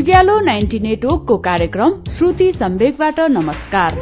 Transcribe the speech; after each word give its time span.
उज्यालो 0.00 0.38
ninety 0.40 0.78
नेटवर्कको 0.80 1.36
कार्यक्रम 1.38 1.90
श्रुति 2.10 2.46
सम्वेकबाट 2.52 3.18
नमस्कार। 3.30 3.96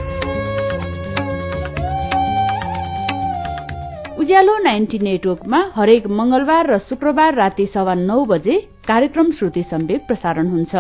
उज्यालो 4.21 4.57
नाइन्टी 4.59 4.99
नेटवर्कमा 4.99 5.61
हरेक 5.75 6.07
मंगलबार 6.21 6.71
र 6.71 6.79
शुक्रबार 6.79 7.35
राति 7.35 7.67
सवा 7.67 7.95
नौ 7.95 8.25
बजे 8.25 8.59
कार्यक्रम 8.89 9.33
श्रुति 9.33 9.63
सम्वेक 9.63 10.07
प्रसारण 10.07 10.47
हुन्छ। 10.49 10.75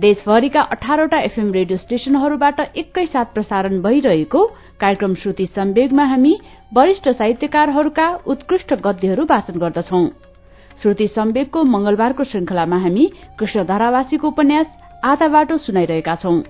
देशभरिका 0.00 0.62
अठारवटा 0.76 1.20
एफएम 1.20 1.52
रेडियो 1.52 1.78
स्टेशनहरूबाट 1.78 2.60
एकैसाथ 2.60 3.32
प्रसारण 3.34 3.80
भइरहेको 3.82 4.44
कार्यक्रम 4.80 5.14
श्रुति 5.14 5.46
सम्वेगमा 5.54 6.04
हामी 6.04 6.36
वरिष्ठ 6.76 7.08
साहित्यकारहरूका 7.08 8.08
उत्कृष्ट 8.26 8.74
गद्यहरू 8.86 9.24
वाचन 9.24 9.58
गर्दछौं। 9.58 10.04
श्रुति 10.84 11.06
सम्वेकको 11.08 11.62
मंगलबारको 11.64 12.24
श्रृंखलामा 12.24 12.76
हामी 12.76 13.04
कृष्ण 13.38 13.62
धारावासीको 13.64 14.28
उपन्यास 14.28 14.66
आधा 15.04 15.28
बाटो 15.28 15.56
सुनाइरहेका 15.58 16.14
छौं। 16.14 16.40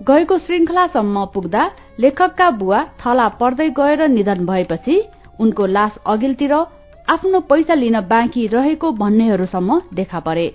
गएको 0.00 0.38
श्रृंखलासम्म 0.38 1.24
पुग्दा 1.24 1.62
लेखकका 2.00 2.50
बुवा 2.50 2.82
थला 3.00 3.28
पर्दै 3.40 3.68
गएर 3.70 4.06
निधन 4.08 4.44
भएपछि 4.46 4.96
उनको 5.40 5.66
लाश 5.66 5.96
अघिल्तिर 6.06 6.52
आफ्नो 6.52 7.40
पैसा 7.48 7.74
लिन 7.74 8.00
बाँकी 8.04 8.46
रहेको 8.46 8.92
भन्नेहरूसम्म 8.92 9.80
देखा 9.94 10.20
परे। 10.20 10.46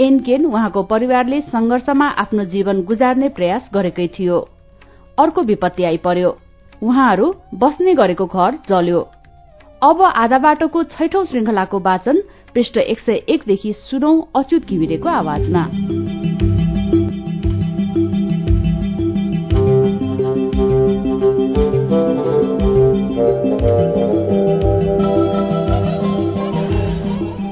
एनकेन 0.00 0.46
उहाँको 0.46 0.82
परिवारले 0.82 1.40
संघर्षमा 1.52 2.08
आफ्नो 2.16 2.44
जीवन 2.44 2.82
गुजार्ने 2.82 3.28
प्रयास 3.28 3.70
गरेकै 3.74 4.08
थियो। 4.08 4.40
अर्को 5.18 5.42
विपत्ति 5.42 5.84
आइपर्यो। 5.84 6.36
उहाँहरू 6.82 7.34
बस्ने 7.54 7.94
गरेको 7.94 8.26
घर 8.26 8.58
जल्यो। 8.68 9.08
अब 9.82 10.00
आधा 10.02 10.38
बाटोको 10.38 10.82
छैठौं 10.84 11.24
श्रृंखलाको 11.26 11.78
वाचन 11.80 12.16
पृष्ठ 12.54 12.76
एक 12.76 12.98
सय 13.00 13.22
एकदेखि 13.28 13.72
सुनौ 13.78 14.10
अच्युत 14.36 14.66
घिमिरेको 14.66 15.08
आवाजमा। 15.08 15.62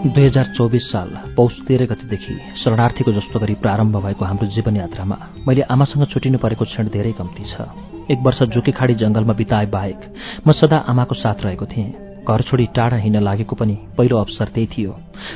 दुई 0.07 0.25
हजार 0.25 0.53
चौबिस 0.57 0.91
साल 0.91 1.09
पौष 1.37 1.53
तेह्र 1.69 1.87
गतिदेखि 1.87 2.35
शरणार्थीको 2.65 3.13
जस्तो 3.13 3.41
गरी 3.41 3.55
प्रारम्भ 3.55 3.97
भएको 4.05 4.25
हाम्रो 4.25 4.49
जीवन 4.49 4.77
यात्रामा 4.77 5.17
मैले 5.49 5.63
आमासँग 5.71 6.05
छुटिनु 6.13 6.39
परेको 6.39 6.65
क्षण 6.65 6.89
धेरै 6.89 7.13
कम्ती 7.13 7.45
छ। 7.45 7.71
एक 8.11 8.19
वर्ष 8.23 8.43
जुकेखाडी 8.53 8.95
जंगलमा 9.01 9.33
बिताए 9.33 9.67
बाहेक 9.73 10.01
म 10.47 10.53
सदा 10.53 10.77
आमाको 10.89 11.15
साथ 11.15 11.45
रहेको 11.45 11.67
थिएँ। 11.67 12.08
घर 12.27 12.43
छोडी 12.43 12.67
टाढा 12.75 12.97
हिँड्न 12.97 13.21
लागेको 13.23 13.57
पनि 13.57 13.77
पहिलो 13.99 14.17
अवसर 14.17 14.49
त्यही 14.55 14.67
थियो। 14.67 14.93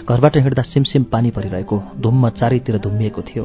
घरबाट 0.08 0.36
हिँड्दा 0.36 0.62
सिमसिम 0.62 1.02
पानी 1.12 1.30
परिरहेको 1.30 1.77
धुम्म 2.00 2.28
चारैतिर 2.38 2.78
धुम्मिएको 2.78 3.22
थियो। 3.22 3.44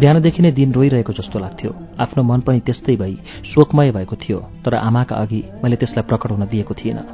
बिहानदेखि 0.00 0.42
नै 0.42 0.50
दिन 0.52 0.72
रोइरहेको 0.72 1.12
जस्तो 1.12 1.38
लाग्थ्यो। 1.38 1.70
आफ्नो 2.00 2.22
मन 2.22 2.40
पनि 2.40 2.60
त्यस्तै 2.60 2.96
भई 2.96 3.14
शोकमय 3.52 3.90
भएको 3.92 4.16
थियो 4.16 4.38
तर 4.64 4.74
आमाका 4.74 5.16
अघि 5.16 5.42
मैले 5.64 5.76
त्यसलाई 5.76 6.08
प्रकट 6.08 6.30
हुन 6.30 6.46
दिएको 6.46 6.74
थिइनँ 6.74 7.04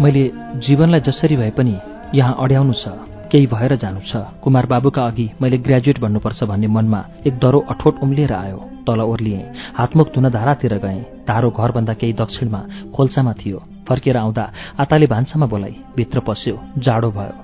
मैले 0.00 0.22
जीवनलाई 0.66 1.00
जसरी 1.00 1.36
भए 1.36 1.50
पनि 1.50 1.74
यहाँ 2.14 2.36
अड्याउनु 2.38 2.72
छ। 2.72 3.13
केही 3.34 3.46
भएर 3.46 3.74
जानु 3.76 4.00
छ। 4.06 4.16
कुमार 4.42 4.66
बाबुका 4.66 5.02
अघि 5.02 5.26
मैले 5.42 5.58
ग्रेजुएट 5.58 5.98
भन्नुपर्छ 5.98 6.42
भन्ने 6.46 6.66
मनमा 6.70 7.00
एक 7.26 7.34
दरो 7.42 7.60
अठोट 7.66 7.98
उम्लिएर 7.98 8.32
आयो। 8.32 8.58
तल 8.86 9.00
ओर्लिएँ। 9.02 9.42
हातमुख 9.74 10.14
धुन 10.14 10.28
धारातिर 10.30 10.78
गएँ। 10.78 11.02
धारो 11.26 11.50
घरभन्दा 11.50 11.94
केही 11.98 12.12
दक्षिणमा 12.14 12.60
खोल्सामा 12.94 13.32
थियो। 13.32 13.58
फर्केर 13.88 14.16
आउँदा 14.16 14.44
आताले 14.80 15.06
भान्सामा 15.06 15.46
बोलाई 15.46 15.74
भित्र 15.96 16.20
पस्यो 16.20 16.60
जाडो 16.78 17.10
भयो। 17.10 17.34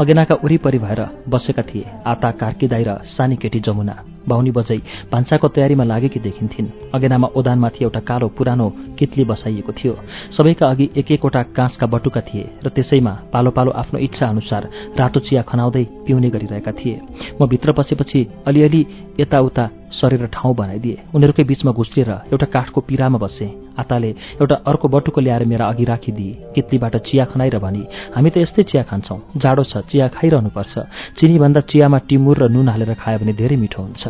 अगेनाका 0.00 0.34
वरिपरि 0.44 0.78
भएर 0.78 1.00
बसेका 1.28 1.62
थिए 1.62 1.86
आता 2.06 2.30
कार्की 2.30 2.66
दाई 2.68 2.84
र 2.84 2.98
सानी 3.06 3.36
केटी 3.36 3.60
जमुना। 3.60 3.96
बाहुनी 4.28 4.50
बजै 4.50 4.76
भान्साको 5.12 5.48
तयारीमा 5.48 5.84
लागेकी 5.84 6.20
देखिन्थिन्। 6.20 6.68
अगेनामा 6.94 7.28
ओदानमाथि 7.38 7.84
एउटा 7.84 8.00
कालो 8.00 8.28
पुरानो 8.28 8.66
कितली 8.98 9.24
बसाइएको 9.24 9.72
थियो। 9.72 9.94
सबैका 10.36 10.66
अघि 10.66 10.90
एक 10.96 11.10
एकवटा 11.12 11.42
काँसका 11.56 11.86
बटुका 11.86 12.20
थिए 12.20 12.44
र 12.64 12.68
त्यसैमा 12.68 13.12
पालो 13.32 13.50
पालो 13.50 13.70
आफ्नो 13.70 13.98
इच्छा 14.00 14.26
अनुसार 14.26 14.62
रातो 14.98 15.20
चिया 15.20 15.42
खनाउँदै 15.42 15.84
पिउने 16.06 16.28
गरिरहेका 16.30 16.72
थिए। 16.72 17.00
म 17.40 17.46
भित्र 17.46 17.72
पसेपछि 17.72 18.26
अलिअलि 18.46 18.82
यताउता 19.20 19.64
सरेर 19.92 20.26
ठाउँ 20.32 20.54
बनाइदिए। 20.54 20.96
उनीहरूकै 21.14 21.44
बीचमा 21.44 21.72
घुस्रिएर 21.72 22.10
एउटा 22.32 22.46
काठको 22.46 22.80
पिरामा 22.80 23.18
बसे। 23.18 23.46
आताले 23.78 24.10
एउटा 24.40 24.54
अर्को 24.66 24.88
बटुको 24.88 25.20
ल्याएर 25.20 25.44
मेरा 25.44 25.64
अघि 25.66 25.84
राखिदिए। 25.84 26.32
कितलीबाट 26.54 26.96
चिया 27.06 27.24
खनाएर 27.30 27.58
भनी 27.58 27.82
हामी 28.16 28.30
त 28.30 28.36
यस्तै 28.44 28.62
चिया 28.70 28.82
खान्छौँ। 28.88 29.18
जाडो 29.36 29.62
छ 29.64 29.84
चिया 29.90 30.08
खाइरहनुपर्छ। 30.16 30.74
चिनीभन्दा 31.18 31.60
चियामा 31.70 31.98
टिमुर 32.08 32.36
र 32.42 32.48
नुन 32.50 32.68
हालेर 32.68 32.94
खायो 32.94 33.18
भने 33.18 33.32
धेरै 33.32 33.56
मिठो 33.56 33.82
हुन्छ। 33.82 34.02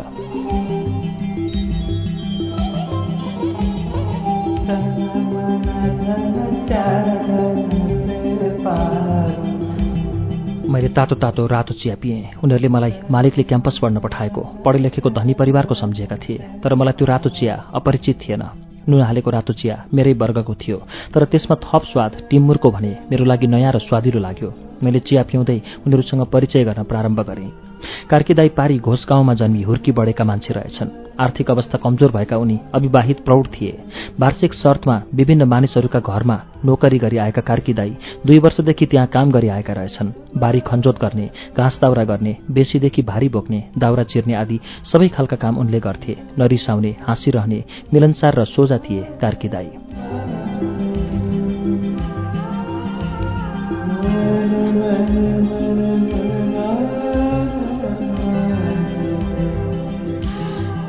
मैले 10.67 10.87
तातो 10.87 11.15
तातो 11.15 11.47
रातो 11.47 11.73
चिया 11.73 11.95
पिएँ। 11.95 12.43
उनीहरूले 12.43 12.67
मलाई 12.67 12.93
मालिकले 13.11 13.43
क्याम्पस 13.43 13.79
पढ्न 13.81 13.99
पठाएको। 13.99 14.41
पढे 14.65 14.79
लेखेको 14.79 15.09
धनी 15.09 15.33
परिवारको 15.33 15.73
सम्झिएका 15.73 16.17
थिए। 16.17 16.37
तर 16.63 16.75
मलाई 16.75 16.93
त्यो 16.93 17.07
रातो 17.07 17.29
चिया 17.29 17.55
अपरिचित 17.73 18.19
थिएन। 18.19 18.43
नुन 18.89 19.01
हालेको 19.01 19.29
रातो 19.31 19.53
चिया 19.53 19.75
मेरै 19.93 20.13
वर्गको 20.13 20.53
थियो। 20.55 20.77
तर 21.13 21.25
त्यसमा 21.25 21.55
थप 21.63 21.83
स्वाद 21.91 22.11
टिम्मुरको 22.29 22.71
भने 22.71 22.91
मेरो 23.11 23.25
लागि 23.25 23.47
नयाँ 23.47 23.71
र 23.71 23.79
स्वादिलो 23.79 24.19
लाग्यो। 24.19 24.53
मैले 24.83 24.99
चिया 24.99 25.23
पिउँदै 25.23 25.61
उनीहरूसँग 25.87 26.25
परिचय 26.27 26.63
गर्न 26.63 26.83
प्रारम्भ 26.83 27.19
गरेँ। 27.21 27.66
कार्कीदाई 28.09 28.49
पारी 28.49 28.77
घोष 28.79 29.05
गाउँमा 29.05 29.33
जन्मी 29.33 29.61
हुर्की 29.61 29.91
बढेका 29.91 30.23
मान्छे 30.23 30.53
रहेछन्। 30.53 30.89
आर्थिक 31.19 31.51
अवस्था 31.51 31.77
कमजोर 31.77 32.11
भएका 32.11 32.37
उनी 32.37 32.59
अविवाहित 32.75 33.19
प्रौढ 33.19 33.47
थिए। 33.47 33.79
वार्षिक 34.19 34.53
शर्तमा 34.53 35.01
विभिन्न 35.13 35.43
मानिसहरूका 35.43 35.99
घरमा 35.99 36.37
नोकरी 36.65 36.97
गरी 36.97 37.17
आएका 37.17 37.41
कार्कीदाई 37.41 37.95
दुई 38.25 38.39
वर्षदेखि 38.39 38.85
त्यहाँ 38.85 39.07
काम 39.07 39.31
गरी 39.31 39.47
आएका 39.47 39.73
रहेछन्। 39.73 40.11
बारी 40.37 40.59
खन्जोत 40.59 41.01
गर्ने 41.01 41.29
घाँस 41.57 41.79
दाउरा 41.81 42.03
गर्ने 42.03 42.35
बेसीदेखि 42.51 43.01
भारी 43.01 43.29
बोक्ने 43.29 43.63
दाउरा 43.77 44.03
चिर्ने 44.03 44.33
आदि 44.33 44.59
सबै 44.93 45.07
खालका 45.07 45.35
काम 45.35 45.57
उनले 45.57 45.79
गर्थे। 45.79 46.15
नरिसाउने 46.39 46.95
हाँसिरहने 47.07 47.63
मिलनसार 47.93 48.39
र 48.39 48.45
सोझा 48.45 48.77
थिए 48.77 49.01
कार्कीदाई। 49.21 49.69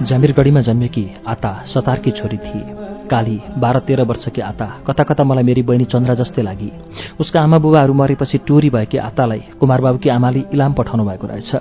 जामिरगढीमा 0.08 0.60
जन्मेकी 0.60 1.06
आता 1.28 1.52
सतारकी 1.68 2.10
छोरी 2.10 2.36
थिए। 2.38 2.86
काली 3.10 3.40
बाह्र 3.58 3.78
तेह्र 3.80 4.02
वर्षकी 4.04 4.40
आता 4.40 4.66
कता 4.86 5.02
कता 5.02 5.24
मलाई 5.24 5.44
मेरी 5.44 5.62
बहिनी 5.62 5.84
चन्द्रा 5.84 6.14
जस्तै 6.14 6.42
लागि। 6.42 6.70
उसका 7.20 7.40
आमा 7.40 7.58
बुबाहरू 7.58 7.94
मरेपछि 7.94 8.38
टुरी 8.38 8.70
भएकी 8.70 8.98
आतालाई 8.98 9.42
कुमारबाबुकी 9.60 10.08
आमाले 10.08 10.42
इलाम 10.52 10.72
पठाउनु 10.72 11.04
भएको 11.04 11.26
रहेछ। 11.26 11.52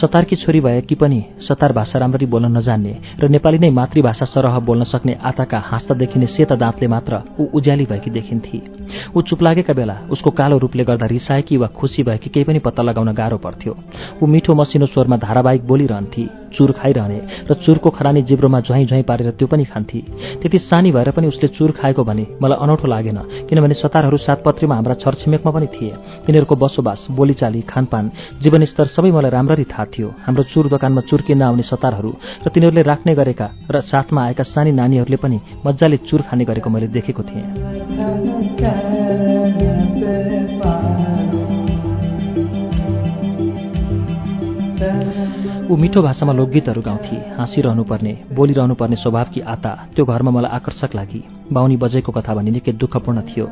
सतारकी 0.00 0.36
छोरी 0.36 0.60
भएकी 0.60 0.94
पनि 0.94 1.22
सतार 1.48 1.72
भाषा 1.72 1.98
राम्ररी 1.98 2.26
बोल्न 2.26 2.56
नजान्ने 2.56 2.94
र 3.22 3.28
नेपाली 3.28 3.58
नै 3.58 3.70
मातृभाषा 3.70 4.26
सरह 4.26 4.58
बोल्न 4.60 4.84
सक्ने 4.84 5.14
आताका 5.22 5.58
हाँस्दा 5.70 5.94
देखिने 5.94 6.26
सेता 6.26 6.56
दाँतले 6.56 6.88
मात्र 6.88 7.22
ऊ 7.38 7.46
उज्याली 7.54 7.86
भएकी 7.86 8.10
देखिन्थे। 8.10 8.60
ऊ 9.14 9.22
चुप 9.22 9.42
लागेका 9.42 9.74
बेला 9.74 9.96
उसको 10.10 10.30
कालो 10.30 10.58
रूपले 10.58 10.84
गर्दा 10.84 11.06
रिसाएकी 11.06 11.56
वा 11.56 11.66
खुसी 11.70 12.02
भएकी 12.02 12.30
केही 12.30 12.44
पनि 12.44 12.58
पत्ता 12.58 12.82
लगाउन 12.82 13.12
गाह्रो 13.14 13.38
पर्थ्यो। 13.38 13.76
ऊ 14.22 14.26
मिठो 14.26 14.54
मसिनो 14.54 14.86
स्वरमा 14.86 15.16
धारावाहिक 15.16 15.66
बोलिरहन्थे। 15.66 16.26
चुर 16.54 16.70
खाइरहने 16.72 17.18
र 17.50 17.54
चुरको 17.64 17.90
खरानी 17.90 18.22
जिब्रोमा 18.22 18.60
झुवाई 18.60 18.84
झुवाई 18.86 19.02
पारेर 19.02 19.30
त्यो 19.38 19.46
पनि 19.46 19.64
खान्थे। 19.64 20.00
त्यति 20.40 20.58
सानी 20.60 20.90
भएर 20.92 21.10
पनि 21.16 21.26
उसले 21.26 21.48
चुर 21.56 21.70
खाएको 21.78 22.02
भने 22.04 22.24
मलाई 22.42 22.58
अनौठो 22.58 22.86
लागेन 22.88 23.18
किनभने 23.48 23.74
सतारहरू 23.74 24.16
सातपत्रीमा 24.18 24.74
हाम्रा 24.74 24.94
छरछिमेकमा 25.02 25.50
पनि 25.52 25.66
थिए। 25.66 25.92
तिनीहरूको 26.26 26.54
बसोबास 26.56 27.00
बोलीचाली 27.10 27.60
खानपान 27.62 28.04
जीवनस्तर 28.42 28.86
सबै 28.96 29.10
मलाई 29.10 29.30
राम्ररी 29.30 29.64
थाहा 29.64 29.84
थियो। 29.92 30.08
हाम्रो 30.26 30.42
चुर 30.52 30.64
दोकानमा 30.68 31.02
चुर 31.10 31.20
किन्न 31.26 31.42
आउने 31.42 31.62
सतारहरू 31.62 32.10
र 32.44 32.48
तिनीहरूले 32.48 32.82
राख्ने 32.82 33.12
गरेका 33.14 33.46
र 33.70 33.80
साथमा 33.82 34.20
आएका 34.24 34.44
सानी 34.44 34.72
नानीहरूले 34.72 35.18
पनि 35.22 35.38
मजाले 35.66 35.96
चुर 36.08 36.20
खाने 36.28 36.44
गरेको 36.44 36.68
मैले 36.70 36.88
देखेको 36.88 37.22
थिएँ। 37.22 37.46
ऊ 45.70 45.76
मिठो 45.76 46.02
भाषामा 46.02 46.32
लोकगीतहरू 46.32 46.82
गाउँथे 46.82 47.16
हाँसिरहनुपर्ने 47.38 48.12
बोलिरहनुपर्ने 48.34 48.96
स्वभावकी 48.96 49.40
आता 49.54 49.72
त्यो 49.94 50.04
घरमा 50.04 50.30
मलाई 50.30 50.50
आकर्षक 50.50 50.94
लागि। 50.94 51.22
बाहुनी 51.52 51.76
बजेको 51.76 52.12
कथा 52.12 52.34
भने 52.34 52.50
निकै 52.50 52.72
दुःखपूर्ण 52.72 53.20
थियो। 53.20 53.46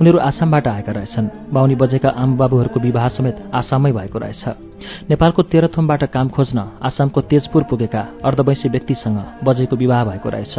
उनीहरू 0.00 0.18
आसामबाट 0.18 0.66
आएका 0.68 0.92
रहेछन्। 0.92 1.52
बाहुनी 1.52 1.74
बजेका 1.74 2.08
आमबाबुहरूको 2.08 2.80
विवाह 2.80 3.08
समेत 3.08 3.36
आसाममै 3.54 3.92
भएको 3.92 4.18
रहेछ। 4.18 4.44
नेपालको 5.10 5.42
तेह्रथुमबाट 5.42 6.04
काम 6.08 6.28
खोज्न 6.28 6.58
आसामको 6.82 7.20
तेजपुर 7.20 7.62
पुगेका 7.62 8.00
अर्धवैंशी 8.24 8.68
व्यक्तिसँग 8.68 9.18
बजेको 9.44 9.76
विवाह 9.76 10.04
भएको 10.04 10.28
रहेछ। 10.28 10.54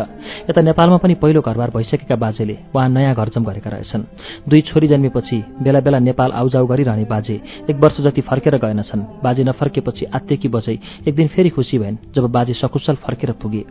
यता 0.50 0.62
नेपालमा 0.62 0.98
पनि 0.98 1.14
पहिलो 1.18 1.42
घरबार 1.42 1.70
भइसकेका 1.74 2.16
बाजेले 2.16 2.58
उहाँ 2.76 2.90
नयाँ 2.90 3.16
घरजम 3.16 3.44
गरेका 3.44 3.70
रहेछन्। 3.70 4.04
दुई 4.46 4.62
छोरी 4.62 4.88
जन्मेपछि 4.88 5.38
बेला 5.62 5.80
बेला 5.80 6.00
नेपाल 6.00 6.32
आउजाउ 6.32 6.66
गरिरहने 6.68 7.06
बाजे 7.06 7.36
एक 7.70 7.76
वर्ष 7.76 8.02
जति 8.02 8.22
फर्केर 8.22 8.58
गएनछन्। 8.58 9.02
बाजे 9.24 9.44
नफर्केपछि 9.44 10.06
आत्तेकी 10.06 10.48
बजै 10.48 10.78
एक 11.08 11.16
दिन 11.16 11.28
फेरि 11.28 11.50
खुसी 11.50 11.78
भइन् 11.80 11.98
जब 12.16 12.30
बाजे 12.32 12.54
सकुशल 12.54 12.96
फर्केर 13.02 13.32
पुगे। 13.42 13.66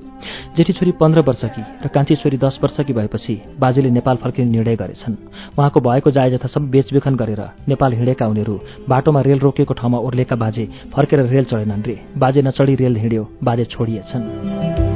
जेठी 0.56 0.72
छोरी 0.72 0.92
पन्ध्र 0.98 1.20
वर्षकी 1.20 1.62
र 1.84 1.88
कान्छी 1.94 2.14
छोरी 2.16 2.36
दस 2.36 2.58
वर्षकी 2.62 2.92
भएपछि 3.00 3.40
बाजेले 3.58 3.90
नेपाल 3.90 4.16
फर्किने 4.16 4.50
निर्णय 4.50 4.76
गरेछन्। 4.76 5.16
उहाँको 5.58 5.80
भएको 5.80 6.10
जाय 6.10 6.30
जथा 6.30 6.48
सबै 6.48 6.70
बेचबिखन 6.70 7.16
गरेर 7.16 7.42
नेपाल 7.68 7.92
हिँडेका 7.92 8.26
उनीहरू 8.26 8.60
बाटोमा 8.88 9.20
रेल 9.20 9.38
रोकेको 9.40 9.74
ठाउँमा 9.74 9.98
ओर्लेका 9.98 10.36
बाजे 10.36 10.68
फर्केर 10.92 11.26
रेल 11.26 11.44
चढेनन् 11.44 11.86
रे। 11.86 11.98
बाजे 12.18 12.42
नचढी 12.42 12.74
रेल 12.74 12.96
हिँड्यो 12.96 13.28
बाजे 13.44 13.64
छोडिएछन्। 13.64 14.89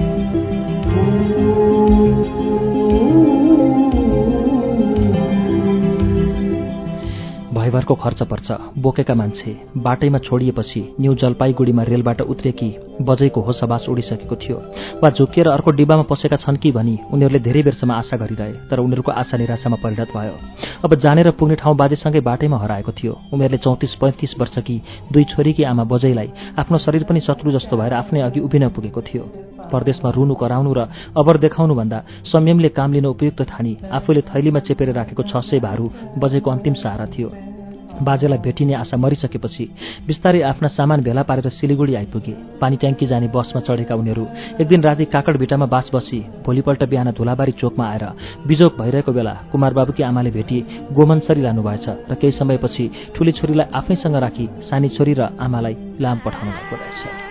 भयभरको 7.74 7.94
खर्च 7.94 8.22
पर्छ। 8.22 8.78
बोकेका 8.78 9.14
मान्छे 9.14 9.52
बाटैमा 9.76 10.18
छोडिएपछि 10.20 10.80
न्यू 11.00 11.14
जलपाइगुडीमा 11.14 11.82
रेलबाट 11.82 12.20
उत्रेकी 12.22 12.70
बजैको 13.02 13.40
होसबास 13.40 13.86
उडिसकेको 13.90 14.36
थियो। 14.36 14.56
वा 15.02 15.10
झुकिएर 15.10 15.48
अर्को 15.48 15.70
डिब्बामा 15.72 16.02
पसेका 16.06 16.36
छन् 16.36 16.56
कि 16.62 16.70
भनी 16.70 16.94
उनीहरूले 17.10 17.40
धेरै 17.42 17.62
बेरसम्म 17.66 17.92
आशा 17.92 18.16
गरिरहे 18.16 18.52
तर 18.70 18.78
उनीहरूको 18.78 19.10
आशा 19.12 19.36
निराशामा 19.36 19.76
परिणत 19.82 20.10
भयो। 20.14 20.34
अब 20.84 20.94
जानेर 20.94 21.30
पुग्ने 21.34 21.56
ठाउँ 21.58 21.76
बाजेसँगै 21.76 22.20
बाटैमा 22.22 22.58
हराएको 22.58 22.92
थियो। 22.94 23.12
उनीहरूले 23.34 23.58
चौतिस 23.58 23.94
पैँतिस 23.98 24.38
वर्षकी 24.38 24.76
दुई 25.12 25.24
छोरीकी 25.34 25.62
आमा 25.64 25.84
बजैलाई 25.84 26.30
आफ्नो 26.58 26.78
शरीर 26.78 27.02
पनि 27.10 27.20
शत्रु 27.26 27.52
जस्तो 27.52 27.76
भएर 27.76 27.92
आफ्नै 27.92 28.20
अघि 28.20 28.40
उभिन 28.40 28.68
पुगेको 28.70 29.00
थियो। 29.02 29.24
परदेशमा 29.72 30.10
रुनु 30.10 30.34
कराउनु 30.34 30.72
र 30.72 30.86
अबर 31.18 31.36
देखाउनुभन्दा 31.40 31.98
संयमले 32.30 32.68
काम 32.70 32.92
लिन 32.92 33.06
उपयुक्त 33.06 33.42
ठानी 33.42 33.76
आफूले 33.92 34.20
थैलीमा 34.30 34.60
चेपेर 34.60 34.92
राखेको 34.92 35.22
छ 35.24 35.42
सय 35.42 35.58
भारू 35.58 35.90
बजेको 36.18 36.50
अन्तिम 36.50 36.74
सहारा 36.78 37.06
थियो। 37.08 37.53
बाजेलाई 38.02 38.38
भेटिने 38.38 38.74
आशा 38.74 38.96
मरिसकेपछि 38.96 39.64
बिस्तारै 40.06 40.40
आफ्ना 40.42 40.68
सामान 40.68 41.02
भेला 41.02 41.22
पारेर 41.22 41.48
सिलिगुडी 41.50 41.94
आइपुगे। 41.94 42.34
पानी 42.60 42.76
ट्याङ्की 42.76 43.06
जाने 43.06 43.28
बसमा 43.28 43.60
चढेका 43.60 43.94
उनीहरू 43.94 44.26
एक 44.60 44.68
दिन 44.68 44.82
राति 44.82 45.04
काकडभिटामा 45.14 45.66
बास 45.66 45.90
बसी 45.94 46.18
भोलिपल्ट 46.46 46.84
बिहान 46.84 47.10
धुलाबारी 47.12 47.52
चोकमा 47.60 47.84
आएर 47.88 48.04
बिजोग 48.46 48.72
भइरहेको 48.80 49.12
बेला 49.12 49.34
कुमारबाबुकी 49.52 50.02
आमाले 50.02 50.30
भेटी 50.30 50.58
गोमनसरी 50.92 51.42
लानुभएछ 51.42 51.86
र 52.10 52.14
केही 52.14 52.38
समयपछि 52.38 52.90
ठुली 53.16 53.32
छोरीलाई 53.32 53.66
आफैसँग 53.74 54.16
राखी 54.16 54.48
सानी 54.68 54.88
छोरी 54.96 55.14
र 55.14 55.28
आमालाई 55.40 55.76
लाम 56.00 56.18
पठाउनु 56.24 56.50
भएको 56.50 56.76
रहेछ। 56.76 57.23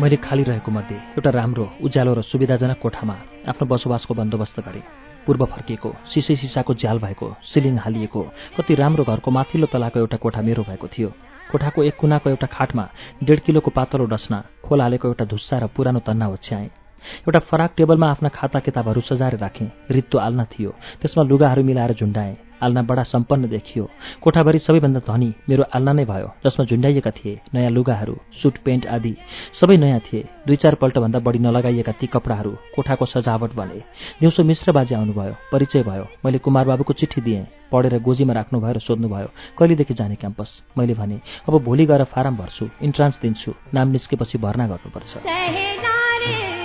मैले 0.00 0.16
खाली 0.16 0.42
रहेको 0.42 0.70
मध्ये 0.70 0.96
एउटा 1.18 1.30
राम्रो 1.30 1.64
उज्यालो 1.82 2.12
र 2.14 2.22
सुविधाजनक 2.22 2.78
कोठामा 2.78 3.14
आफ्नो 3.50 3.66
बसोबासको 3.66 4.14
बन्दोबस्त 4.14 4.60
गरेँ। 4.62 4.82
पूर्व 5.26 5.44
फर्किएको 5.44 5.90
सिसै 6.06 6.36
सिसाको 6.38 6.74
झ्याल 6.74 6.98
भएको 7.02 7.26
सिलिङ 7.42 7.76
हालिएको 7.82 8.22
कति 8.56 8.74
राम्रो 8.78 9.04
घरको 9.04 9.30
माथिल्लो 9.30 9.66
तलाको 9.66 9.98
एउटा 9.98 10.16
कोठा 10.22 10.40
मेरो 10.40 10.62
भएको 10.70 10.86
थियो। 10.86 11.10
कोठाको 11.50 11.82
एक 11.82 11.96
कुनाको 11.98 12.30
एउटा 12.30 12.46
खाटमा 12.46 12.84
डेढ 13.26 13.38
किलोको 13.42 13.70
पातलो 13.74 14.06
डस्ना 14.06 14.38
खोल 14.62 14.80
हालेको 14.80 15.08
एउटा 15.08 15.24
धुस्सा 15.34 15.58
र 15.58 15.66
पुरानो 15.66 16.00
तन्ना 16.06 16.26
ओछ्याएँ। 16.30 16.70
एउटा 17.26 17.40
फराक 17.50 17.70
टेबलमा 17.76 18.10
आफ्ना 18.10 18.28
खाता 18.30 18.58
किताबहरू 18.62 19.00
सजाएर 19.02 19.36
राखेँ। 19.42 19.70
रित्तो 19.90 20.18
आल्ना 20.18 20.44
थियो। 20.46 20.70
त्यसमा 21.02 21.22
लुगाहरू 21.26 21.62
मिलाएर 21.64 21.92
झुन्डाएँ। 21.98 22.47
आल्ना 22.62 22.82
बडा 22.82 23.02
सम्पन्न 23.04 23.48
देखियो। 23.48 23.84
कोठाभरि 24.22 24.58
सबैभन्दा 24.58 25.00
धनी 25.06 25.30
मेरो 25.48 25.64
आल्ना 25.74 25.92
नै 25.92 26.04
भयो 26.04 26.28
जसमा 26.44 26.64
झुन्डाइएका 26.64 27.10
थिए 27.10 27.40
नयाँ 27.54 27.70
लुगाहरू 27.70 28.16
सुट 28.42 28.58
पेन्ट 28.64 28.86
आदि 28.86 29.14
सबै 29.60 29.76
नयाँ 29.76 30.00
थिए। 30.00 30.22
दुई 30.46 30.56
चार 30.56 30.74
पल्टभन्दा 30.74 31.18
बढी 31.18 31.38
नलगाइएका 31.38 31.92
ती 32.00 32.06
कपडाहरू 32.06 32.52
कोठाको 32.74 33.04
सजावट 33.06 33.54
बने 33.54 33.78
दिउँसो 34.20 34.44
मिश्र 34.44 34.72
बाजे 34.72 34.94
आउनुभयो 34.94 35.34
परिचय 35.52 35.82
भयो 35.82 36.06
मैले 36.24 36.38
कुमार 36.38 36.66
बाबुको 36.66 36.92
चिठी 36.92 37.20
दिएँ 37.20 37.46
पढेर 37.72 37.98
गोजीमा 38.00 38.32
राख्नुभयो 38.32 38.72
र 38.72 38.78
सोध्नुभयो 38.80 39.28
कहिलेदेखि 39.58 39.94
जाने 39.94 40.14
क्याम्पस? 40.16 40.50
मैले 40.78 40.94
भने 40.94 41.20
अब 41.48 41.54
भोलि 41.64 41.84
गएर 41.86 42.04
फारम 42.04 42.36
भर्छु 42.36 42.68
इन्ट्रान्स 42.82 43.20
दिन्छु 43.22 43.54
नाम 43.74 43.88
निस्केपछि 43.88 44.38
भर्ना 44.38 44.66
गर्नुपर्छ। 44.66 46.57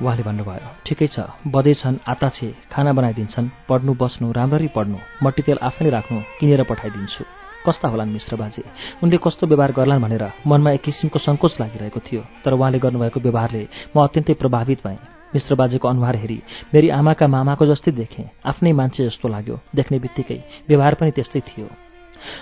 उहाँले 0.00 0.22
भन्नुभयो 0.22 0.68
ठिकै 0.86 1.06
छ 1.14 1.16
बधै 1.46 1.74
छन् 1.76 2.02
आता 2.08 2.28
छे 2.36 2.48
खाना 2.72 2.92
बनाइदिन्छन् 2.98 3.52
पढ्नु 3.68 3.92
बस्नु 4.00 4.26
राम्ररी 4.32 4.68
पढ्नु 4.76 4.98
मट्टीतेल 5.22 5.58
आफैले 5.60 5.90
राख्नु 5.90 6.16
किनेर 6.40 6.62
पठाइदिन्छु। 6.64 7.24
कस्ता 7.64 7.88
होलान् 7.88 8.12
मिश्र 8.12 8.36
बाजे? 8.36 8.64
उनले 9.02 9.16
कस्तो 9.20 9.46
व्यवहार 9.46 9.72
गर्लान् 9.76 10.02
भनेर 10.02 10.24
मनमा 10.46 10.70
एक 10.70 10.82
किसिमको 10.82 11.18
सङ्कोच 11.18 11.52
लागिरहेको 11.60 12.00
थियो 12.00 12.22
तर 12.44 12.52
उहाँले 12.56 12.78
गर्नुभएको 12.80 13.20
व्यवहारले 13.20 13.62
म 13.94 13.96
अत्यन्तै 14.00 14.34
प्रभावित 14.40 14.78
भएँ। 14.86 14.98
मिश्र 15.34 15.54
बाजेको 15.54 15.88
अनुहार 15.88 16.16
हेरी 16.16 16.38
मेरी 16.74 16.88
आमाका 16.90 17.26
मामाको 17.28 17.66
जस्तै 17.66 17.92
देखेँ 17.92 18.30
आफ्नै 18.50 18.72
मान्छे 18.72 19.04
जस्तो 19.06 19.28
लाग्यो 19.28 19.56
देख्ने 19.76 19.98
बित्तिकै 20.00 20.38
व्यवहार 20.68 20.94
पनि 20.96 21.10
त्यस्तै 21.12 21.40
थियो। 21.48 21.68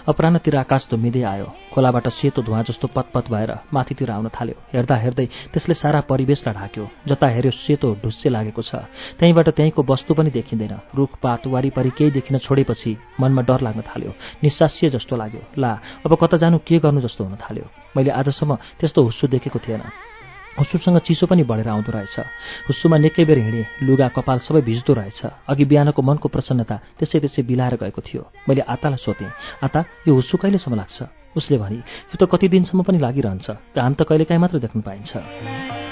अपरान्नतिर 0.09 0.57
आकाश 0.57 0.87
धुम्मिँदै 0.91 1.23
आयो। 1.23 1.47
खोलाबाट 1.75 2.07
सेतो 2.09 2.43
धुवा 2.43 2.63
जस्तो 2.69 2.87
पतपत 2.97 3.25
भएर 3.31 3.51
माथितिर 3.73 4.11
आउन 4.11 4.29
थाल्यो। 4.35 4.57
हेर्दा 4.75 4.97
हेर्दै 4.97 5.27
त्यसले 5.53 5.75
सारा 5.75 6.01
परिवेशलाई 6.11 6.55
ढाक्यो 6.55 6.85
जता 7.09 7.27
हेऱ्यो 7.27 7.51
सेतो 7.53 7.89
ढुस्से 8.03 8.29
लागेको 8.29 8.63
छ। 8.63 8.73
त्यहीँबाट 9.19 9.49
त्यहीँको 9.57 9.83
वस्तु 9.83 10.15
पनि 10.15 10.31
देखिँदैन। 10.31 10.75
रुखपात 10.97 11.47
वारिपरि 11.47 11.91
केही 11.99 12.11
देखिन 12.11 12.39
छोडेपछि 12.39 12.97
मनमा 13.21 13.43
डर 13.43 13.61
लाग्न 13.61 13.81
थाल्यो। 13.87 14.13
निस्सास्य 14.43 14.91
जस्तो 14.91 15.17
लाग्यो। 15.17 15.43
ला 15.59 15.73
अब 16.07 16.13
कता 16.21 16.37
जानु 16.37 16.59
के 16.67 16.79
गर्नु 16.79 17.01
जस्तो 17.01 17.25
हुन 17.25 17.37
थाल्यो? 17.37 17.67
मैले 17.97 18.11
आजसम्म 18.11 18.55
त्यस्तो 18.81 19.03
हुस्सु 19.03 19.27
देखेको 19.29 19.59
थिएन। 19.59 19.83
हुस्सुसँग 20.59 20.99
चिसो 21.07 21.27
पनि 21.27 21.43
बढेर 21.47 21.69
आउँदो 21.69 21.93
रहेछ। 21.93 22.17
हुस्सुमा 22.69 22.97
निकै 22.99 23.25
बेर 23.25 23.39
हिँडेँ 23.39 23.87
लुगा 23.87 24.09
कपाल 24.11 24.39
सबै 24.43 24.61
भिज्दो 24.67 24.93
रहेछ। 24.95 25.21
अघि 25.49 25.65
बिहानको 25.65 26.03
मनको 26.03 26.29
प्रसन्नता 26.29 26.77
त्यसै 26.99 27.19
त्यसै 27.23 27.43
बिलाएर 27.47 27.75
गएको 27.79 28.01
थियो। 28.03 28.23
मैले 28.49 28.63
आतालाई 28.67 28.99
सोधेँ 28.99 29.31
आता 29.63 29.81
यो 30.07 30.13
हुस्सु 30.15 30.37
कहिलेसम्म 30.37 30.75
लाग्छ? 30.75 30.99
उसले 31.39 31.57
भने 31.59 31.79
यो 32.11 32.17
त 32.19 32.27
कति 32.27 32.49
दिनसम्म 32.49 32.83
पनि 32.83 32.99
लागिरहन्छ 32.99 33.47
घाम 33.79 33.93
त 33.95 34.03
कहिलेकाहीँ 34.03 34.41
मात्र 34.43 34.59
देख्न 34.59 34.81
पाइन्छ। 34.83 35.88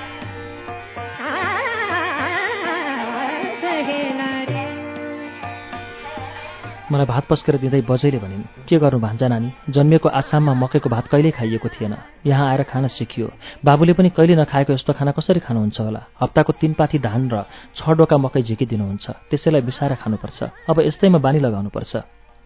मलाई 6.87 7.07
भात 7.07 7.25
पस्केर 7.27 7.57
दिँदै 7.59 7.83
बजैले 7.83 8.19
भनिन् 8.23 8.63
के 8.71 8.79
गर्नु 8.79 9.01
भान्जा 9.03 9.27
नानी? 9.27 9.51
जन्मिएको 9.75 10.09
आसाममा 10.09 10.55
मकैको 10.55 10.87
भात 10.87 11.07
कहिल्यै 11.11 11.35
खाइएको 11.35 11.69
थिएन? 11.75 11.95
यहाँ 12.23 12.47
आएर 12.47 12.63
खान 12.63 12.87
सिकियो। 12.87 13.27
बाबुले 13.67 13.93
पनि 13.99 14.15
कहिले 14.15 14.39
नखाएको 14.39 14.73
यस्तो 14.73 14.93
खाना 14.95 15.11
कसरी 15.11 15.41
खानुहुन्छ 15.43 15.81
होला? 15.83 16.03
हप्ताको 16.23 16.53
तिन 16.63 16.73
पाथी 16.79 16.99
धान 17.03 17.27
र 17.27 17.43
छ 17.75 17.91
डोका 17.91 18.17
मकै 18.23 18.43
झिकिदिनुहुन्छ। 18.47 19.07
त्यसैलाई 19.31 19.63
बिसाएर 19.67 19.95
खानुपर्छ। 19.99 20.71
अब 20.71 20.77
यस्तैमा 20.87 21.19
बानी 21.19 21.39
लगाउनुपर्छ। 21.43 21.93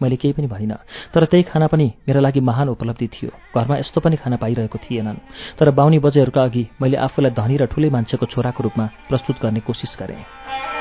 मैले 0.01 0.17
केही 0.17 0.33
पनि 0.33 0.47
भनिनँ। 0.49 0.81
तर 1.13 1.25
त्यही 1.29 1.43
खाना 1.45 1.67
पनि 1.69 1.93
मेरा 2.09 2.19
लागि 2.25 2.41
महान 2.41 2.73
उपलब्धि 2.73 3.07
थियो। 3.13 3.29
घरमा 3.53 3.77
यस्तो 3.77 4.01
पनि 4.01 4.17
खाना 4.17 4.41
पाइरहेको 4.41 4.77
थिएनन्। 4.81 5.21
तर 5.53 5.69
बाहुनी 5.69 5.99
बजेहरूका 6.01 6.41
अघि 6.41 6.63
मैले 6.81 6.97
आफूलाई 6.97 7.31
धनी 7.37 7.57
र 7.61 7.65
ठुलै 7.69 7.89
मान्छेको 7.93 8.25
छोराको 8.25 8.63
रूपमा 8.65 8.85
प्रस्तुत 9.05 9.37
गर्ने 9.37 9.61
कोसिस 9.61 9.93
गरेँ। 10.01 10.80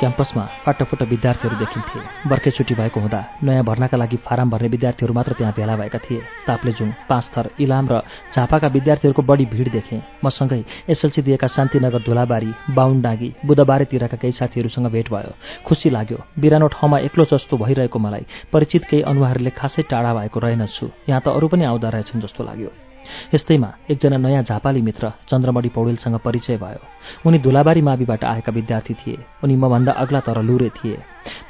क्याम्पसमा 0.00 0.44
फाटोफुटो 0.64 1.04
विद्यार्थीहरू 1.04 1.56
देखिन्थे। 1.56 2.00
बर्खे 2.30 2.50
छुट्टी 2.50 2.74
भएको 2.74 3.00
हुँदा 3.00 3.20
नयाँ 3.42 3.64
भर्नाका 3.64 3.96
लागि 3.96 4.16
फारम 4.26 4.50
भर्ने 4.50 4.68
विद्यार्थीहरू 4.68 5.14
मात्र 5.14 5.32
त्यहाँ 5.32 5.52
भेला 5.56 5.76
भएका 5.76 5.98
थिए। 5.98 6.22
ताप्लेजुङ 6.46 6.90
पाँचथर 7.08 7.50
इलाम 7.60 7.88
र 7.90 8.00
झापाका 8.30 8.68
विद्यार्थीहरूको 8.68 9.22
बढी 9.22 9.46
भिड 9.46 9.72
देखे। 9.72 10.00
मसँगै 10.24 10.62
एसएलसी 10.88 11.22
दिएका 11.22 11.46
शान्तिनगर 11.46 12.02
धुलाबारी 12.02 12.54
बाहुनडाँगी 12.70 13.34
बुधबारेतिरका 13.44 14.16
केही 14.16 14.32
साथीहरूसँग 14.38 14.86
भेट 14.86 15.10
भयो। 15.10 15.34
खुसी 15.66 15.90
लाग्यो 15.90 16.18
बिरानो 16.38 16.66
ठाउँमा 16.68 16.98
एक्लो 16.98 17.24
जस्तो 17.32 17.56
भइरहेको 17.58 17.98
मलाई। 17.98 18.26
परिचित 18.52 18.84
केही 18.90 19.02
अनुहारले 19.02 19.50
खासै 19.50 19.82
टाढा 19.90 20.14
भएको 20.14 20.38
रहेनछु। 20.40 20.86
यहाँ 21.08 21.22
त 21.26 21.34
अरू 21.34 21.48
पनि 21.48 21.64
आउँदा 21.64 21.88
रहेछन् 21.88 22.22
जस्तो 22.22 22.44
लाग्यो। 22.44 22.87
यस्तैमा 23.34 23.70
एकजना 23.90 24.16
नयाँ 24.16 24.42
झापाली 24.42 24.80
मित्र 24.82 25.12
चन्द्रमणि 25.30 25.68
पौडेलसँग 25.68 26.16
परिचय 26.24 26.56
भयो। 26.56 26.80
उनी 27.26 27.38
धुलाबारी 27.38 27.80
माविबाट 27.80 28.24
आएका 28.24 28.52
विद्यार्थी 28.52 28.94
थिए। 28.94 29.18
उनी 29.44 29.56
मभन्दा 29.56 29.92
अग्ला 29.92 30.20
तर 30.20 30.42
लुरे 30.42 30.68
थिए। 30.68 30.98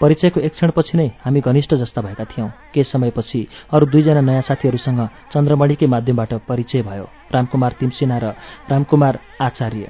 परिचयको 0.00 0.40
एक 0.40 0.52
क्षणपछि 0.52 0.98
नै 0.98 1.06
हामी 1.24 1.40
घनिष्ठ 1.40 1.74
जस्ता 1.74 2.02
भएका 2.02 2.24
थियौँ। 2.24 2.48
केही 2.74 2.84
समयपछि 2.84 3.46
अरू 3.72 3.86
दुईजना 3.86 4.20
नयाँ 4.20 4.42
साथीहरूसँग 4.42 5.00
चन्द्रमणिकै 5.32 5.86
माध्यमबाट 5.86 6.34
परिचय 6.48 6.82
भयो। 6.82 7.08
रामकुमार 7.32 7.72
तिमसिना 7.80 8.18
र 8.18 8.34
रामकुमार 8.70 9.18
आचार्य। 9.40 9.86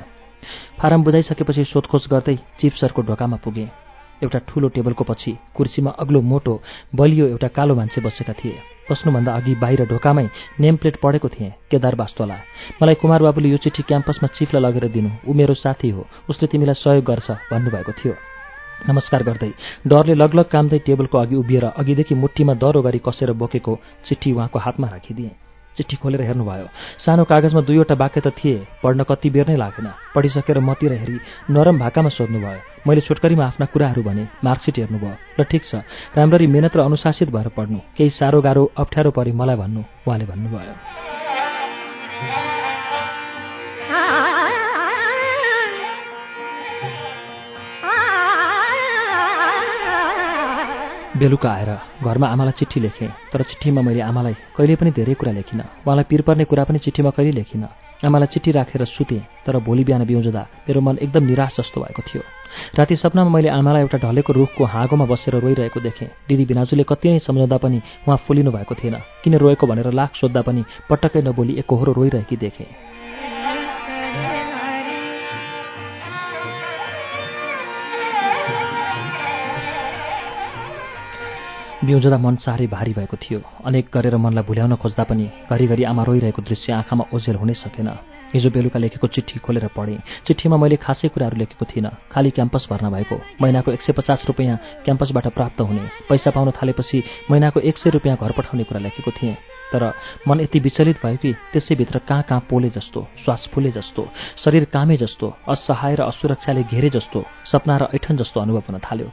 फारम 0.78 1.02
बुझाइसकेपछि 1.02 1.64
सोधखोज 1.64 2.06
गर्दै 2.10 2.37
चिफ 2.60 2.75
सरको 2.75 3.02
ढोकामा 3.02 3.37
पुगेँ। 3.37 3.68
एउटा 4.22 4.38
ठूलो 4.48 4.68
टेबलको 4.68 5.04
पछि 5.04 5.37
कुर्सीमा 5.54 5.90
अग्लो 5.90 6.20
मोटो 6.20 6.60
बलियो 6.94 7.26
एउटा 7.26 7.48
कालो 7.48 7.75
मान्छे 7.75 8.00
बसेका 8.00 8.32
थिए। 8.32 8.77
बस्नुभन्दा 8.90 9.33
अघि 9.35 9.54
बाहिर 9.54 9.85
ढोकामै 9.87 10.26
नेम 10.61 10.76
प्लेट 10.76 10.97
पढेको 11.02 11.28
थिएँ 11.28 11.50
केदार 11.71 11.95
बास्तोला 11.95 12.37
मलाई 12.83 12.95
कुमार 12.95 13.23
बाबुले 13.23 13.49
यो 13.49 13.57
चिठी 13.59 13.83
क्याम्पसमा 13.83 14.28
चिफलाई 14.37 14.62
लगेर 14.62 14.88
दिनु। 14.88 15.11
ऊ 15.28 15.33
मेरो 15.35 15.54
साथी 15.54 15.90
हो। 15.90 16.07
उसले 16.30 16.47
तिमीलाई 16.49 16.75
सहयोग 16.75 17.04
गर्छ 17.04 17.30
भन्नुभएको 17.50 17.92
थियो। 17.92 18.14
नमस्कार 18.88 19.23
गर्दै 19.23 19.50
डरले 19.87 20.14
लगलग 20.14 20.47
कामदै 20.47 20.78
टेबलको 20.87 21.18
अघि 21.18 21.37
उभिएर 21.37 21.64
अघिदेखि 21.75 22.14
मुठीमा 22.14 22.54
दरो 22.54 22.83
गरी 22.83 22.99
कसेर 23.02 23.33
बोकेको 23.35 23.78
चिठी 24.07 24.33
उहाँको 24.33 24.59
हातमा 24.59 24.88
राखिदिएँ। 24.88 25.48
चिठी 25.78 25.97
खोलेर 26.02 26.23
हेर्नुभयो। 26.23 26.66
सानो 26.99 27.25
कागजमा 27.25 27.61
दुईवटा 27.62 27.94
वाक्य 27.94 28.20
त 28.20 28.35
थिए 28.35 28.66
पढ्न 28.82 29.06
कति 29.06 29.30
बेर 29.30 29.47
नै 29.49 29.56
लागेन। 29.56 29.88
पढिसकेर 30.14 30.58
मतिर 30.58 30.92
हेरी 30.92 31.20
नरम 31.50 31.78
भाकामा 31.78 32.11
सोध्नुभयो 32.11 32.61
मैले 32.87 33.00
छोटकरीमा 33.06 33.44
आफ्ना 33.47 33.66
कुराहरू 33.70 34.02
भने 34.02 34.25
मार्कसिट 34.42 34.78
हेर्नुभयो? 34.78 35.14
र 35.38 35.42
ठिक 35.47 35.62
छ। 35.64 35.87
राम्ररी 36.18 36.47
मेहनत 36.47 36.76
र 36.76 36.80
अनुशासित 36.82 37.30
भएर 37.30 37.49
पढ्नु। 37.54 37.78
केही 37.94 38.11
साह्रो 38.11 38.40
गाह्रो 38.42 38.64
अप्ठ्यारो 38.75 39.11
परि 39.14 39.32
मलाई 39.32 39.56
भन्नु 39.56 39.82
उहाँले 40.06 40.26
भन्नुभयो। 40.26 41.27
बेलुका 51.18 51.50
आएर 51.50 51.70
घरमा 52.04 52.26
आमालाई 52.28 52.52
चिठी 52.58 52.80
लेखेँ 52.80 53.08
तर 53.32 53.42
चिठीमा 53.42 53.82
मैले 53.82 54.00
आमालाई 54.00 54.34
कहिले 54.56 54.75
पनि 54.76 54.90
धेरै 54.90 55.14
कुरा 55.14 55.32
लेखिनँ। 55.32 55.64
उहाँलाई 55.84 56.04
पिर 56.10 56.20
पर्ने 56.22 56.44
कुरा 56.44 56.64
पनि 56.64 56.78
चिठीमा 56.78 57.10
कहिले 57.10 57.32
लेखिनँ। 57.38 57.68
आमालाई 58.06 58.26
चिठी 58.30 58.50
राखेर 58.50 58.84
सुतेँ 58.87 59.20
तर 59.46 59.58
भोलि 59.58 59.84
बिहान 59.84 60.04
बिउजदा 60.06 60.42
मेरो 60.68 60.80
मन 60.80 60.98
एकदम 61.02 61.25
निराश 61.26 61.56
जस्तो 61.58 61.80
भएको 61.80 62.02
थियो। 62.06 62.22
राति 62.78 62.96
सपनामा 62.96 63.30
मैले 63.30 63.48
आमालाई 63.50 63.82
एउटा 63.82 63.98
ढलेको 63.98 64.32
रुखको 64.32 64.64
हाँगोमा 64.64 65.04
बसेर 65.04 65.34
रोइरहेको 65.34 65.80
देखेँ। 65.80 66.08
दिदी 66.28 66.44
बिनाजुले 66.46 66.84
कति 66.87 67.08
नै 67.10 67.18
सम्झाउँदा 67.18 67.56
पनि 67.58 67.78
उहाँ 68.06 68.18
फुलिनु 68.26 68.50
भएको 68.52 68.75
थिएन 68.75 68.96
किन 69.25 69.34
रोएको 69.42 69.66
भनेर 69.66 69.90
लाख 69.90 70.14
सोद्धा 70.14 70.42
पनि 70.42 70.64
पटक्कै 70.90 71.22
नबोली 71.22 71.58
एकहोरो 71.58 71.92
रोइरहेकी 71.92 72.37
देखेँ। 72.37 72.66
बिउजदा 81.88 82.18
मन 82.21 82.37
साह्रै 82.45 82.66
भारी 82.68 82.92
भएको 82.92 83.16
थियो। 83.16 83.40
अनेक 83.64 83.88
गरेर 83.88 84.16
मनलाई 84.21 84.45
भुल्याउन 84.45 84.75
खोज्दा 84.76 85.04
पनि 85.09 85.25
घरिघरि 85.49 85.85
आमा 85.88 86.02
रोइरहेको 86.04 86.40
दृश्य 86.45 86.73
आँखामा 86.85 87.04
ओझेल 87.16 87.37
हुनै 87.40 87.54
सकेन। 87.64 87.88
हिजो 88.28 88.49
बेलुका 88.52 88.78
लेखेको 88.78 89.07
चिठी 89.09 89.40
खोलेर 89.40 89.73
पढेँ। 89.73 90.04
चिठीमा 90.28 90.57
मैले 90.61 90.76
खासै 90.76 91.09
कुराहरू 91.09 91.37
लेखेको 91.40 91.64
थिइनँ। 91.64 92.12
खाली 92.12 92.30
क्याम्पस 92.37 92.68
भर्ना 92.68 92.88
भएको। 92.92 93.16
महिनाको 93.40 93.73
एक 93.73 93.80
सय 93.80 93.92
पचास 93.97 94.28
रुपियाँ 94.28 94.85
क्याम्पसबाट 94.85 95.26
प्राप्त 95.33 95.61
हुने। 95.64 95.85
पैसा 96.09 96.30
पाउन 96.37 96.52
थालेपछि 96.52 97.02
महिनाको 97.30 97.61
एक 97.64 97.76
सय 97.80 97.90
रुपियाँ 97.97 98.16
घर 98.21 98.33
पठाउने 98.37 98.64
कुरा 98.68 98.80
लेखेको 98.85 99.11
थिएँ। 99.16 99.37
तर 99.73 99.83
मन 100.28 100.40
यति 100.40 100.59
विचलित 100.61 101.00
भयो 101.00 101.16
कि 101.16 101.33
त्यसैभित्र 101.52 101.99
कहाँ 102.04 102.23
कहाँ 102.28 102.47
पोले 102.50 102.68
जस्तो 102.68 103.00
श्वास 103.25 103.49
फुले 103.52 103.71
जस्तो 103.71 104.09
शरीर 104.45 104.64
कामे 104.73 104.97
जस्तो 104.97 105.26
असहाय 105.49 105.95
र 105.97 106.00
असुरक्षाले 106.02 106.62
घेरे 106.68 106.90
जस्तो 106.90 107.25
सपना 107.52 107.76
र 107.76 107.88
ऐठन 107.97 108.16
जस्तो 108.16 108.40
अनुभव 108.40 108.64
हुन 108.68 108.78
थाल्यो। 108.80 109.09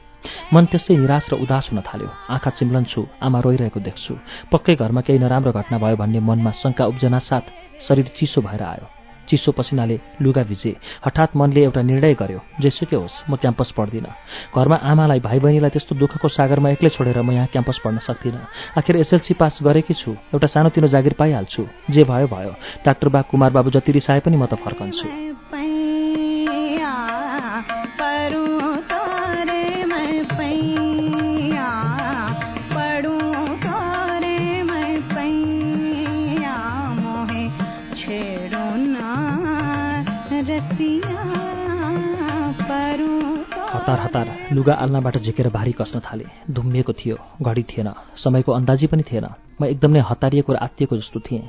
मन 0.52 0.64
त्यसै 0.70 0.96
निराश 0.96 1.24
र 1.32 1.34
उदास 1.44 1.68
हुन 1.72 1.80
थाल्यो। 1.88 2.08
आँखा 2.34 2.50
चिम्लन्छु 2.58 3.00
आमा 3.22 3.38
रोइरहेको 3.40 3.80
देख्छु। 3.80 4.14
पक्कै 4.52 4.74
घरमा 4.76 5.00
केही 5.06 5.18
नराम्रो 5.18 5.52
घटना 5.52 5.76
भयो 5.78 5.96
भन्ने 5.96 6.20
मनमा 6.20 6.52
शङ्का 6.62 6.84
उब्जना 6.86 7.18
साथ 7.18 7.44
शरीर 7.86 8.06
चिसो 8.16 8.40
भएर 8.40 8.62
आयो। 8.62 8.86
चिसो 9.28 9.52
पसिनाले 9.52 9.98
लुगा 10.22 10.42
भिजे। 10.42 10.76
हठात 11.06 11.36
मनले 11.36 11.62
एउटा 11.62 11.82
निर्णय 11.82 12.14
गर्यो 12.14 12.40
जेसुकै 12.62 12.96
होस् 12.96 13.30
म 13.30 13.36
क्याम्पस 13.36 13.70
पढ्दिनँ। 13.76 14.12
घरमा 14.54 14.76
आमालाई 14.76 15.20
भाइ 15.20 15.38
बहिनीलाई 15.42 15.70
त्यस्तो 15.70 15.94
दुःखको 15.98 16.28
सागरमा 16.28 16.70
एक्लै 16.70 16.90
छोडेर 16.94 17.18
म 17.22 17.30
यहाँ 17.34 17.50
क्याम्पस 17.52 17.78
पढ्न 17.84 17.98
सक्दिनँ। 18.06 18.46
आखिर 18.78 18.96
एसएलसी 19.02 19.34
पास 19.34 19.58
गरेकी 19.62 19.94
छु। 19.94 20.14
एउटा 20.30 20.46
सानोतिनो 20.46 20.88
जागिर 20.88 21.14
पाइहाल्छु। 21.18 21.62
जे 21.90 22.04
भयो 22.06 22.26
भयो। 22.30 22.52
डाक्टर 22.86 23.08
बा 23.08 23.20
कुमार 23.30 23.50
बाबु 23.50 23.70
जति 23.74 23.92
रिसाए 23.92 24.20
पनि 24.22 24.36
म 24.36 24.46
त 24.46 24.54
फर्कन्छु। 24.62 25.75
हतार 43.86 44.00
हतार 44.00 44.28
लुगा 44.52 44.74
आल्नाबाट 44.74 45.16
झिकेर 45.18 45.48
भारी 45.48 45.72
कस्न 45.78 46.00
थाले। 46.02 46.24
धुम्मिएको 46.50 46.92
थियो 46.92 47.16
घडी 47.38 47.62
थिएन 47.62 47.88
समयको 48.18 48.52
अन्दाजी 48.52 48.86
पनि 48.90 49.02
थिएन। 49.06 49.26
म 49.62 49.64
एकदम 49.64 49.96
हतारिएको 50.10 50.52
र 50.52 50.56
आत्तिएको 50.58 50.96
जस्तो 50.96 51.20
थिएँ। 51.22 51.46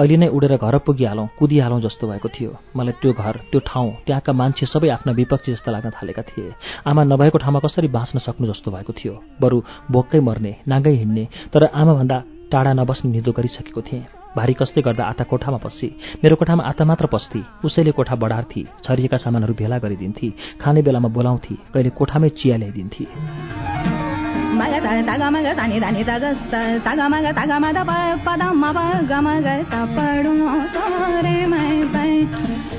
अहिले 0.00 0.16
नै 0.16 0.28
उडेर 0.32 0.56
घर 0.56 0.78
पुगिहालौँ 0.80 1.28
कुदिहालौँ 1.36 1.80
जस्तो 1.84 2.08
भएको 2.08 2.28
थियो। 2.32 2.50
मलाई 2.72 2.96
त्यो 2.96 3.12
घर 3.12 3.36
त्यो 3.52 3.60
ठाउँ 3.60 3.92
त्यहाँका 4.08 4.32
मान्छे 4.32 4.66
सबै 4.66 4.88
आफ्ना 4.88 5.12
विपक्षी 5.12 5.52
जस्ता 5.52 5.70
लाग्न 5.70 5.92
थालेका 6.00 6.22
थिए। 6.24 6.56
आमा 6.88 7.04
नभएको 7.04 7.38
ठाउँमा 7.44 7.60
कसरी 7.60 7.88
बाँच्न 7.92 8.24
सक्नु 8.24 8.46
जस्तो 8.48 8.72
भएको 8.72 8.92
थियो? 8.96 9.14
बरु 9.36 9.60
भोक्कै 9.92 10.20
मर्ने 10.24 10.56
नाङ्गै 10.64 10.96
हिँड्ने 10.96 11.24
तर 11.52 11.64
आमाभन्दा 11.76 12.16
टाढा 12.48 12.72
नबस्ने 12.72 13.12
निदो 13.12 13.32
गरिसकेको 13.36 13.82
थिएँ। 13.84 14.15
भारी 14.36 14.52
कस्तै 14.52 14.80
गर्दा 14.82 15.04
आता 15.04 15.24
कोठामा 15.24 15.58
पस्छी 15.58 15.88
मेरो 16.24 16.36
कोठामा 16.36 16.62
आता 16.64 16.84
मात्र 16.84 17.06
पस्थी। 17.08 17.40
उसैले 17.64 17.92
कोठा 17.96 18.14
बढार्थी 18.14 18.62
छरिएका 18.84 19.16
सामानहरू 19.16 19.54
भेला 19.54 19.78
गरिदिन्थे 19.78 20.28
खाने 20.60 20.82
बेलामा 20.82 21.08
बोलाउँथे 21.08 21.54
कहिले 21.72 21.90
कोठामै 21.90 22.28
चिया 22.28 22.56
ल्याइदिन्थे। 22.56 23.95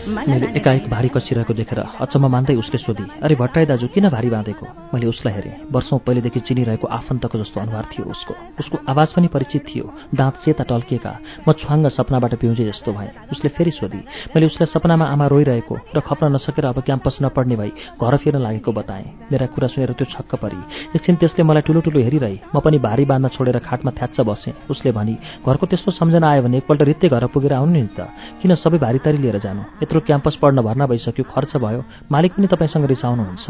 मैले 0.07 0.47
एकाएक 0.57 0.89
भारी 0.89 1.09
कसिरहेको 1.09 1.53
देखेर 1.53 1.79
अचम्म 2.01 2.27
मान्दै 2.27 2.55
उसले 2.55 2.77
सोधी 2.79 3.03
अरे 3.21 3.35
भट्टाई 3.35 3.65
दाजु 3.65 3.87
किन 3.93 4.09
भारी 4.09 4.29
बाँधेको? 4.29 4.65
मैले 4.93 5.05
उसलाई 5.07 5.33
हेरेँ। 5.33 5.53
वर्षौँ 5.71 5.99
पहिलेदेखि 5.99 6.39
चिनिरहेको 6.39 6.87
आफन्तको 6.87 7.37
जस्तो 7.37 7.59
अनुहार 7.61 7.85
थियो 7.91 8.05
उसको। 8.05 8.33
उसको 8.59 8.77
आवाज 8.89 9.13
पनि 9.13 9.27
परिचित 9.27 9.63
थियो। 9.67 9.85
दाँत 10.15 10.35
सेता 10.41 10.63
टल्किएका। 10.63 11.13
म 11.47 11.51
छुवाङ्ग 11.53 11.87
सपनाबाट 11.87 12.33
पिउँझे 12.41 12.65
जस्तो 12.65 12.93
भएँ। 12.93 13.11
उसले 13.31 13.49
फेरि 13.49 13.71
सोधी 13.71 14.01
मैले 14.33 14.45
उसलाई 14.45 14.67
सपनामा 14.73 15.05
आमा 15.05 15.25
रोइरहेको 15.27 15.75
र 15.95 15.99
खप्न 15.99 16.31
नसकेर 16.33 16.65
अब 16.65 16.79
क्याम्पस 16.81 17.17
नपढ्ने 17.21 17.55
भई 17.55 17.71
घर 18.01 18.17
फिर्न 18.17 18.39
लागेको 18.41 18.71
बताएँ। 18.71 19.05
मेरा 19.31 19.45
कुरा 19.53 19.67
सुनेर 19.67 19.91
त्यो 19.91 20.05
छक्क 20.07 20.35
परी। 20.41 20.59
एकछिन 20.95 21.15
त्यसले 21.15 21.43
मलाई 21.43 21.66
ठुलो 21.67 21.79
ठुलो 21.83 21.99
हेरिरहे 21.99 22.35
म 22.55 22.59
पनि 22.63 22.77
भारी 22.79 23.05
बाँध्न 23.05 23.27
छोडेर 23.35 23.59
खाटमा 23.59 23.91
थ्याच्च 23.91 24.19
बसेँ। 24.23 24.53
उसले 24.71 24.91
भनी 24.95 25.15
घरको 25.43 25.65
त्यस्तो 25.67 25.91
सम्झना 25.91 26.27
आयो 26.31 26.41
भने 26.43 26.57
एकपल्ट 26.57 26.81
रित्तै 26.81 27.07
घर 27.11 27.25
पुगेर 27.27 27.53
आउनु 27.59 27.71
नि 27.75 27.87
त। 27.91 28.07
किन 28.39 28.55
सबै 28.55 28.77
भारी 28.79 28.99
लिएर 29.19 29.37
जानु? 29.43 29.61
यत्रो 29.83 29.99
क्याम्पस 30.07 30.35
पढ्न 30.41 30.61
भर्ना 30.63 30.85
भइसक्यो 30.87 31.23
खर्च 31.27 31.57
भयो। 31.59 31.83
मालिक 32.11 32.31
पनि 32.33 32.47
तपाईँसँग 32.47 32.85
रिसाउनुहुन्छ। 32.87 33.47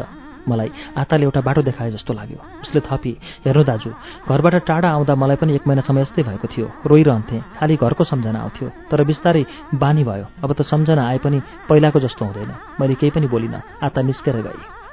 मलाई 0.49 0.69
आताले 0.97 1.23
एउटा 1.23 1.41
बाटो 1.43 1.61
देखाए 1.61 1.91
जस्तो 1.91 2.13
लाग्यो। 2.13 2.39
उसले 2.63 2.79
थपी 2.87 3.11
हेर्नु 3.45 3.63
दाजु 3.63 3.91
घरबाट 4.31 4.55
टाढा 4.63 4.89
आउँदा 4.89 5.15
मलाई 5.15 5.35
पनि 5.35 5.55
एक 5.55 5.67
महिनासम्म 5.67 5.99
यस्तै 5.99 6.23
भएको 6.23 6.47
थियो। 6.47 6.67
रोइरहन्थेँ 6.87 7.41
खालि 7.59 7.75
घरको 7.75 8.03
सम्झना 8.03 8.39
आउँथ्यो। 8.39 8.67
तर 8.87 9.03
बिस्तारै 9.03 9.43
बानी 9.75 10.03
भयो। 10.07 10.25
अब 10.43 10.49
त 10.55 10.61
सम्झना 10.63 11.03
आए 11.03 11.19
पनि 11.19 11.37
पहिलाको 11.69 11.99
जस्तो 11.99 12.25
हुँदैन। 12.25 12.51
मैले 12.79 12.95
केही 12.95 13.11
पनि 13.11 13.27
बोलिनँ। 13.27 13.61
आता 13.83 14.01
निस्केर 14.01 14.39
गएँ। 14.41 14.86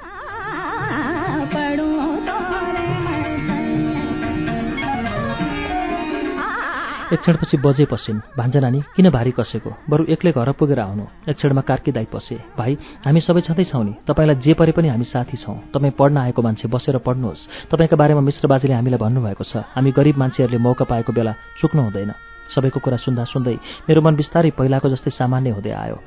एक 7.15 7.21
क्षणपछि 7.21 7.57
बजे 7.63 7.85
पसिन् 7.87 8.19
भान्जा 8.37 8.59
नानी 8.59 8.79
किन 8.91 9.09
भारी 9.09 9.31
कसेको? 9.31 9.71
बरु 9.87 10.03
एक्लै 10.11 10.31
घर 10.35 10.51
पुगेर 10.59 10.79
आउनु। 10.79 11.03
एक 11.31 11.35
क्षणमा 11.39 11.61
कार्की 11.63 11.91
दाई 11.95 12.11
पसे। 12.11 12.35
भाइ 12.59 12.75
हामी 13.07 13.21
सबै 13.23 13.41
छँदैछौँ 13.47 13.83
नि। 13.87 13.93
तपाईँलाई 14.03 14.35
जे 14.43 14.53
परे 14.53 14.71
पनि 14.75 14.87
हामी 14.91 15.05
साथी 15.07 15.37
छौँ। 15.39 15.55
तपाईँ 15.71 15.95
पढ्न 15.95 16.17
आएको 16.17 16.41
मान्छे 16.43 16.67
बसेर 16.67 16.97
पढ्नुहोस्। 16.99 17.71
तपाईँको 17.71 17.95
बारेमा 17.95 18.19
मिश्र 18.19 18.47
बाजेले 18.51 18.75
हामीलाई 18.75 18.99
भन्नुभएको 18.99 19.43
छ 19.47 19.63
हामी 19.71 19.91
गरिब 19.95 20.17
मान्छेहरूले 20.19 20.59
मौका 20.59 20.85
पाएको 20.91 21.11
बेला 21.15 21.33
चुक्नु 21.63 21.81
हुँदैन। 21.87 22.11
सबैको 22.51 22.79
कुरा 22.83 22.97
सुन्दा 22.99 23.23
सुन्दै 23.31 23.55
मेरो 23.87 24.01
मन 24.03 24.15
बिस्तारै 24.19 24.51
पहिलाको 24.51 24.91
जस्तै 24.91 25.15
सामान्य 25.15 25.55
हुँदै 25.55 25.71
आयो। 25.71 25.97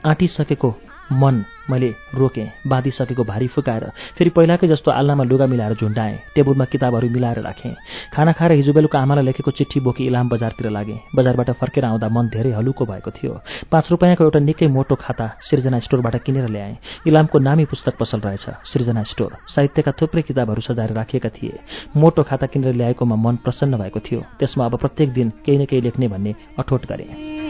आँटिसकेको 0.00 0.68
मन 1.12 1.44
मैले 1.70 1.88
रोकेँ 2.14 2.46
बाँधिसकेको 2.66 3.24
भारी 3.24 3.46
फुकाएर 3.48 3.84
फेरि 4.18 4.30
पहिलाकै 4.30 4.66
जस्तो 4.68 4.90
आल्नामा 4.90 5.24
लुगा 5.24 5.46
मिलाएर 5.46 5.74
झुन्डाएँ 5.74 6.16
टेबलमा 6.34 6.64
किताबहरू 6.64 7.08
मिलाएर 7.10 7.40
राखेँ। 7.40 7.74
खाना 8.12 8.32
खाएर 8.32 8.52
हिजो 8.52 8.72
बेलुका 8.72 8.98
आमालाई 8.98 9.24
लेखेको 9.24 9.50
चिठी 9.50 9.80
बोकी 9.80 10.06
इलाम 10.06 10.28
बजारतिर 10.28 10.70
लागेँ। 10.70 10.98
बजारबाट 11.16 11.50
फर्केर 11.60 11.84
आउँदा 11.84 12.08
मन 12.08 12.28
धेरै 12.28 12.52
हलुको 12.52 12.84
भएको 12.84 13.10
थियो। 13.10 13.40
पाँच 13.72 13.90
रुपियाँको 13.90 14.24
एउटा 14.24 14.38
निकै 14.38 14.66
मोटो 14.66 14.94
खाता 14.94 15.26
सिर्जना 15.40 15.78
स्टोरबाट 15.80 16.16
किनेर 16.24 16.48
ल्याएँ। 16.48 16.76
इलामको 17.06 17.38
नामी 17.38 17.64
पुस्तक 17.64 17.96
पसल 18.00 18.20
रहेछ 18.20 18.46
सिर्जना 18.72 19.02
स्टोर। 19.02 19.36
साहित्यका 19.54 19.92
थुप्रै 20.00 20.22
किताबहरू 20.22 20.60
सजाएर 20.60 20.92
राखिएका 20.92 21.28
थिए। 21.28 21.60
मोटो 21.96 22.22
खाता 22.22 22.46
किनेर 22.46 22.74
ल्याएकोमा 22.74 23.16
मन 23.16 23.36
प्रसन्न 23.44 23.78
भएको 23.78 24.00
थियो। 24.00 24.20
त्यसमा 24.38 24.64
अब 24.64 24.76
प्रत्येक 24.76 25.12
दिन 25.12 25.32
केही 25.44 25.58
न 25.58 25.64
केही 25.64 25.82
लेख्ने 25.82 26.08
भन्ने 26.08 26.34
अठोट 26.58 26.86
गरेँ। 26.86 27.43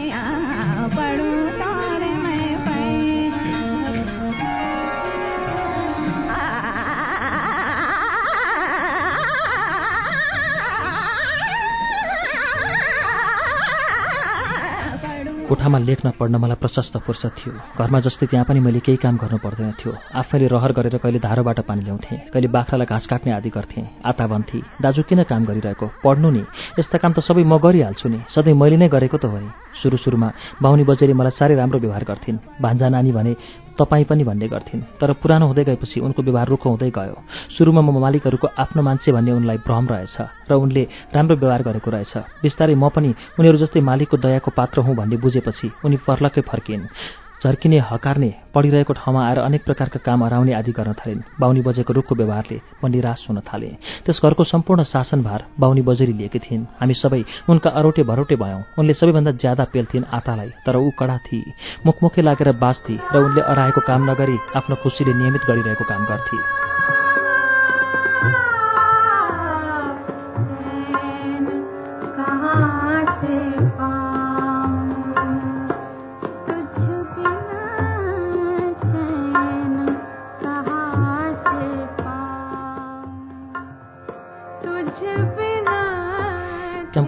कोठामा 15.45 15.77
लेख्न 15.77 16.09
पढ्न 16.17 16.35
मलाई 16.41 16.57
प्रशस्त 16.57 16.97
फुर्सद 17.05 17.31
थियो। 17.37 17.53
घरमा 17.77 17.99
जस्तै 18.01 18.25
त्यहाँ 18.25 18.45
पनि 18.49 18.59
मैले 18.65 18.79
केही 18.81 18.97
काम 18.97 19.15
गर्नु 19.17 19.37
पर्दैन 19.37 19.77
थियो। 19.77 19.93
आफैले 19.93 20.47
रहर 20.49 20.71
गरेर 20.73 20.97
कहिले 20.97 21.19
धारोबाट 21.21 21.59
पानी 21.69 21.81
ल्याउँथेँ 21.85 22.33
कहिले 22.33 22.47
बाख्रालाई 22.49 22.89
घाँस 22.89 23.05
काट्ने 23.05 23.31
आदि 23.31 23.49
गर्थेँ। 23.53 23.85
आता 24.01 24.25
भन्थे 24.25 24.59
दाजु 24.81 25.03
किन 25.05 25.21
काम 25.29 25.45
गरिरहेको? 25.45 25.85
पढ्नु 26.01 26.29
नि। 26.33 26.43
यस्ता 26.81 26.97
काम 26.97 27.13
त 27.13 27.21
सबै 27.21 27.45
म 27.45 27.61
गरिहाल्छु 27.61 28.09
नि। 28.09 28.19
सधैँ 28.25 28.57
मैले 28.57 28.77
नै 28.81 28.89
गरेको 28.89 29.17
त 29.21 29.29
हो 29.29 29.37
नि। 29.37 29.53
सुरु 29.77 29.97
सुरुमा 30.01 30.29
बाहुनी 30.57 30.83
बजेरी 30.83 31.13
मलाई 31.13 31.37
साह्रै 31.37 31.55
राम्रो 31.61 31.77
व्यवहार 31.77 32.03
गर्थिन्। 32.09 32.37
भान्जा 32.57 32.89
नानी 32.89 33.11
भने 33.13 33.33
तपाईँ 33.79 34.05
पनि 34.05 34.23
भन्ने 34.23 34.47
गर्थिन्। 34.47 34.81
तर 34.99 35.13
पुरानो 35.19 35.45
हुँदै 35.47 35.63
गएपछि 35.63 35.99
उनको 35.99 36.21
व्यवहार 36.23 36.47
रुखो 36.47 36.69
हुँदै 36.69 36.89
गयो। 36.89 37.15
सुरुमा 37.57 37.81
म 37.81 37.99
मालिकहरूको 37.99 38.47
आफ्नो 38.47 38.81
मान्छे 38.81 39.11
भन्ने 39.11 39.31
उनलाई 39.31 39.57
भ्रम 39.67 39.85
रहेछ 39.87 40.17
र 40.49 40.53
उनले 40.55 40.83
राम्रो 41.13 41.35
व्यवहार 41.35 41.61
गरेको 41.63 41.89
रहेछ। 41.91 42.13
बिस्तारै 42.41 42.75
म 42.75 42.89
पनि 42.89 43.15
उनीहरू 43.39 43.57
जस्तै 43.57 43.81
मालिकको 43.81 44.17
दयाको 44.17 44.51
पात्र 44.51 44.81
हुँ 44.81 44.95
भन्ने 44.95 45.17
बुझेपछि 45.17 45.67
उनी 45.83 45.97
पर्लकै 46.07 46.41
फर्किन्। 46.41 47.24
झर्किने 47.45 47.79
हकार्ने 47.89 48.29
पढिरहेको 48.53 48.93
ठाउँमा 48.93 49.21
आएर 49.27 49.37
अनेक 49.39 49.63
प्रकारका 49.65 49.99
काम 50.01 50.23
हराउने 50.23 50.53
आदि 50.59 50.71
गर्न 50.71 50.93
थालिन्। 50.97 51.21
बाहुनी 51.39 51.61
बजेको 51.61 51.93
रुखको 51.93 52.15
व्यवहारले 52.15 52.57
म 52.81 52.87
निराश 52.89 53.25
हुन 53.29 53.39
थालेँ। 53.45 53.77
त्यस 54.05 54.19
घरको 54.25 54.43
सम्पूर्ण 54.43 54.83
शासनभार 54.83 55.45
बाहुनी 55.59 55.81
बजेरी 55.85 56.13
लिएकी 56.13 56.39
थिइन्। 56.41 56.65
हामी 56.81 56.93
सबै 56.97 57.21
उनका 57.49 57.69
अरौटे 57.69 58.03
भरौटे 58.09 58.35
भयौँ। 58.41 58.61
उनले 58.79 58.93
सबैभन्दा 58.97 59.31
ज्यादा 59.37 59.63
पेल्थिन् 59.73 60.09
आतालाई 60.09 60.49
तर 60.65 60.75
ऊ 60.75 60.89
कडा 60.97 61.17
थिए 61.25 61.53
मुखमुखै 61.85 62.21
लागेर 62.25 62.51
बाँच्थे 62.57 62.95
र 63.13 63.15
उनले 63.21 63.41
अराएको 63.45 63.81
काम 63.85 64.09
नगरी 64.09 64.37
आफ्नो 64.57 64.75
खुसीले 64.81 65.13
नियमित 65.13 65.45
गरिरहेको 65.45 65.85
काम 65.85 66.01
गर्थे। 66.09 66.74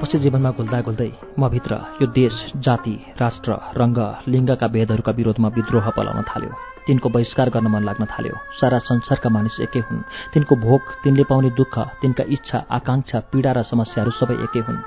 क्याम्पसी 0.07 0.23
जीवनमा 0.23 0.51
घुल्दा 0.55 0.79
घुल्दै 0.87 1.11
म 1.35 1.51
भित्र 1.51 1.73
यो 1.99 2.07
देश 2.15 2.35
जाति 2.63 2.95
राष्ट्र 3.19 3.51
रङ्ग 3.75 3.99
लिङ्गका 4.31 4.67
भेदहरूका 4.71 5.11
विरोधमा 5.11 5.49
विद्रोह 5.51 5.85
पलाउन 5.91 6.23
थाल्यो। 6.23 6.51
तिनको 6.87 7.07
बहिष्कार 7.11 7.49
गर्न 7.51 7.67
मन 7.67 7.83
लाग्न 7.83 8.03
थाल्यो। 8.07 8.35
सारा 8.55 8.79
संसारका 8.87 9.29
मानिस 9.29 9.59
एकै 9.67 9.81
हुन्। 9.83 10.07
तिनको 10.31 10.53
भोग 10.55 10.81
तिनले 11.03 11.23
पाउने 11.27 11.49
दुःख 11.59 11.75
तिनका 11.99 12.23
इच्छा 12.23 12.57
आकाङ्क्षा 12.71 13.19
पीडा 13.31 13.51
र 13.51 13.59
समस्याहरू 13.67 14.11
सबै 14.15 14.35
एकै 14.47 14.61
हुन्। 14.63 14.79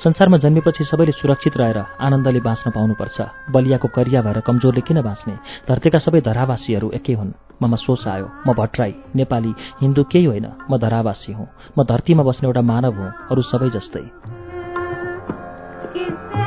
संसारमा 0.00 0.36
जन्मेपछि 0.40 0.84
सबैले 0.88 1.12
सुरक्षित 1.12 1.54
रहेर 1.60 1.78
आनन्दले 2.00 2.40
बाँच्न 2.40 2.66
पाउनुपर्छ। 2.72 3.18
बलियाको 3.52 3.88
करिया 3.92 4.20
भएर 4.24 4.40
कमजोरले 4.48 4.80
किन 4.80 4.98
बाँच्ने? 5.04 5.34
धरतीका 5.68 5.98
सबै 6.00 6.20
धरावासीहरू 6.24 6.88
एकै 6.98 7.14
हुन्। 7.20 7.36
ममा 7.60 7.76
सोच 7.76 8.08
आयो 8.08 8.26
म 8.48 8.48
भट्टराई 8.56 8.92
नेपाली 9.12 9.52
हिन्दू 9.82 10.02
केही 10.08 10.24
होइन 10.24 10.46
म 10.70 10.72
धरावासी 10.80 11.32
हुँ। 11.36 11.48
म 11.76 11.84
धरतीमा 11.84 12.22
बस्ने 12.24 12.48
एउटा 12.48 12.62
मानव 12.64 12.92
हुँ 12.96 13.12
अरू 13.28 13.42
सबै 13.44 13.68
जस्तै। 13.76 14.43
यसरी 15.96 16.43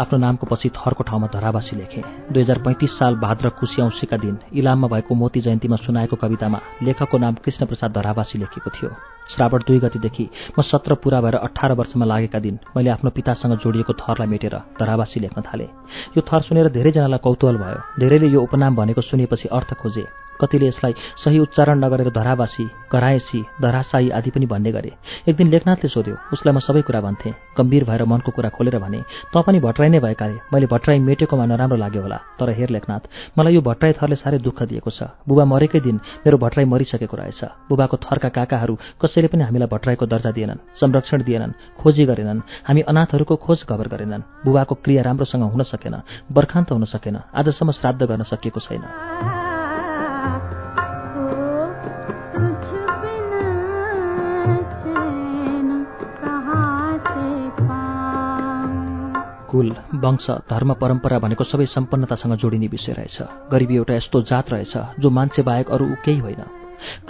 आफ्नो 0.00 0.18
नामको 0.18 0.46
पछि 0.46 0.68
थरको 0.70 1.04
ठाउँमा 1.04 1.26
धरावासी 1.28 1.76
लेखेँ। 1.76 2.02
दुई 2.32 2.42
हजार 2.42 2.58
पैँतिस 2.64 2.90
साल 2.98 3.14
भाद्र 3.20 3.48
कुशी 3.60 3.82
औँसीका 3.82 4.16
दिन 4.16 4.38
इलाममा 4.54 4.88
भएको 4.88 5.14
मोती 5.14 5.40
जयन्तीमा 5.40 5.76
सुनाएको 5.76 6.16
कवितामा 6.16 6.60
लेखकको 6.82 7.18
नाम 7.18 7.34
कृष्णप्रसाद 7.44 7.92
धरावासी 7.92 8.38
लेखेको 8.38 8.70
थियो। 8.70 8.90
श्रावण 9.30 9.60
दुई 9.68 9.78
गतिदेखि 9.78 10.28
म 10.58 10.62
सत्र 10.62 10.94
पुरा 11.04 11.20
भएर 11.20 11.34
अठार 11.36 11.72
वर्षमा 11.72 12.04
लागेका 12.04 12.38
दिन 12.38 12.58
मैले 12.76 12.90
आफ्नो 12.90 13.10
पितासँग 13.10 13.58
जोडिएको 13.60 13.92
थरलाई 13.92 14.28
मेटेर 14.28 14.56
धरावासी 14.80 15.20
लेख्न 15.20 15.42
थालेँ। 15.42 15.68
यो 16.16 16.20
थर 16.22 16.40
सुनेर 16.48 16.68
धेरैजनालाई 16.72 17.18
कौतूहल 17.20 17.56
भयो। 17.56 17.80
धेरैले 18.00 18.28
यो 18.28 18.40
उपनाम 18.40 18.76
भनेको 18.76 19.00
सुनेपछि 19.00 19.48
अर्थ 19.52 19.74
खोजे। 19.76 20.04
कतिले 20.40 20.66
यसलाई 20.68 20.94
सही 21.24 21.38
उच्चारण 21.38 21.84
नगरेर 21.84 22.10
धरावासी 22.10 22.64
कराएसी 22.90 23.40
धरासाई 23.62 24.08
आदि 24.10 24.30
पनि 24.30 24.46
भन्ने 24.46 24.72
गरे। 24.72 24.92
एक 25.28 25.36
दिन 25.36 25.48
लेखनाथले 25.50 25.88
सोध्यो 25.88 26.14
उसलाई 26.32 26.54
म 26.54 26.58
सबै 26.58 26.82
कुरा 26.82 27.00
भन्थेँ। 27.00 27.32
गम्भीर 27.56 27.84
भएर 27.84 28.04
मनको 28.04 28.30
कुरा 28.32 28.48
खोलेर 28.56 28.78
भने 28.78 29.00
त 29.32 29.36
पनि 29.46 29.58
भट्टराई 29.60 29.88
नै 29.88 30.00
भएकाले? 30.00 30.36
मैले 30.52 30.66
भट्टराई 30.66 30.98
मेटेकोमा 30.98 31.44
नराम्रो 31.46 31.76
लाग्यो 31.76 32.02
होला। 32.02 32.18
तर 32.38 32.50
हेर 32.50 32.70
लेखनाथ 32.70 33.02
मलाई 33.38 33.54
यो 33.54 33.60
भट्टराई 33.60 33.92
थरले 33.98 34.16
साह्रै 34.16 34.38
दुःख 34.38 34.62
दिएको 34.70 34.90
छ। 34.90 35.14
बुबा 35.28 35.44
मरेकै 35.44 35.80
दिन 35.80 35.96
मेरो 36.24 36.36
भट्टराई 36.38 36.64
मरिसकेको 36.64 37.16
रहेछ। 37.16 37.68
बुबाको 37.68 37.96
थरका 37.96 38.28
काकाहरू 38.28 38.74
कसैले 39.02 39.28
पनि 39.28 39.42
हामीलाई 39.44 39.68
भट्टराईको 39.68 40.06
दर्जा 40.06 40.30
दिएनन् 40.30 40.62
संरक्षण 40.80 41.22
दिएनन् 41.22 41.56
खोजी 41.78 42.04
गरेनन्। 42.04 42.40
हामी 42.66 42.80
अनाथहरूको 42.90 43.36
खोज 43.36 43.58
खबर 43.68 43.86
गरेनन्। 43.88 44.26
बुबाको 44.44 44.74
क्रिया 44.84 45.02
राम्रोसँग 45.02 45.42
हुन 45.52 45.62
सकेन 45.62 45.94
बर्खान्त 46.32 46.72
हुन 46.72 46.84
सकेन। 46.84 47.16
आजसम्म 47.30 47.70
श्राद्ध 47.70 48.02
गर्न 48.02 48.22
सकिएको 48.22 48.60
छैन। 48.60 49.39
कुल 59.50 59.74
वंश 59.94 60.26
धर्म 60.50 60.72
परम्परा 60.74 61.18
भनेको 61.18 61.44
सबै 61.44 61.66
सम्पन्नतासँग 61.66 62.34
जोडिने 62.36 62.66
विषय 62.66 62.92
रहेछ। 62.92 63.18
गरिबी 63.52 63.76
एउटा 63.76 63.94
यस्तो 63.94 64.22
जात 64.22 64.50
रहेछ 64.50 64.74
जो 65.00 65.10
मान्छे 65.10 65.42
बाहेक 65.42 65.70
अरू 65.70 65.86
केही 66.04 66.18
होइन। 66.18 66.42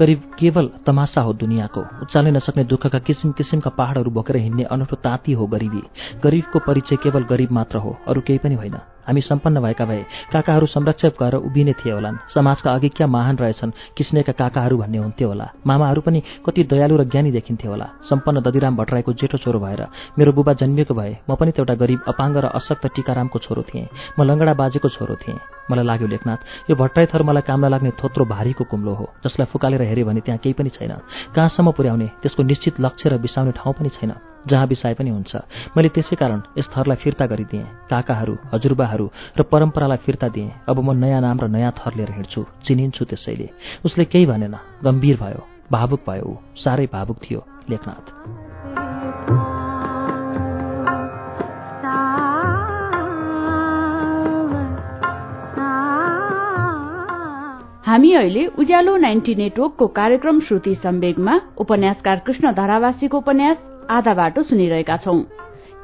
गरिब 0.00 0.20
केवल 0.38 0.70
तमासा 0.86 1.20
हो 1.20 1.32
दुनियाँको। 1.32 1.80
उचाल्नै 2.02 2.30
नसक्ने 2.30 2.64
दुःखका 2.64 2.98
किसिम 2.98 3.32
किसिमका 3.32 3.70
पहाडहरू 3.70 4.10
बोकेर 4.10 4.36
हिँड्ने 4.36 4.64
अनौठो 4.64 4.96
ताती 4.96 5.32
हो 5.32 5.46
गरिबी। 5.46 5.82
गरिबको 6.24 6.58
परिचय 6.58 6.96
केवल 6.96 7.22
गरिब 7.22 7.50
मात्र 7.52 7.78
हो 7.78 7.96
अरू 8.08 8.20
केही 8.20 8.38
पनि 8.38 8.54
होइन। 8.54 8.76
हामी 9.10 9.20
सम्पन्न 9.20 9.60
भएका 9.60 9.84
भए 9.84 10.02
काकाहरू 10.32 10.66
संरक्षक 10.70 11.18
गएर 11.18 11.34
उभिने 11.42 11.72
थिए 11.82 11.92
होलान्। 11.92 12.16
समाजका 12.30 12.70
अघि 12.70 12.88
क्या 12.94 13.06
महान 13.06 13.36
रहेछन् 13.36 13.70
किस्नेका 13.98 14.32
काकाहरू 14.38 14.76
भन्ने 14.78 14.98
हुन्थ्यो 14.98 15.28
होला। 15.28 15.46
मामाहरू 15.66 16.00
पनि 16.06 16.22
कति 16.46 16.62
दयालु 16.70 16.96
र 16.96 17.04
ज्ञानी 17.10 17.30
देखिन्थे 17.34 17.66
होला। 17.68 17.86
सम्पन्न 18.06 18.40
ददिराम 18.46 18.76
भट्टराईको 18.78 19.12
जेठो 19.18 19.38
छोरो 19.42 19.58
भएर 19.58 19.82
मेरो 20.14 20.32
बुबा 20.32 20.52
जन्मिएको 20.62 20.94
भए 20.94 21.26
म 21.26 21.34
पनि 21.34 21.50
त 21.50 21.58
एउटा 21.58 21.74
गरिब 21.74 22.00
अपाङ्ग 22.06 22.36
र 22.38 22.46
अशक्त 22.54 22.86
टिकारामको 22.94 23.38
छोरो 23.42 23.62
थिएँ। 23.66 23.90
म 24.14 24.22
लङ्गडा 24.22 24.54
बाजेको 24.54 24.88
छोरो 24.94 25.14
थिएँ। 25.18 25.38
मलाई 25.66 25.84
लाग्यो 25.90 26.06
लेखनाथ 26.06 26.70
यो 26.70 26.74
भट्टराई 26.78 27.06
थर 27.10 27.22
मलाई 27.26 27.42
काम 27.50 27.66
नलाग्ने 27.66 27.90
थोत्रो 27.98 28.24
भारीको 28.30 28.64
कुम्लो 28.70 28.94
हो 28.94 29.04
जसलाई 29.26 29.50
फुकालेर 29.50 29.82
हेऱ्यो 29.90 30.06
भने 30.06 30.20
त्यहाँ 30.22 30.38
केही 30.38 30.54
पनि 30.54 30.70
छैन। 30.70 31.02
कहाँसम्म 31.34 31.70
पुर्याउने 31.74 32.06
त्यसको 32.22 32.42
निश्चित 32.46 32.78
लक्ष्य 32.78 33.10
र 33.10 33.18
बिसाउने 33.18 33.58
ठाउँ 33.58 33.74
पनि 33.74 33.90
छैन। 33.90 34.29
जहाँ 34.48 34.66
बिसाए 34.68 34.94
पनि 34.94 35.10
हुन्छ। 35.10 35.36
मैले 35.76 35.88
त्यसै 35.88 36.16
कारण 36.16 36.40
यस 36.58 36.68
थरलाई 36.76 36.96
फिर्ता 36.96 37.26
गरिदिएँ। 37.26 37.64
काकाहरू 37.90 38.34
हजुरबाहरू 38.52 39.06
र 39.38 39.42
परम्परालाई 39.42 39.96
फिर्ता 39.96 40.28
दिएँ। 40.28 40.50
अब 40.68 40.78
म 40.80 40.96
नयाँ 40.96 41.20
नाम 41.20 41.40
र 41.40 41.48
नयाँ 41.48 41.72
थर 41.72 41.94
लिएर 41.94 42.10
हिँड्छु। 42.10 42.46
चिनिन्छु 42.64 43.04
त्यसैले। 43.04 43.48
उसले 43.84 44.04
केही 44.04 44.26
भनेन। 44.26 44.56
गम्भीर 44.84 45.16
भयो। 45.16 45.40
भावुक 45.72 46.00
भयो 46.08 46.24
ऊ। 46.24 46.34
साह्रै 46.56 46.86
भावुक 46.92 47.18
थियो 47.22 47.40
लेखनाथ। 47.70 48.06
हामी 57.86 58.12
अहिले 58.12 58.46
उज्यालो 58.46 58.96
नाइन्टी 58.96 59.34
नेटवर्कको 59.34 59.86
कार्यक्रम 59.86 60.40
श्रुति 60.40 60.74
सम्वेगमा 60.74 61.34
उपन्यासकार 61.58 62.18
कृष्ण 62.26 62.52
धरावासीको 62.52 63.18
उपन्यास 63.18 63.56
आधा 63.90 64.14
बाटो 64.14 64.42
सुनिरहेका 64.42 64.96
छौं। 64.96 65.18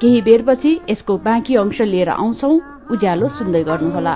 केही 0.01 0.21
बेरपछि 0.23 0.73
यसको 0.91 1.17
बाँकी 1.19 1.57
अंश 1.57 1.81
लिएर 1.83 2.09
आउँछौ। 2.11 2.51
उज्यालो 2.91 3.29
सुन्दै 3.29 3.63
गर्नुहोला। 3.65 4.15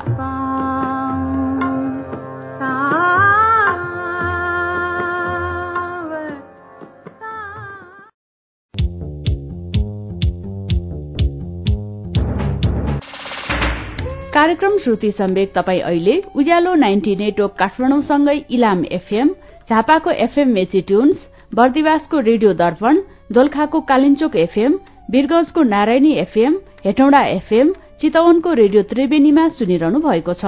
कार्यक्रम 14.34 14.76
श्रुति 14.78 15.10
सम्वेक 15.12 15.52
तपाईँ 15.54 15.80
अहिले 15.80 16.12
उज्यालो 16.36 16.74
नाइन्टी 16.74 17.14
नेटवर्क 17.16 17.54
काठमाडौँसँगै 17.58 18.36
इलाम 18.50 18.84
एफएम 18.92 19.28
झापाको 19.70 20.10
एफएम 20.24 20.48
मेची 20.48 20.80
ट्युन्स 20.80 21.26
बर्दिवासको 21.54 22.20
रेडियो 22.20 22.52
दर्पण 22.54 23.00
दोलखाको 23.32 23.80
कालिन्चोक 23.88 24.36
एफएम 24.36 24.72
वीरगंजको 25.12 25.62
नारायणी 25.64 26.12
एफएम 26.18 26.54
हेटौँडा 26.84 27.20
एफएम 27.28 27.72
चितवनको 28.00 28.52
रेडियो 28.60 28.82
त्रिवेणीमा 28.90 29.44
सुनिरहनु 29.58 29.98
भएको 30.06 30.34
छ। 30.34 30.44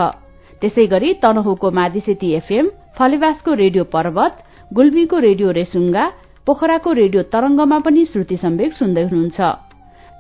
त्यसै 0.63 0.87
गरी 0.93 1.13
तनहुको 1.23 1.71
मादिसेती 1.79 2.31
एफएम 2.35 2.71
फलेवासको 2.99 3.55
रेडियो 3.63 3.85
पर्वत 3.95 4.43
गुल्मीको 4.71 5.19
रेडियो 5.27 5.51
रेसुङ्गा 5.59 6.05
पोखराको 6.47 6.93
रेडियो 7.01 7.23
तरंगमा 7.33 7.79
पनि 7.87 8.05
श्रुति 8.13 8.37
सम्वेक 8.43 8.73
सुन्दै 8.75 9.05
हुनुहुन्छ। 9.05 9.39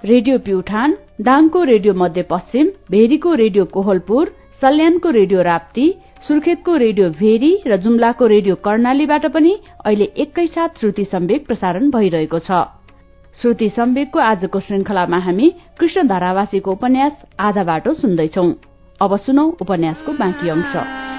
रेडियो 0.04 0.38
प्युठान 0.46 0.96
दाङको 1.26 1.60
रेडियो 1.72 1.94
मध्यपश्चिम 2.02 2.66
भेरीको 2.90 3.34
रेडियो 3.42 3.64
कोहलपुर 3.74 4.24
सल्यानको 4.62 5.10
रेडियो 5.18 5.42
राप्ती 5.50 5.86
सुर्खेतको 6.22 6.76
रेडियो 6.76 7.08
भेरी 7.10 7.50
र 7.66 7.76
जुम्लाको 7.76 8.26
रेडियो 8.26 8.54
कर्णालीबाट 8.54 9.26
पनि 9.26 9.56
अहिले 9.84 10.04
एकैसाथ 10.16 10.78
श्रुति 10.78 11.04
सम्वेक 11.04 11.46
प्रसारण 11.46 11.90
भइरहेको 11.90 12.38
छ। 12.38 12.62
श्रुति 13.40 13.68
सम्वेकको 13.68 14.18
आजको 14.18 14.60
श्रृंखलामा 14.60 15.18
हामी 15.18 15.52
कृष्ण 15.80 16.06
धारावासीको 16.08 16.72
उपन्यास 16.72 17.12
आधा 17.40 17.64
बाटो 17.64 17.94
सुन्दैछौ। 17.94 18.50
अब 19.00 19.16
सुनौ 19.18 19.48
उपन्यासको 19.60 20.12
बाँकी 20.12 20.48
अंश। 20.48 21.11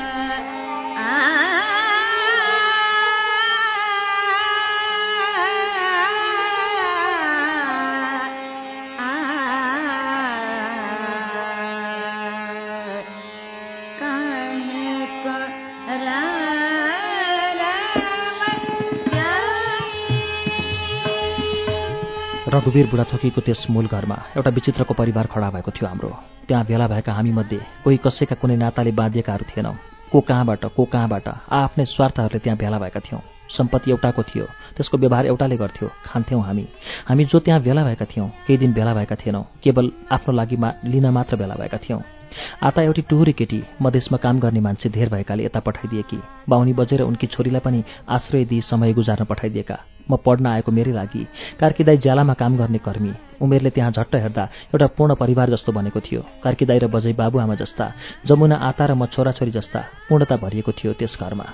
रघुवीर 22.54 22.86
बुढाथोकीको 22.86 23.42
त्यस 23.42 23.66
मूल 23.74 23.88
घरमा 23.88 24.16
एउटा 24.38 24.50
विचित्रको 24.54 24.94
परिवार 24.94 25.26
खडा 25.26 25.50
भएको 25.50 25.72
थियो 25.74 25.88
हाम्रो। 25.90 26.10
त्यहाँ 26.48 26.66
भेला 26.66 26.88
भएका 26.88 27.14
हामीमध्ये 27.14 27.60
कोही 27.84 27.98
कसैका 28.06 28.36
कुनै 28.38 28.56
नाताले 28.62 28.92
बाँधिएकाहरू 28.94 29.46
थिएनौँ। 29.50 29.74
को 30.12 30.22
कहाँबाट 30.22 30.66
को 30.78 30.84
कहाँबाट 30.86 31.28
आफ्नै 31.50 31.86
स्वार्थहरूले 31.86 32.40
त्यहाँ 32.40 32.58
भेला 32.58 32.78
भएका 32.78 33.00
थियौँ। 33.00 33.22
सम्पत्ति 33.58 33.92
एउटाको 33.92 34.24
थियो 34.24 34.46
त्यसको 34.78 34.98
व्यवहार 34.98 35.26
एउटाले 35.26 35.58
गर्थ्यौँ 35.58 35.90
खान्थ्यौँ 36.06 36.44
हामी। 36.44 36.66
हामी 37.10 37.26
जो 37.26 37.40
त्यहाँ 37.40 37.62
भेला 37.62 37.84
भएका 37.84 38.06
थियौँ 38.06 38.30
केही 38.46 38.58
दिन 38.58 38.74
भेला 38.74 38.94
भएका 38.94 39.16
थिएनौँ 39.16 39.44
केवल 39.64 39.92
आफ्नो 40.12 40.34
लागि 40.34 40.58
लिन 40.86 41.10
मात्र 41.10 41.36
भेला 41.36 41.56
भएका 41.58 41.78
थियौँ। 41.78 42.02
आता 42.64 42.82
एउटी 42.82 43.02
टुहुरी 43.02 43.32
केटी 43.32 43.64
मधेसमा 43.82 44.18
काम 44.18 44.40
गर्ने 44.40 44.60
मान्छे 44.60 44.90
धेर 44.90 45.10
भएकाले 45.10 45.46
यता 45.46 45.60
पठाइदिएकी 45.60 46.20
बाहुनी 46.50 46.74
बजेर 46.74 47.02
उनकी 47.02 47.28
छोरीलाई 47.28 47.60
पनि 47.60 47.84
आश्रय 48.10 48.46
दिई 48.46 48.62
समय 48.62 48.94
गुजार्न 48.94 49.26
पठाइदिएका। 49.26 49.78
म 50.12 50.16
पढ्न 50.16 50.46
आएको 50.46 50.72
मेरै 50.72 50.92
लागि। 50.92 51.28
कार्कीदाई 51.60 51.98
ज्यालामा 51.98 52.34
काम 52.34 52.58
गर्ने 52.58 52.78
कर्मी। 52.78 53.14
उमेरले 53.42 53.70
त्यहाँ 53.70 53.92
झट्ट 53.92 54.16
हेर्दा 54.16 54.44
एउटा 54.44 54.88
पूर्ण 54.88 55.16
परिवार 55.16 55.50
जस्तो 55.50 55.72
बनेको 55.72 56.00
थियो। 56.00 56.22
कार्कीदाई 56.44 56.80
र 56.80 56.88
बजै 56.88 57.14
बाबुआमा 57.14 57.56
जस्ता। 57.56 57.92
जमुना 58.28 58.56
आता 58.56 58.86
र 58.86 58.94
म 58.94 59.06
छोराछोरी 59.06 59.52
जस्ता। 59.52 59.80
पूर्णता 60.10 60.36
भरिएको 60.38 60.72
थियो 60.72 60.94
त्यस 60.94 61.18
घरमा। 61.20 61.48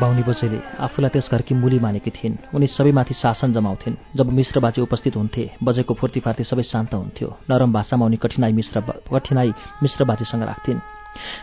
बाहुनी 0.00 0.22
बोचेले 0.24 0.58
आफूलाई 0.80 1.10
त्यस 1.12 1.28
घरकी 1.28 1.54
मुली 1.54 1.78
मानेकी 1.78 2.10
थिइन्। 2.10 2.56
उनी 2.56 2.66
सबैमाथि 2.66 3.14
शासन 3.14 3.52
जमाउँथिन्। 3.52 4.16
जब 4.16 4.26
मिश्र 4.32 4.60
बाजे 4.64 4.80
उपस्थित 4.80 5.16
हुन्थे 5.16 5.44
बजेको 5.60 5.94
फुर्तीफार्ती 5.94 6.44
सबै 6.44 6.62
शान्त 6.64 6.94
हुन्थ्यो। 6.94 7.28
नरम 7.50 7.72
भाषामा 7.72 8.04
उनी 8.06 8.16
कठिनाई 8.16 8.52
मिश्र 8.56 8.80
कठिनाई 9.12 9.52
मिश्र 9.82 10.04
बाजेसँग 10.08 10.42
राख्थिन्। 10.42 10.80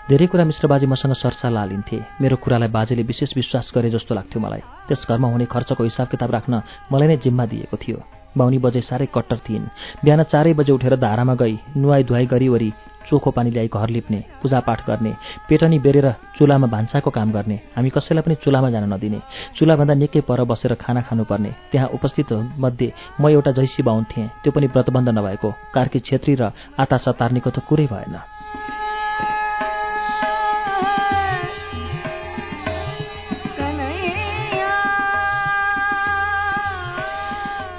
धेरै 0.10 0.26
कुरा 0.26 0.44
मिश्र 0.50 0.68
बाजे 0.68 0.88
मसँग 0.90 1.14
सरसल्लाह 1.22 1.66
लिन्थे 1.70 1.98
मेरो 2.22 2.36
कुरालाई 2.42 2.70
बाजेले 2.74 3.04
विशेष 3.04 3.38
विश्वास 3.38 3.72
गरे 3.76 3.90
जस्तो 3.94 4.16
लाग्थ्यो 4.16 4.42
मलाई। 4.42 4.62
त्यस 4.88 5.06
घरमा 5.06 5.28
हुने 5.28 5.46
खर्चको 5.46 5.84
हिसाब 5.84 6.08
किताब 6.08 6.32
राख्न 6.32 6.54
मलाई 6.92 7.08
नै 7.08 7.18
जिम्मा 7.22 7.46
दिएको 7.46 7.78
थियो। 7.78 7.98
बाहुनी 8.38 8.58
बजे 8.58 8.82
साह्रै 8.82 9.08
कट्टर 9.14 9.38
थिइन्। 9.46 9.70
बिहान 10.02 10.24
चारै 10.34 10.54
बजे 10.58 10.72
उठेर 10.74 10.96
धारामा 10.98 11.36
गई 11.36 11.56
नुहाई 11.78 12.04
धुवाई 12.04 12.26
गरिवरी 12.26 12.74
चोखो 13.10 13.32
पानी 13.32 13.50
ल्याई 13.52 13.68
घर 13.70 13.90
लिप्ने 13.90 14.20
पूजापाठ 14.42 14.80
गर्ने 14.88 15.12
पेटनी 15.50 15.80
बेरेर 15.80 16.08
चुलामा 16.38 16.68
भान्साको 16.68 17.10
काम 17.10 17.32
गर्ने 17.32 17.58
हामी 17.76 17.90
कसैलाई 17.90 18.24
पनि 18.24 18.36
चुलामा 18.44 18.70
जान 18.70 18.94
नदिने 18.94 19.20
चुलाभन्दा 19.58 19.94
निकै 19.94 20.22
पर 20.22 20.44
बसेर 20.44 20.74
खाना 20.76 21.02
खानुपर्ने 21.08 21.52
त्यहाँ 21.72 21.90
उपस्थित 21.98 22.34
मध्ये 22.60 22.92
म 23.22 23.30
एउटा 23.30 23.52
जैसी 23.52 23.84
बाहुन 23.84 24.04
थिएँ 24.12 24.28
त्यो 24.44 24.52
पनि 24.52 24.68
व्रतबन्ध 24.68 25.10
नभएको 25.10 25.50
कार्की 25.74 26.00
छेत्री 26.00 26.36
र 26.36 26.52
आता 26.80 26.98
सतार्नीको 26.98 27.50
त 27.50 27.60
कुरै 27.68 27.88
भएन। 27.88 28.16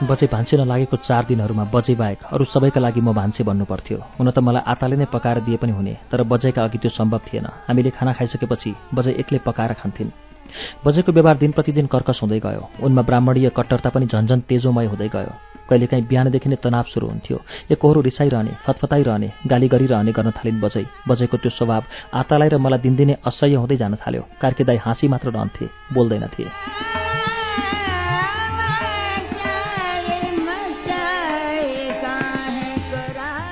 बजे 0.09 0.27
भान्से 0.33 0.57
नलागेको 0.57 0.97
चार 1.05 1.25
दिनहरूमा 1.29 1.65
बजे 1.75 1.95
बाहेक 1.95 2.21
अरू 2.33 2.45
सबैका 2.45 2.81
लागि 2.81 3.01
म 3.01 3.13
भान्से 3.13 3.45
भन्नु 3.45 3.65
पर्थ्यो 3.65 3.99
हुन 4.17 4.31
त 4.31 4.39
मलाई 4.41 4.63
आताले 4.73 4.97
नै 4.97 5.07
पकाएर 5.13 5.41
दिए 5.45 5.57
पनि 5.61 5.73
हुने 5.73 5.95
तर 6.11 6.23
बजेका 6.25 6.65
अघि 6.65 6.79
त्यो 6.79 6.91
सम्भव 6.91 7.21
थिएन। 7.29 7.47
हामीले 7.69 7.91
खाना 7.93 8.13
खाइसकेपछि 8.17 8.71
बजे 8.95 9.11
एक्लै 9.21 9.39
पकाएर 9.45 9.73
खान्थिन्। 9.81 10.11
बजेको 10.85 11.13
व्यवहार 11.13 11.37
दिन 11.37 11.53
प्रतिदिन 11.53 11.87
कर्कस 11.93 12.21
हुँदै 12.23 12.41
गयो। 12.41 12.63
उनमा 12.81 13.03
ब्राह्मणीय 13.05 13.49
कट्टरता 13.53 13.91
पनि 13.93 14.07
झन्झन 14.09 14.41
तेजोमय 14.49 14.87
हुँदै 14.89 15.09
गयो। 15.13 15.33
कहिलेकाहीँ 15.69 16.07
बिहानदेखि 16.09 16.49
नै 16.49 16.57
तनाव 16.65 16.87
सुरु 16.89 17.07
हुन्थ्यो। 17.07 17.39
एकहोरो 17.73 18.01
रिसाइरहने 18.01 18.53
फतफताइरहने 18.65 19.29
गाली 19.45 19.69
गरिरहने 19.69 20.13
गर्न 20.17 20.31
थालिन् 20.33 20.63
बजै। 20.65 20.85
बजेको 21.09 21.37
त्यो 21.37 21.51
स्वभाव 21.53 21.83
आतालाई 22.21 22.49
र 22.49 22.57
मलाई 22.57 22.81
दिनदिनै 22.81 23.21
असह्य 23.29 23.61
हुँदै 23.61 23.77
जान 23.77 23.95
थाल्यो। 24.01 24.23
कार्केदाई 24.41 24.79
हाँसी 24.81 25.07
मात्र 25.13 25.29
रहन्थे 25.37 25.65
बोल्दैनथे 25.93 26.98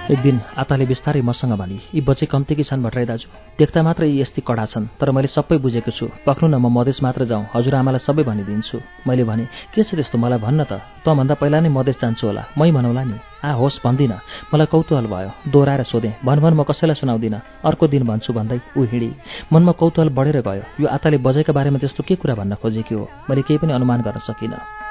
एक 0.06 0.20
दिन 0.22 0.38
आताले 0.54 0.86
बिस्तारै 0.86 1.20
मसँग 1.26 1.52
भने 1.58 1.78
यी 1.90 2.00
बचे 2.06 2.26
कम्ती 2.30 2.54
कि 2.54 2.62
छन् 2.62 2.82
भट्टराई 2.82 3.06
दाजु? 3.10 3.26
देख्दा 3.58 3.82
मात्र 3.82 4.04
यी 4.06 4.20
यस्तै 4.22 4.42
कडा 4.46 4.66
छन् 4.70 4.86
तर 5.02 5.10
मैले 5.10 5.26
सबै 5.26 5.58
बुझेको 5.58 5.90
छु। 5.90 6.06
पक्नु 6.22 6.46
न 6.46 6.62
म 6.62 6.70
मधेस 6.70 7.02
मात्र 7.02 7.26
जाउँ। 7.26 7.50
हजुरआमालाई 7.50 8.06
सबै 8.06 8.22
भनिदिन्छु। 8.22 8.78
मैले 9.02 9.24
भने 9.26 9.44
के 9.74 9.82
छ 9.82 9.98
त्यस्तो? 9.98 10.14
मलाई 10.14 10.38
भन्न 10.38 10.62
त। 10.70 10.78
तँभन्दा 11.02 11.34
पहिला 11.42 11.58
नै 11.58 11.70
मधेस 11.74 11.98
जान्छु 11.98 12.22
होला। 12.22 12.42
मै 12.54 12.70
भनौँला 12.70 13.02
नि। 13.02 13.18
आ 13.42 13.50
होस् 13.58 13.82
भन्दिनँ। 13.82 14.22
मलाई 14.54 14.66
कौतूहल 14.70 15.06
भयो। 15.10 15.30
दोहोऱ्याएर 15.50 15.82
सोधेँ 15.90 16.14
भन 16.22 16.38
भन 16.38 16.54
म 16.54 16.62
कसैलाई 16.62 17.02
सुनाउँदिनँ? 17.02 17.66
अर्को 17.66 17.84
दिन 17.90 18.06
भन्छु 18.06 18.30
भन्दै 18.30 18.78
ऊ 18.78 18.86
हिँडी। 18.86 19.10
मनमा 19.50 19.72
कौतूहल 19.74 20.14
बढेर 20.14 20.38
गयो। 20.46 20.62
यो 20.80 20.86
आताले 20.86 21.18
बजेका 21.18 21.50
बारेमा 21.50 21.82
त्यस्तो 21.82 22.06
के 22.06 22.14
कुरा 22.14 22.34
भन्न 22.38 22.54
खोजेकी 22.62 22.94
हो? 22.94 23.10
मैले 23.26 23.42
केही 23.42 23.58
पनि 23.58 23.74
अनुमान 23.74 24.06
गर्न 24.06 24.22
सकिनँ। 24.22 24.85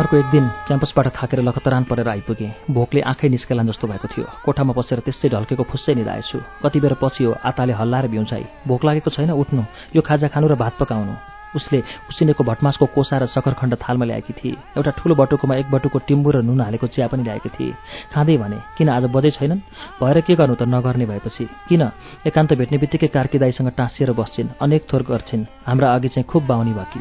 अर्को 0.00 0.16
एक 0.16 0.26
दिन 0.32 0.48
क्याम्पसबाट 0.66 1.06
थाकेर 1.12 1.40
लखतरान 1.44 1.84
परेर 1.84 2.08
आइपुगेँ। 2.08 2.72
भोकले 2.72 3.00
आँखै 3.04 3.28
निस्केलान् 3.28 3.68
जस्तो 3.68 3.86
भएको 3.86 4.08
थियो। 4.08 4.24
कोठामा 4.44 4.72
बसेर 4.72 5.04
त्यसै 5.04 5.28
ढल्केको 5.28 5.64
फुस्सै 5.68 5.94
निधाएछु। 5.94 6.40
कति 6.64 6.80
बेर 6.80 6.96
पछि 6.96 7.24
हो 7.24 7.36
आताले 7.44 7.72
हल्लाएर 7.76 8.08
बिउचाइ। 8.08 8.44
भोक 8.64 8.84
लागेको 8.84 9.10
छैन 9.12 9.30
उठ्नु। 9.36 9.62
यो 9.92 10.00
खाजा 10.00 10.28
खानु 10.32 10.48
र 10.48 10.56
भात 10.56 10.80
पकाउनु। 10.80 11.12
उसले 11.52 11.82
उसिनेको 12.08 12.44
भटमासको 12.48 12.86
कोसा 12.96 13.18
र 13.20 13.26
सकरखण्ड 13.28 13.76
थालमा 13.76 14.04
ल्याएकी 14.08 14.32
थिए। 14.40 14.56
एउटा 14.72 14.90
ठुलो 14.96 15.14
बटुकोमा 15.20 15.54
एक 15.60 15.68
बटुको 15.68 15.98
टिम्बु 16.08 16.30
र 16.32 16.36
नुन 16.48 16.60
हालेको 16.64 16.86
चिया 16.86 17.12
पनि 17.12 17.22
ल्याएकी 17.22 17.48
थिए। 17.52 17.76
खाँदै 18.08 18.36
भने 18.40 18.56
किन 18.80 18.88
आज 18.88 19.04
बजै 19.12 19.30
छैनन्? 19.36 19.60
भएर 20.00 20.20
के 20.24 20.32
गर्नु 20.32 20.56
त 20.56 20.64
नगर्ने 20.64 21.04
भएपछि? 21.12 21.44
किन? 21.68 21.82
एकान्त 22.24 22.56
भेट्ने 22.56 22.78
बित्तिकै 22.80 23.12
कार्कीदाईसँग 23.12 23.68
टाँसिएर 23.76 24.16
बस्छिन्। 24.16 24.48
अनेक 24.64 24.88
थोर 24.88 25.02
गर्छिन्। 25.04 25.44
हाम्रा 25.68 25.92
अघि 25.94 26.08
चाहिँ 26.08 26.24
खुब 26.24 26.46
बाहुनी 26.48 26.72
भकी 26.72 27.00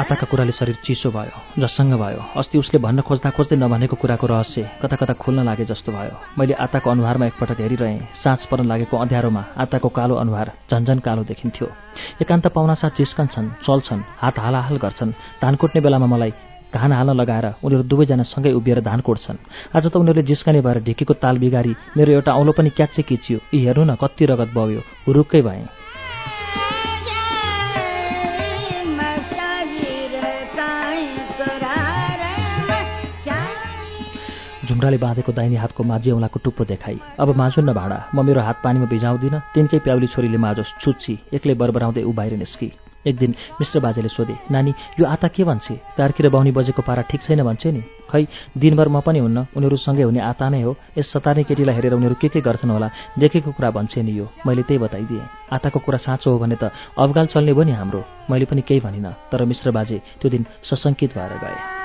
आताका 0.00 0.26
कुराले 0.30 0.52
शरीर 0.52 0.76
चिसो 0.80 1.10
भयो 1.12 1.60
जससँग 1.60 1.92
भयो। 2.00 2.20
अस्ति 2.32 2.58
उसले 2.58 2.78
भन्न 2.80 3.00
खोज्दा 3.04 3.30
खोज्दै 3.36 3.56
नभनेको 3.56 3.96
कुराको 4.00 4.26
रहस्य 4.26 4.80
कता 4.80 4.96
कता 4.96 5.12
खुल्न 5.12 5.44
लागे 5.44 5.64
जस्तो 5.68 5.92
भयो। 5.92 6.16
मैले 6.38 6.54
आताको 6.56 6.90
अनुहारमा 6.90 7.26
एकपटक 7.26 7.60
हेरिरहेँ। 7.60 8.00
साँझ 8.24 8.40
पर्न 8.48 8.64
लागेको 8.64 8.96
अँध्यारोमा 8.96 9.44
आताको 9.60 9.88
कालो 9.92 10.14
अनुहार 10.16 10.52
झन्झन 10.72 10.98
कालो 11.04 11.22
देखिन्थ्यो। 11.28 11.68
एकान्त 12.22 12.46
पाहुनासाथ 12.48 12.96
जिस्कन्छन् 12.96 13.48
चल्छन् 13.60 14.02
हात 14.22 14.38
हालाहाल 14.38 14.76
गर्छन्। 14.80 15.12
धान 15.42 15.54
कुट्ने 15.60 15.80
बेलामा 15.84 16.06
मलाई 16.06 16.32
घान 16.70 16.92
हाल्न 16.92 17.12
लगाएर 17.20 17.46
उनीहरू 17.60 17.82
दुवैजना 17.84 18.22
सँगै 18.24 18.52
उभिएर 18.56 18.80
धान 18.80 19.00
कोट्छन्। 19.04 19.36
आज 19.76 19.84
त 19.84 19.96
उनीहरूले 20.00 20.22
जिस्कने 20.22 20.60
भएर 20.64 20.80
ढिकीको 20.80 21.14
ताल 21.20 21.38
बिगारी 21.38 21.74
मेरो 21.96 22.12
एउटा 22.12 22.32
औलो 22.32 22.52
पनि 22.56 22.70
क्याच्चे 22.72 23.02
किचियो 23.02 23.38
यी 23.52 23.58
हेर्नु 23.66 23.84
न 23.84 23.94
कति 24.00 24.24
रगत 24.24 24.50
बग्यो। 24.56 24.80
हुरुक्कै 25.06 25.42
भएँ। 25.42 25.79
ढुङ्ग्राले 34.70 34.98
बाँधेको 35.02 35.32
दाहिने 35.34 35.56
हातको 35.58 35.82
माझी 35.82 36.10
औँलाको 36.14 36.38
टुप्पो 36.46 36.64
देखाई। 36.64 36.98
अब 37.18 37.34
माझुन्न 37.34 37.72
भाँडा 37.74 37.98
म 38.14 38.22
मेरो 38.22 38.40
हात 38.40 38.62
पानीमा 38.62 38.86
भिजाउँदिनँ 38.86 39.42
तिनकै 39.54 39.78
प्याउली 39.82 40.06
छोरीले 40.14 40.38
माझोस् 40.38 40.78
छुच्ची 40.78 41.14
एक्लै 41.34 41.54
बरबराउँदै 41.58 42.02
ऊ 42.06 42.12
बाहिर 42.14 42.38
निस्की। 42.38 42.70
एक 43.00 43.16
दिन 43.16 43.34
मिश्र 43.60 43.80
बाजेले 43.80 44.08
सोधे 44.12 44.36
नानी 44.52 44.70
यो 45.00 45.04
आता 45.08 45.28
के 45.32 45.42
भन्छे? 45.42 45.74
कार्की 45.96 46.22
र 46.22 46.28
बाहुनी 46.28 46.52
बजेको 46.52 46.82
पारा 46.84 47.02
ठिक 47.08 47.20
छैन 47.24 47.42
भन्छे 47.42 47.72
नि? 47.72 47.82
खै 48.12 48.22
दिनभर 48.52 48.88
म 48.92 49.00
पनि 49.00 49.18
हुन्न 49.24 49.46
उनीहरूसँगै 49.56 50.04
हुने 50.04 50.20
आता 50.20 50.48
नै 50.52 50.60
हो। 50.62 50.76
यस 50.98 51.08
सतार्ने 51.08 51.48
केटीलाई 51.48 51.74
हेरेर 51.74 51.96
उनीहरू 51.96 52.14
के 52.20 52.28
के 52.28 52.40
गर्छन् 52.44 52.70
होला 52.70 52.88
देखेको 53.18 53.56
कुरा 53.56 53.70
भन्छे 53.72 54.04
नि 54.04 54.12
यो। 54.12 54.28
मैले 54.46 54.62
त्यही 54.68 54.78
बताइदिएँ। 54.84 55.26
आताको 55.48 55.78
कुरा 55.80 55.98
साँचो 55.98 56.28
हो 56.30 56.38
भने 56.38 56.60
त 56.60 56.68
अवगाल 56.94 57.26
चल्ने 57.32 57.52
भयो 57.56 57.64
नि 57.64 57.72
हाम्रो। 57.72 58.04
मैले 58.30 58.44
पनि 58.44 58.62
केही 58.68 58.80
भनिनँ 58.84 59.16
तर 59.32 59.48
मिश्र 59.48 59.70
बाजे 59.72 60.20
त्यो 60.20 60.28
दिन 60.30 60.44
सशङ्कित 60.68 61.16
भएर 61.16 61.40
गए। 61.40 61.79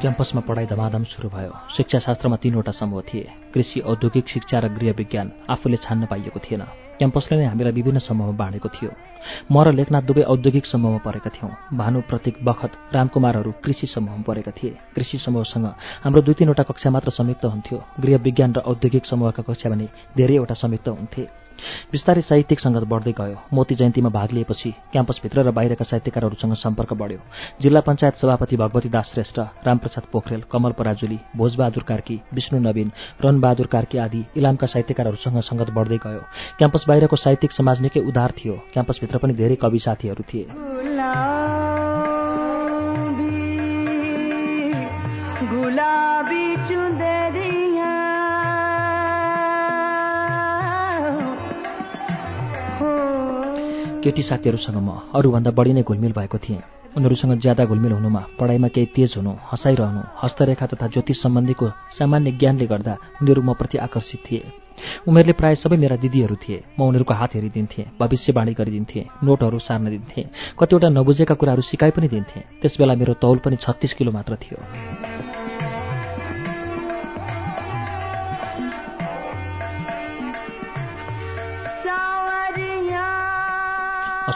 क्याम्पसमा 0.00 0.40
पढाइ 0.40 0.66
धमाधम 0.66 1.04
सुरु 1.04 1.28
भयो। 1.28 1.52
शिक्षाशास्त्रमा 1.76 2.36
तीनवटा 2.36 2.72
समूह 2.72 3.02
थिए। 3.02 3.28
कृषि 3.54 3.80
औद्योगिक 3.80 4.28
शिक्षा 4.28 4.58
र 4.58 4.68
गृह 4.68 4.92
विज्ञान 4.92 5.32
आफूले 5.50 5.76
छान्न 5.76 6.06
पाइएको 6.06 6.40
थिएन। 6.40 6.62
क्याम्पसले 6.98 7.38
नै 7.38 7.44
हामीलाई 7.44 7.72
विभिन्न 7.72 7.98
समूहमा 7.98 8.32
बाँडेको 8.32 8.68
थियो। 8.68 8.90
म 9.52 9.62
र 9.62 9.72
लेखनाथ 9.72 10.02
दुवै 10.02 10.22
औद्योगिक 10.22 10.66
समूहमा 10.66 10.98
परेका 10.98 11.30
थियौँ। 11.30 11.76
भानु 11.78 12.00
प्रतीक 12.00 12.36
बखत 12.44 12.72
रामकुमारहरू 12.94 13.52
कृषि 13.64 13.86
समूहमा 13.86 14.22
परेका 14.22 14.50
थिए। 14.50 14.78
कृषि 14.94 15.18
समूहसँग 15.18 15.66
हाम्रो 16.04 16.22
दुई 16.22 16.34
तिनवटा 16.34 16.62
कक्षा 16.62 16.90
मात्र 16.90 17.10
संयुक्त 17.10 17.44
हुन्थ्यो। 17.44 17.84
गृह 18.00 18.16
विज्ञान 18.16 18.52
र 18.52 18.58
औद्योगिक 18.58 19.06
समूहका 19.06 19.42
कक्षा 19.42 19.70
भने 19.70 19.88
धेरैवटा 20.16 20.54
संयुक्त 20.54 20.88
हुन्थे। 20.88 21.47
बिस्तारै 21.92 22.22
साहित्यिक 22.22 22.60
सङ्गत 22.60 22.84
बढ्दै 22.88 23.12
गयो। 23.12 23.36
मोती 23.52 23.74
जयन्तीमा 23.74 24.10
भाग 24.10 24.32
लिएपछि 24.32 24.70
क्याम्पसभित्र 24.92 25.42
र 25.42 25.50
बाहिरका 25.50 25.84
साहित्यकारहरूसँग 25.84 26.54
सम्पर्क 26.54 26.92
बढ्यो। 26.92 27.20
जिल्ला 27.60 27.80
पञ्चायत 27.80 28.14
सभापति 28.16 28.56
भगवती 28.56 28.88
दास 28.88 29.10
श्रेष्ठ 29.14 29.38
रामप्रसाद 29.66 30.04
पोखरेल 30.12 30.42
कमल 30.52 30.72
पराजुली 30.72 31.18
भोजबहादुर 31.36 31.82
कार्की 31.82 32.20
विष्णु 32.34 32.60
नवीन 32.60 32.92
रनबहादुर 33.24 33.66
कार्की 33.66 33.98
आदि 33.98 34.24
इलामका 34.36 34.66
साहित्यकारहरूसँग 34.66 35.40
सङ्गत 35.40 35.70
बढ्दै 35.70 35.98
गयो। 36.06 36.22
क्याम्पस 36.58 36.84
बाहिरको 36.88 37.16
साहित्यिक 37.16 37.52
समाज 37.52 37.80
निकै 37.80 38.00
उदार 38.00 38.30
थियो। 38.38 38.54
क्याम्पसभित्र 38.72 39.18
पनि 39.18 39.34
धेरै 39.34 39.56
कवि 39.56 39.78
साथीहरू 39.78 40.22
थिए। 40.22 41.37
केटी 54.08 54.22
साथीहरूसँग 54.24 54.80
म 54.80 55.12
अरूभन्दा 55.12 55.50
बढी 55.52 55.72
नै 55.76 55.82
घुलमिल 55.84 56.12
भएको 56.16 56.38
थिएँ। 56.40 56.64
उनीहरूसँग 56.96 57.40
ज्यादा 57.44 57.64
घुलमिल 57.68 57.92
हुनुमा 57.92 58.22
पढाइमा 58.40 58.68
केही 58.72 58.86
तेज 58.96 59.20
हुनु 59.20 59.32
हँसाइरहनु 59.52 60.02
हस्तरेखा 60.22 60.66
तथा 60.66 60.86
ज्योतिष 60.88 61.16
सम्बन्धीको 61.22 61.68
सामान्य 61.92 62.30
ज्ञानले 62.40 62.66
गर्दा 62.66 62.94
उनीहरू 63.20 63.42
म 63.42 63.52
प्रति 63.52 63.78
आकर्षित 63.78 64.20
थिए। 64.24 64.40
उमेरले 65.04 65.32
प्राय 65.36 65.54
सबै 65.60 65.76
मेरा 65.76 65.96
दिदीहरू 66.00 66.36
थिए। 66.40 66.64
म 66.78 66.88
उनीहरूको 66.88 67.14
हात 67.14 67.34
हेरिदिन्थेँ 67.36 67.84
भविष्यवाणी 68.00 68.52
गरिदिन्थेँ 68.56 69.04
नोटहरू 69.24 69.58
सार्न 69.60 69.84
दिन्थेँ 69.92 70.24
कतिवटा 70.56 70.88
नबुझेका 70.88 71.34
कुराहरू 71.36 71.62
सिकाइ 71.68 71.90
पनि 71.92 72.08
दिन्थेँ। 72.08 72.42
त्यसबेला 72.64 72.94
मेरो 72.96 73.14
तौल 73.20 73.38
पनि 73.44 73.56
छत्तिस 73.60 73.92
किलो 73.92 74.10
मात्र 74.10 74.40
थियो। 74.40 74.56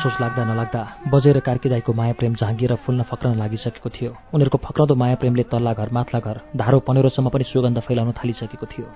असोज 0.02 0.18
लाग्दा 0.18 0.42
नलाग्दा 0.44 0.82
बजेर 1.14 1.38
कार्की 1.46 1.68
दाईको 1.70 1.92
माया 1.94 2.12
प्रेम 2.18 2.34
झाँगिएर 2.34 2.74
फुल्न 2.82 3.02
फक्रन 3.06 3.38
लागिसकेको 3.38 3.88
थियो। 3.88 4.10
उनीहरूको 4.34 4.58
फक्राउँदो 4.58 4.94
माया 4.98 5.14
प्रेमले 5.14 5.42
तल्ला 5.46 5.72
घर 5.78 5.88
माथला 5.94 6.18
घर 6.18 6.36
धारो 6.58 6.78
पनेरोसम्म 6.82 7.28
पनि 7.30 7.44
सुगन्ध 7.46 7.78
फैलाउन 7.86 8.10
थालिसकेको 8.18 8.66
थियो। 8.66 8.86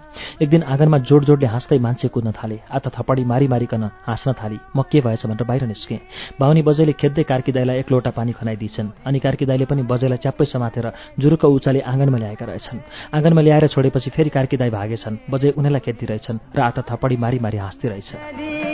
एक 0.43 0.49
दिन 0.51 0.63
आँगनमा 0.67 0.99
जोड 1.07 1.25
जोडले 1.31 1.47
हाँस्दै 1.47 1.79
मान्छे 1.79 2.09
कुद्न 2.11 2.35
थाले 2.35 2.59
आत 2.67 2.91
थपडी 2.91 3.23
मारी 3.23 3.47
मारिकन 3.47 3.83
हाँस्न 4.03 4.33
थाली। 4.35 4.59
म 4.75 4.83
के 4.83 4.99
भएछ 5.07 5.23
भनेर 5.31 5.47
बाहिर 5.47 5.63
निस्केँ। 5.71 6.01
बाहुनी 6.43 6.63
बजैले 6.67 6.93
खेद्दै 6.99 7.23
कार्की 7.23 7.53
दाईलाई 7.55 7.79
एक 7.87 7.91
लोटा 7.93 8.11
पानी 8.11 8.33
खनाइदिन्छन् 8.35 8.91
अनि 9.07 9.19
कार्की 9.23 9.47
दाईले 9.47 9.65
पनि 9.71 9.83
बजैलाई 9.87 10.19
च्याप्पै 10.19 10.47
समातेर 10.51 10.91
जुरुक 11.23 11.45
उचाले 11.47 11.87
आँगनमा 11.87 12.19
ल्याएका 12.19 12.45
रहेछन्। 12.51 12.83
आँगनमा 13.15 13.41
ल्याएर 13.47 13.67
छोडेपछि 13.71 14.11
फेरि 14.11 14.31
कार्की 14.35 14.57
दाई 14.59 14.71
भागेछन् 14.75 15.23
बजै 15.31 15.55
उनीलाई 15.55 15.83
खेद्दिरहेछन् 15.87 16.43
र 16.51 16.59
आत 16.67 16.83
थपडी 16.91 17.17
मारी 17.23 17.39
मारी 17.39 17.59
हाँस्दै 17.63 18.66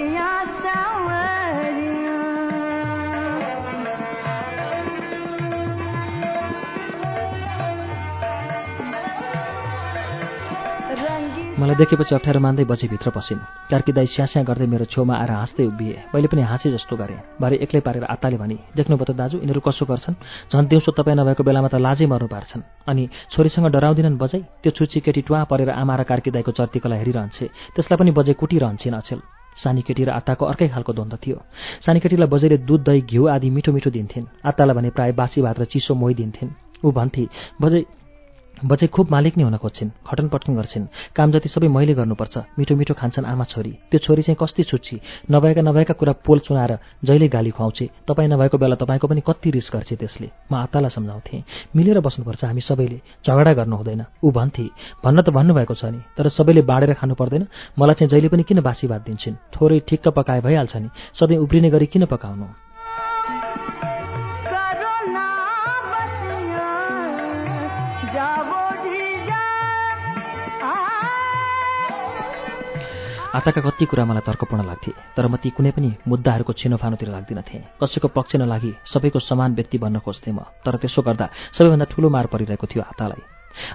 मलाई 11.62 11.78
देखेपछि 11.78 12.14
अप्ठ्यारो 12.18 12.40
मान्दै 12.42 12.64
बजी 12.66 12.90
भित्र 12.90 13.10
पसिन्। 13.14 13.38
कार्की 13.70 13.92
दाई 13.94 14.06
स्यास्या 14.10 14.42
गर्दै 14.42 14.66
मेरो 14.66 14.84
छेउमा 14.90 15.14
आएर 15.14 15.30
हाँस्दै 15.30 15.64
उभिए। 15.70 16.10
मैले 16.10 16.26
पनि 16.26 16.42
हाँसे 16.42 16.74
जस्तो 16.74 16.98
गरेँ। 16.98 17.38
बारे 17.38 17.56
एक्लै 17.62 17.80
पारेर 17.86 18.02
आत्ताले 18.02 18.34
भने 18.34 18.58
देख्नुभयो 18.74 19.06
त 19.06 19.14
दाजु 19.14 19.38
यिनीहरू 19.38 19.62
कसो 19.62 19.86
गर्छन्? 19.86 20.18
झन् 20.50 20.66
दिउँसो 20.66 20.90
तपाईँ 20.90 21.14
नभएको 21.14 21.42
बेलामा 21.46 21.70
त 21.70 21.78
लाजै 21.78 22.06
मर्नु 22.10 22.26
पार्छन्। 22.26 22.66
अनि 22.90 23.02
छोरीसँग 23.30 23.66
डराउँदिनन् 23.70 24.18
बजै? 24.18 24.42
त्यो 24.58 24.70
छुच्ची 24.74 25.06
केटी 25.06 25.22
टुवा 25.22 25.46
परेर 25.46 25.70
आमा 25.70 25.94
र 25.94 26.02
कार्की 26.02 26.34
दाईको 26.34 26.50
चर्तीकला 26.50 26.98
हेरिरहन्छे। 26.98 27.46
त्यसलाई 27.78 27.98
पनि 28.02 28.10
बजै 28.10 28.34
कुटिरहन्छन् 28.42 28.98
अचेल। 28.98 29.20
सानी 29.54 29.86
केटी 29.86 30.02
र 30.02 30.10
आत्ताको 30.18 30.42
अर्कै 30.42 30.66
खालको 30.66 30.92
द्वन्द 30.98 31.14
थियो। 31.22 31.38
सानी 31.86 32.02
केटीलाई 32.02 32.26
बजैले 32.26 32.56
दुध 32.66 32.82
दही 32.90 33.00
घिउ 33.06 33.22
आदि 33.30 33.48
मिठो 33.54 33.70
मिठो 33.70 33.90
दिन्थिन्। 33.94 34.26
आत्तालाई 34.50 34.74
भने 34.74 34.90
प्रायः 34.90 35.14
बासी 35.14 35.38
भात 35.46 35.56
र 35.62 35.64
चिसो 35.70 35.94
मोहिदिन्थिन् 35.94 36.50
ऊ 36.82 36.90
भन्थे 36.90 37.24
बजै 37.62 38.01
बच्चे 38.64 38.86
खुब 38.86 39.10
मालिक 39.10 39.36
नै 39.36 39.44
हुन 39.44 39.56
खोज्छिन् 39.56 39.90
खटन 40.06 40.28
पटन 40.28 40.54
गर्छिन्। 40.54 40.86
काम 41.16 41.30
जति 41.32 41.48
सबै 41.48 41.68
मैले 41.68 41.94
गर्नुपर्छ 41.94 42.36
मिठो 42.58 42.74
मिठो 42.76 42.94
खान्छन् 42.94 43.26
आमा 43.26 43.44
छोरी। 43.44 43.72
त्यो 43.90 43.98
छोरी 43.98 44.22
चाहिँ 44.22 44.36
कस्ती 44.38 44.62
छुट्छी 44.62 44.96
नभएका 45.30 45.62
नभएका 45.62 45.94
कुरा 45.94 46.12
पोल 46.22 46.38
चुनाएर 46.46 46.72
जहिले 47.04 47.28
गाली 47.28 47.50
खुवाउँछे 47.50 47.90
तपाईँ 48.06 48.28
नभएको 48.28 48.58
बेला 48.58 48.76
तपाईँको 48.78 49.06
पनि 49.08 49.22
कति 49.26 49.50
रिस 49.50 49.70
गर्छे 49.74 49.96
त्यसले। 49.96 50.28
म 50.50 50.54
आत्तालाई 50.62 50.90
सम्झाउँथेँ। 50.90 51.42
मिलेर 51.76 52.00
बस्नुपर्छ 52.00 52.44
हामी 52.44 52.60
सबैले। 52.60 52.98
झगडा 53.26 53.52
गर्नु 53.52 53.76
हुँदैन। 53.76 54.04
ऊ 54.22 54.30
भन्थे 54.30 54.66
भन्न 55.04 55.18
त 55.22 55.28
भन्नुभएको 55.34 55.74
छ 55.74 55.84
नि 55.90 56.00
तर 56.16 56.28
सबैले 56.30 56.62
बाँडेर 56.62 56.94
खानु 56.94 57.14
पर्दैन। 57.14 57.46
मलाई 57.78 57.94
चाहिँ 57.98 58.10
जहिले 58.10 58.28
पनि 58.28 58.42
किन 58.42 58.60
बासी 58.62 58.86
भात 58.86 59.02
दिन्छन् 59.06 59.40
थोरै 59.54 59.78
ठिक्क 59.88 60.08
पकाए 60.16 60.40
भइहाल्छ 60.40 60.76
नि। 60.76 60.88
सधैँ 61.18 61.38
उब्रिने 61.38 61.70
गरी 61.70 61.86
किन 61.86 62.06
पकाउनु? 62.06 62.46
आताका 73.34 73.60
कति 73.60 73.84
कुरा 73.88 74.04
मलाई 74.04 74.22
तर्कपूर्ण 74.28 74.62
लाग्थे 74.66 74.92
तर 75.16 75.26
म 75.26 75.36
ती 75.40 75.50
कुनै 75.56 75.70
पनि 75.72 75.90
मुद्दाहरूको 76.04 76.52
छिनोफानोतिर 76.52 77.08
लाग्दिनथे। 77.08 77.58
कसैको 77.80 78.08
पक्ष 78.12 78.36
नलागी 78.36 78.72
सबैको 78.92 79.18
समान 79.20 79.54
व्यक्ति 79.56 79.78
बन्न 79.78 79.98
खोज्थेँ 80.04 80.34
म 80.36 80.44
तर 80.64 80.76
त्यसो 80.76 81.00
गर्दा 81.02 81.26
सबैभन्दा 81.56 81.86
ठुलो 81.88 82.08
मार 82.12 82.26
परिरहेको 82.28 82.66
थियो 82.68 82.82
आतालाई। 82.84 83.22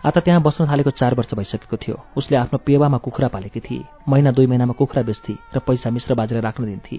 आता 0.05 0.19
त्यहाँ 0.19 0.41
बस्न 0.41 0.67
थालेको 0.67 0.91
चार 0.91 1.13
वर्ष 1.15 1.33
भइसकेको 1.33 1.77
थियो। 1.77 1.95
उसले 2.17 2.37
आफ्नो 2.37 2.57
पेवामा 2.65 2.97
कुखुरा 2.97 3.27
पालेकी 3.27 3.59
थिए 3.59 3.83
महिना 4.09 4.31
दुई 4.31 4.47
महिनामा 4.47 4.73
कुखुरा 4.73 5.01
बेच्थे 5.03 5.33
र 5.55 5.59
पैसा 5.59 5.89
मिश्र 5.89 6.13
बाजेलाई 6.15 6.41
राख्न 6.41 6.65
दिन्थे। 6.65 6.97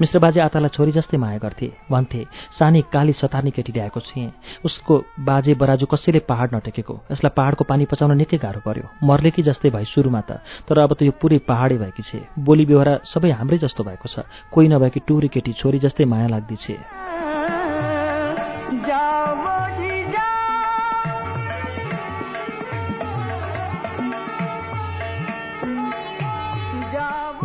मिश्र 0.00 0.18
बाजे 0.18 0.40
आतालाई 0.40 0.70
छोरी 0.70 0.92
जस्तै 0.92 1.16
माया 1.16 1.38
गर्थे। 1.38 1.68
भन्थे 1.90 2.24
सानी 2.58 2.80
काली 2.92 3.12
सतार्नी 3.12 3.50
केटी 3.50 3.72
ल्याएको 3.72 4.00
थिएँ 4.00 4.32
उसको 4.64 4.94
बाजे 5.20 5.54
बराजु 5.54 5.86
कसैले 5.86 6.18
पहाड 6.28 6.54
नटेकेको। 6.54 6.94
यसलाई 7.12 7.32
पहाडको 7.36 7.64
पानी 7.64 7.84
पचाउन 7.84 8.16
निकै 8.16 8.38
गाह्रो 8.38 8.60
पर्यो। 8.66 8.86
मर्ले 9.06 9.30
कि 9.30 9.42
जस्तै 9.42 9.70
भए 9.70 9.84
सुरुमा 9.84 10.20
त। 10.20 10.40
तर 10.68 10.78
अब 10.78 10.92
त 10.94 11.02
यो 11.02 11.12
पुरै 11.20 11.38
पहाडै 11.44 11.76
भएकी 11.78 12.02
छे। 12.02 12.20
बोली 12.38 12.64
बेहोरा 12.66 12.94
सबै 13.04 13.30
हाम्रै 13.30 13.58
जस्तो 13.58 13.84
भएको 13.84 14.08
छ। 14.08 14.24
कोही 14.50 14.68
नभएकी 14.68 15.00
टुरी 15.06 15.28
केटी 15.28 15.52
छोरी 15.52 15.78
जस्तै 15.78 16.04
माया 16.04 16.28
लाग्दी 16.28 16.56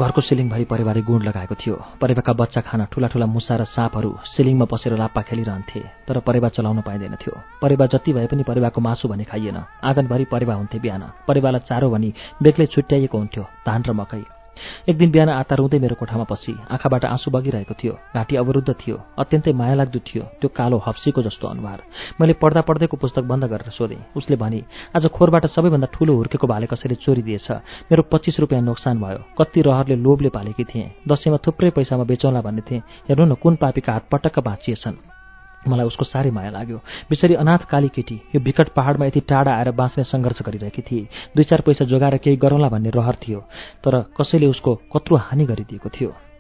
घरको 0.02 0.22
सिलिङभरि 0.22 0.66
परिवारले 0.66 1.02
गुण 1.06 1.22
लगाएको 1.22 1.56
थियो। 1.56 1.76
परेवाका 2.02 2.34
बच्चा 2.34 2.62
खान 2.62 2.82
ठुला 2.92 3.08
ठुला 3.14 3.26
मुसा 3.26 3.56
र 3.56 3.64
साँपहरू 3.70 4.12
सिलिङमा 4.34 4.66
बसेर 4.66 4.98
लाप्पा 4.98 5.22
खेलिरहन्थे 5.22 5.82
तर 6.08 6.20
परेवा 6.26 6.50
चलाउन 6.50 6.82
पाइँदैन 6.82 7.16
थियो। 7.22 7.34
परेवा 7.62 7.86
जति 7.86 8.14
भए 8.14 8.28
पनि 8.28 8.44
परेवाको 8.44 8.82
मासु 8.82 9.08
भने 9.08 9.24
खाइएन। 9.30 9.58
आँगनभरि 9.84 10.26
परेवा 10.26 10.54
हुन्थे 10.56 10.80
बिहान। 10.82 11.04
परेवालाई 11.28 11.68
चारो 11.70 11.90
भनी 11.94 12.14
बेग्लै 12.44 12.66
छुट्याइएको 12.74 13.18
हुन्थ्यो 13.18 13.44
धान 13.66 13.82
र 13.86 13.94
मकै। 13.94 14.41
एक 14.90 14.98
दिन 14.98 15.12
बिहान 15.12 15.30
आता 15.30 15.56
रुँदै 15.56 15.80
मेरो 15.80 15.96
कोठामा 15.96 16.24
पसी। 16.24 16.54
आँखाबाट 16.72 17.06
आँसु 17.06 17.32
बगिरहेको 17.32 17.74
थियो। 17.74 17.94
घाँटी 18.16 18.36
अवरुद्ध 18.36 18.74
थियो। 18.74 18.98
अत्यन्तै 19.18 19.54
माया 19.54 19.74
लाग्दो 19.74 20.00
थियो। 20.00 20.24
त्यो 20.24 20.50
कालो 20.50 20.78
हप्सीको 20.88 21.22
जस्तो 21.22 21.48
अनुहार। 21.48 21.84
मैले 22.22 22.34
पढ्दा 22.34 22.62
पढ्दैको 22.62 22.98
पुस्तक 22.98 23.24
बन्द 23.24 23.46
गरेर 23.46 23.70
सोधेँ। 23.70 24.04
उसले 24.16 24.36
भने 24.36 24.64
आज 24.96 25.06
खोरबाट 25.06 25.46
सबैभन्दा 25.46 25.88
ठुलो 25.94 26.14
हुर्केको 26.16 26.48
भाले 26.48 26.68
कसैले 26.68 26.96
चोरी 26.96 27.22
दिएछ? 27.22 27.52
मेरो 27.92 28.04
पच्चिस 28.04 28.40
रुपियाँ 28.40 28.62
नोक्सान 28.62 29.02
भयो। 29.02 29.24
कति 29.40 29.62
रहरले 29.62 29.96
लोभले 29.96 30.30
पालेकी 30.30 30.64
थिएँ। 30.64 30.92
दसैँमा 31.08 31.38
थुप्रै 31.48 31.70
पैसामा 31.70 32.04
बेचौँला 32.04 32.42
भन्ने 32.42 32.62
थिएँ। 32.62 32.82
हेर्नु 33.10 33.26
न 33.26 33.34
कुन 33.34 33.56
पापीका 33.56 33.94
हात 33.94 34.08
पटक्क 34.12 34.40
बाँचिएछन्। 34.40 35.21
मलाई 35.67 35.86
उसको 35.86 36.06
साह्रै 36.06 36.32
माया 36.32 36.50
लाग्यो। 36.50 36.78
बिचरी 37.10 37.36
अनाथ 37.36 37.69
काली 37.69 37.88
केटी 37.88 38.15
यो 38.36 38.39
विकट 38.41 38.69
पहाडमा 38.74 39.06
यति 39.06 39.19
टाढा 39.30 39.52
आएर 39.52 39.71
बाँच्ने 39.71 40.04
सङ्घर्ष 40.04 40.41
गरिरहेकी 40.41 40.82
थिए। 40.82 41.08
दुई 41.36 41.43
चार 41.43 41.62
पैसा 41.62 41.86
जोगाएर 41.86 42.17
केही 42.17 42.38
गरौँला 42.38 42.69
भन्ने 42.69 42.89
रहर 42.89 43.15
थियो 43.21 43.39
तर 43.84 44.02
कसैले 44.17 44.47
उसको 44.47 44.76
कत्रो 44.93 45.17
हानि 45.17 45.45
गरिदिएको 45.45 45.89
थियो। 45.89 46.31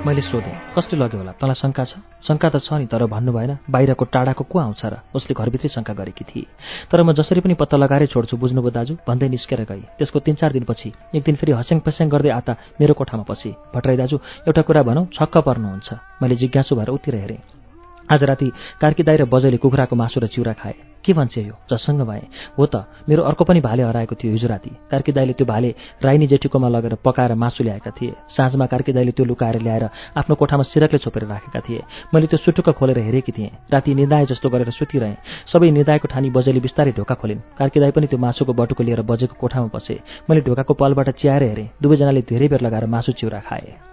मैले 0.00 0.20
सोधेँ 0.22 0.72
कसले 0.72 0.96
लग्यो 0.96 1.18
होला? 1.20 1.32
तँलाई 1.36 1.60
शङ्का 1.60 1.84
छ? 1.84 2.00
शङ्का 2.24 2.48
त 2.48 2.56
छ 2.64 2.72
नि 2.80 2.86
तर 2.88 3.04
भन्नु 3.04 3.36
भएन 3.36 3.68
बाहिरको 3.68 4.04
टाढाको 4.08 4.44
को 4.48 4.56
आउँछ 4.58 4.82
र 4.88 5.04
उसले 5.12 5.36
घरभित्रै 5.36 5.68
शङ्का 5.76 5.92
गरेकी 5.92 6.24
थिए। 6.24 6.48
तर 6.88 7.04
म 7.04 7.12
जसरी 7.12 7.44
पनि 7.44 7.52
पत्ता 7.52 7.76
लगाएरै 7.76 8.08
छोड्छु 8.08 8.40
बुझ्नुभयो 8.40 8.72
दाजु 8.72 8.96
भन्दै 9.04 9.28
निस्केर 9.28 9.68
गएँ। 9.68 10.00
त्यसको 10.00 10.18
तिन 10.24 10.34
चार 10.40 10.56
दिनपछि 10.56 10.88
एक 11.20 11.20
दिन 11.20 11.36
फेरि 11.36 11.52
हस्याङ 11.52 11.84
पस्याङ 11.84 12.08
गर्दै 12.08 12.32
आता 12.32 12.52
मेरो 12.80 12.96
कोठामा 12.96 13.28
पछि 13.28 13.50
भट्टराई 13.76 13.96
दाजु 14.00 14.16
एउटा 14.48 14.62
कुरा 14.64 14.82
भनौँ 14.88 15.04
छक्क 15.12 15.36
पर्नुहुन्छ। 15.44 15.88
मैले 16.24 16.34
जिज्ञासु 16.40 16.72
भएर 16.80 16.88
उतिर 16.96 17.14
हेरेँ। 17.20 17.44
आज 18.08 18.24
राति 18.24 18.48
कार्की 18.80 19.02
दाई 19.04 19.16
र 19.20 19.24
बजैले 19.28 19.60
कुखुराको 19.60 19.94
मासु 20.00 20.20
र 20.20 20.32
चिउरा 20.32 20.56
खाए। 20.56 20.89
के 21.04 21.12
भन्छ 21.12 21.38
यो? 21.38 21.54
जससँग 21.70 22.00
भए। 22.02 22.22
हो 22.58 22.66
त 22.66 22.84
मेरो 23.08 23.22
अर्को 23.22 23.44
पनि 23.44 23.60
भाले 23.60 23.82
हराएको 23.82 24.14
थियो 24.14 24.32
हिजो 24.32 24.48
राति 24.48 24.70
कार्की 24.90 25.12
दाईले 25.12 25.32
त्यो 25.32 25.46
भाले 25.46 25.74
राइनी 26.02 26.26
जेठीकोमा 26.26 26.68
लगेर 26.68 26.94
पकाएर 27.04 27.34
मासु 27.34 27.64
ल्याएका 27.64 27.90
थिए। 27.90 28.14
साँझमा 28.28 28.66
कार्की 28.66 28.92
दाईले 28.92 29.12
त्यो 29.12 29.24
लुकाएर 29.26 29.60
ल्याएर 29.60 29.84
आफ्नो 30.16 30.34
कोठामा 30.36 30.62
सिरकले 30.62 30.98
छोपेर 30.98 31.24
राखेका 31.24 31.60
थिए। 31.60 31.82
मैले 32.14 32.26
त्यो 32.26 32.38
सुटुक्क 32.38 32.70
खोलेर 32.76 32.98
हेरेकी 32.98 33.32
थिएँ। 33.32 33.50
राति 33.72 33.94
निदाए 33.94 34.26
जस्तो 34.26 34.48
गरेर 34.48 34.70
सुतिरहेँ। 34.70 35.16
सबै 35.48 35.70
निदाएको 35.70 36.08
ठानी 36.08 36.30
बजेले 36.30 36.60
बिस्तारै 36.60 36.92
ढोका 36.92 37.14
खोलिन्। 37.14 37.40
कार्की 37.58 37.80
दाई 37.80 37.90
पनि 37.90 38.06
त्यो 38.06 38.18
मासुको 38.18 38.52
बटुको 38.52 38.82
लिएर 38.84 39.02
बजेको 39.02 39.34
कोठामा 39.40 39.70
बसे। 39.74 40.00
मैले 40.30 40.40
ढोकाको 40.40 40.74
पलबाट 40.74 41.08
च्याएर 41.16 41.42
हेरेँ। 41.42 41.68
दुवैजनाले 41.82 42.22
धेरै 42.22 42.48
बेर 42.48 42.60
लगाएर 42.60 42.86
मासु 42.86 43.12
चिउरा 43.12 43.40
खाए। 43.40 43.89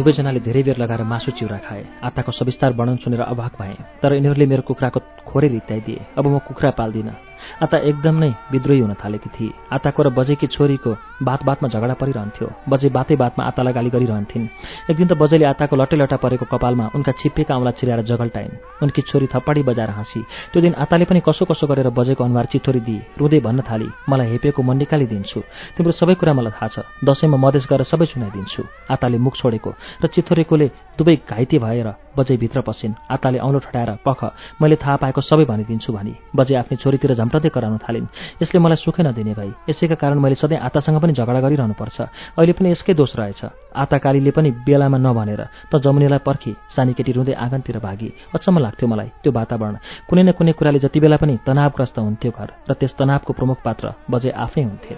दुवैजनाले 0.00 0.40
धेरै 0.40 0.62
बेर 0.62 0.76
लगाएर 0.80 1.02
मासु 1.04 1.30
चिउरा 1.36 1.58
खाए। 1.66 1.84
आताको 2.08 2.32
सविस्तार 2.32 2.72
वर्णन 2.72 2.96
सुनेर 3.04 3.20
अभाग 3.20 3.52
भए। 3.60 3.74
तर 4.02 4.12
यिनीहरूले 4.16 4.46
मेरो 4.46 4.62
कुखुराको 4.62 5.00
खोरै 5.30 5.48
रित्याइदिए 5.48 6.06
अब 6.18 6.26
म 6.26 6.38
कुखुरा 6.46 6.70
पाल्दिनँ। 6.78 7.14
आता 7.40 7.76
एकदम 7.78 8.14
नै 8.20 8.30
विद्रोही 8.52 8.80
हुन 8.80 8.94
थालेकी 9.00 9.30
थिए। 9.32 9.56
आताको 9.72 10.00
र 10.02 10.08
बजेकी 10.12 10.46
छोरीको 10.46 10.90
बात 11.24 11.40
बातमा 11.44 11.68
झगडा 11.72 11.94
परिरहन्थ्यो। 11.96 12.46
बजे 12.68 12.88
बातै 12.92 13.16
बातमा 13.16 13.42
आतालाई 13.44 13.72
गाली 13.72 13.90
गरिरहन्थिन्। 13.96 14.44
एक 14.90 14.96
दिन 14.96 15.08
त 15.08 15.16
बजेले 15.16 15.44
आताको 15.48 15.74
लट्टा 15.76 16.16
परेको 16.20 16.44
कपालमा 16.44 16.90
उनका 16.94 17.12
छिप्पेका 17.16 17.56
औँला 17.56 17.72
छिराएर 17.80 18.02
जगल्टाइन्। 18.04 18.84
उनकी 18.84 19.00
छोरी 19.08 19.26
थप्पाडी 19.32 19.62
बजाएर 19.64 19.90
हाँसी। 19.90 20.20
त्यो 20.52 20.60
दिन 20.60 20.74
आताले 20.84 21.04
पनि 21.08 21.20
कसो 21.24 21.48
कसो 21.48 21.64
गरेर 21.64 21.88
बजेको 21.88 22.24
अनुहार 22.24 22.46
चिथोरी 22.52 22.80
दिए। 22.84 23.16
रुँदै 23.16 23.40
भन्न 23.40 23.60
थाली 23.64 23.88
मलाई 24.08 24.28
हेपेको 24.36 24.60
मन 24.60 24.76
निकालिदिन्छु। 24.84 25.40
तिम्रो 25.76 25.92
सबै 25.96 26.14
कुरा 26.20 26.32
मलाई 26.36 26.52
थाहा 26.52 26.68
छ। 26.68 26.76
दसैँमा 27.00 27.40
मधेस 27.40 27.64
गरेर 27.72 27.88
सबै 27.88 28.06
सुनाइदिन्छु। 28.12 28.62
आताले 28.92 29.16
मुख 29.16 29.34
छोडेको 29.40 29.70
र 30.04 30.06
चिथोरेकोले 30.12 30.66
दुवै 31.00 31.16
घाइते 31.24 31.56
भएर 31.56 31.88
बजै 32.16 32.36
भित्र 32.36 32.60
पसिन्। 32.68 32.92
आताले 33.08 33.38
औँलो 33.38 33.58
ठडाएर 33.64 33.90
पख 34.04 34.20
मैले 34.60 34.76
थाहा 34.76 34.96
पाएको 35.02 35.19
सबै 35.20 35.44
भनिदिन्छु 35.44 35.92
भनी। 35.92 36.14
बजे 36.36 36.54
आफ्नै 36.54 36.76
छोरीतिर 36.76 37.14
झम्टदै 37.14 37.48
कराउन 37.48 37.78
थालिन्। 37.78 38.06
यसले 38.42 38.58
मलाई 38.60 38.78
सुखै 38.80 39.02
नदिने 39.02 39.34
भाइ 39.34 39.50
यसैका 39.68 39.94
कारण 39.94 40.18
मैले 40.18 40.34
सधैँ 40.34 40.58
आतासँग 40.58 40.98
पनि 41.00 41.12
झगडा 41.12 41.40
गरिरहनुपर्छ। 41.40 41.98
अहिले 42.38 42.52
पनि 42.52 42.70
यसकै 42.70 42.94
दोष 42.94 43.12
रहेछ। 43.16 43.40
आता 43.72 43.96
कालीले 43.98 44.30
पनि 44.30 44.50
बेलामा 44.66 44.98
नभनेर 44.98 45.42
त 45.70 45.72
जमुनीलाई 45.78 46.20
पर्खी 46.26 46.52
सानी 46.76 46.92
केटी 46.92 47.12
रुँदै 47.12 47.34
आँगनतिर 47.34 47.78
भागी। 47.78 48.08
अचम्म 48.34 48.58
लाग्थ्यो 48.58 48.86
मलाई 48.88 49.08
त्यो 49.22 49.32
वातावरण। 49.32 49.74
कुनै 50.08 50.22
न 50.22 50.32
कुनै 50.32 50.52
कुराले 50.52 50.78
जति 50.78 50.98
बेला 51.00 51.16
पनि 51.16 51.38
तनावग्रस्त 51.46 51.98
हुन्थ्यो 51.98 52.30
घर 52.32 52.48
र 52.68 52.72
त्यस 52.74 52.92
तनावको 52.98 53.32
प्रमुख 53.32 53.58
पात्र 53.64 53.94
बजे 54.10 54.30
आफै 54.30 54.62
हुन्थे 54.62 54.94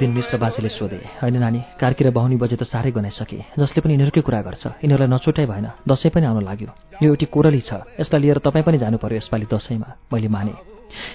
दिन 0.00 0.10
मिश्र 0.10 0.36
बाजेले 0.40 0.68
सोधे 0.68 0.96
होइन 1.20 1.36
नानी 1.36 1.60
कार्की 1.76 2.04
र 2.04 2.10
बाहुनी 2.10 2.36
बजे 2.40 2.56
त 2.56 2.64
साह्रै 2.64 2.90
गनाइसके। 2.90 3.36
जसले 3.60 3.80
पनि 3.84 3.92
यिनीहरूकै 3.94 4.22
कुरा 4.24 4.40
गर्छ 4.42 4.64
यिनीहरूलाई 4.80 5.10
नछुटाइ 5.12 5.46
भएन 5.46 5.66
दसैँ 5.84 6.10
पनि 6.10 6.26
आउन 6.26 6.40
लाग्यो। 6.40 6.68
यो 7.02 7.08
एउटी 7.12 7.26
कोरली 7.28 7.60
छ 7.60 7.84
यसलाई 8.00 8.20
लिएर 8.20 8.38
तपाईँ 8.40 8.64
पनि 8.64 8.78
जानु 8.80 8.96
पर्यो 8.96 9.20
यसपालि 9.20 9.46
दसैँमा 9.52 9.88
मैले 10.12 10.28
माने। 10.28 10.54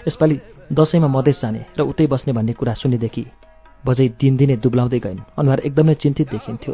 यसपालि 0.07 0.35
दसैँमा 0.69 1.07
मधेस 1.09 1.41
जाने 1.41 1.61
र 1.77 1.81
उतै 1.81 2.05
बस्ने 2.05 2.31
भन्ने 2.37 2.53
कुरा 2.53 2.73
सुनेदेखि 2.77 3.25
बजै 3.83 4.07
दिनदिनै 4.21 4.55
दुब्लाउँदै 4.61 4.99
गइन्। 5.01 5.25
अनुहार 5.39 5.59
एकदमै 5.67 5.93
चिन्तित 6.01 6.27
देखिन्थ्यो। 6.29 6.73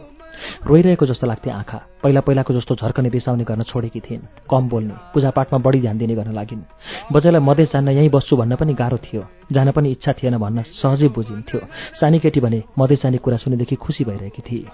रोइरहेको 0.65 1.06
जस्तो 1.06 1.28
लाग्थ्यो 1.28 1.54
आँखा। 1.54 1.78
पहिला 2.04 2.22
पहिलाको 2.22 2.54
जस्तो 2.54 2.76
झर्कने 2.76 3.10
रिसाउने 3.10 3.44
गर्न 3.44 3.63
छोडेकी 3.63 4.00
थिइन्। 4.00 4.22
कम 4.50 4.70
बोल्ने 4.70 4.96
पूजापाठमा 5.13 5.60
बढी 5.60 5.80
ध्यान 5.82 5.98
दिने 5.98 6.15
गर्न 6.15 6.34
लागिन्। 6.34 6.62
बजेलाई 7.13 7.41
मधेस 7.41 7.72
जान्न 7.74 7.89
यहीँ 7.89 8.10
बस्छु 8.10 8.38
भन्न 8.38 8.56
पनि 8.56 8.74
गाह्रो 8.74 8.98
थियो। 8.98 9.24
जान 9.52 9.72
पनि 9.72 9.91
इच्छा 9.91 10.12
थिएन 10.13 10.38
भन्न 10.38 10.63
सहजै 10.63 11.08
बुझिन्थ्यो। 11.08 11.60
सानी 12.00 12.20
केटी 12.20 12.39
भने 12.39 12.63
मधेस 12.80 13.02
जाने 13.04 13.17
कुरा 13.17 13.38
सुनेदेखि 13.38 13.76
खुसी 13.76 14.04
भइरहेकी 14.04 14.41
थिए। 14.41 14.65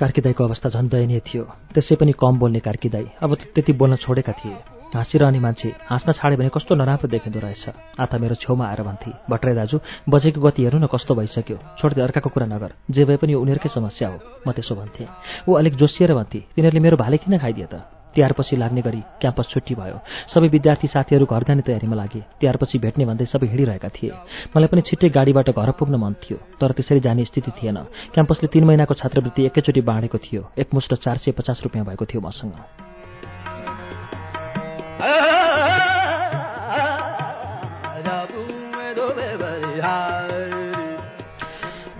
कार्कीदाईको 0.00 0.44
अवस्था 0.44 0.68
झन् 0.70 0.88
दयनीय 0.88 1.20
थियो। 1.20 1.44
त्यसै 1.74 1.96
पनि 1.96 2.12
कम 2.12 2.38
बोल्ने 2.38 2.60
कार्कीदाई 2.60 3.06
अब 3.20 3.34
त्यति 3.54 3.72
बोल्न 3.72 3.96
छोडेका 3.96 4.32
थिए। 4.32 4.79
हाँसिरहने 4.94 5.38
मान्छे 5.38 5.68
हाँस्न 5.86 6.12
छाडे 6.12 6.36
भने 6.36 6.50
कस्तो 6.50 6.74
नराम्रो 6.74 7.08
देखिँदो 7.08 7.38
रहेछ। 7.38 7.64
आता 7.94 8.18
मेरो 8.18 8.34
छेउमा 8.34 8.66
आएर 8.66 8.82
भन्थे 8.82 9.10
भट्टराई 9.30 9.54
दाजु 9.54 9.78
बजेको 10.08 10.40
गति 10.40 10.62
हेर्नु 10.62 10.80
न 10.82 10.86
कस्तो 10.90 11.14
भइसक्यो। 11.14 11.56
छोड्दै 11.78 12.02
अर्काको 12.02 12.30
कुरा 12.30 12.46
नगर। 12.46 12.74
जे 12.90 13.04
भए 13.06 13.16
पनि 13.22 13.34
उनीहरूकै 13.34 13.70
समस्या 13.70 14.08
हो। 14.08 14.18
म 14.46 14.50
त्यसो 14.50 14.74
भन्थेँ। 14.74 15.06
ऊ 15.46 15.54
अलिक 15.54 15.74
जोसिएर 15.78 16.14
भन्थे 16.14 16.40
तिनीहरूले 16.54 16.80
मेरो 16.82 16.96
भाले 16.98 17.16
किन 17.22 17.38
खाइदिए 17.38 17.66
त? 17.70 17.86
तिहारपछि 18.10 18.56
लाग्ने 18.58 18.82
गरी 18.82 19.02
क्याम्पस 19.22 19.46
छुट्टी 19.54 19.74
भयो। 19.78 20.02
सबै 20.34 20.48
विद्यार्थी 20.50 20.88
साथीहरू 20.90 21.26
घर 21.30 21.42
जाने 21.46 21.62
तयारीमा 21.62 21.94
लागे। 21.94 22.22
तिहारपछि 22.42 22.78
भेट्ने 22.82 23.06
भन्दै 23.06 23.30
सबै 23.30 23.46
हिँडिरहेका 23.46 23.88
थिए। 23.94 24.10
मलाई 24.50 24.66
पनि 24.66 24.82
छिट्टै 24.82 25.08
गाडीबाट 25.14 25.54
घर 25.54 25.70
पुग्न 25.78 25.94
मन 25.94 26.18
थियो 26.18 26.38
तर 26.58 26.74
त्यसरी 26.74 27.00
जाने 27.06 27.24
स्थिति 27.30 27.50
थिएन। 27.54 27.78
क्याम्पसले 28.10 28.50
तीन 28.50 28.64
महिनाको 28.66 28.94
छात्रवृत्ति 28.98 29.46
एकैचोटि 29.46 29.80
बाँडेको 29.86 30.18
थियो। 30.18 30.42
एकमुष्ट 30.58 30.94
चार 30.98 31.16
सय 31.22 31.30
पचास 31.38 31.62
रुपियाँ 31.62 31.86
भएको 31.86 32.04
थियो 32.10 32.20
मसँग। 32.20 32.89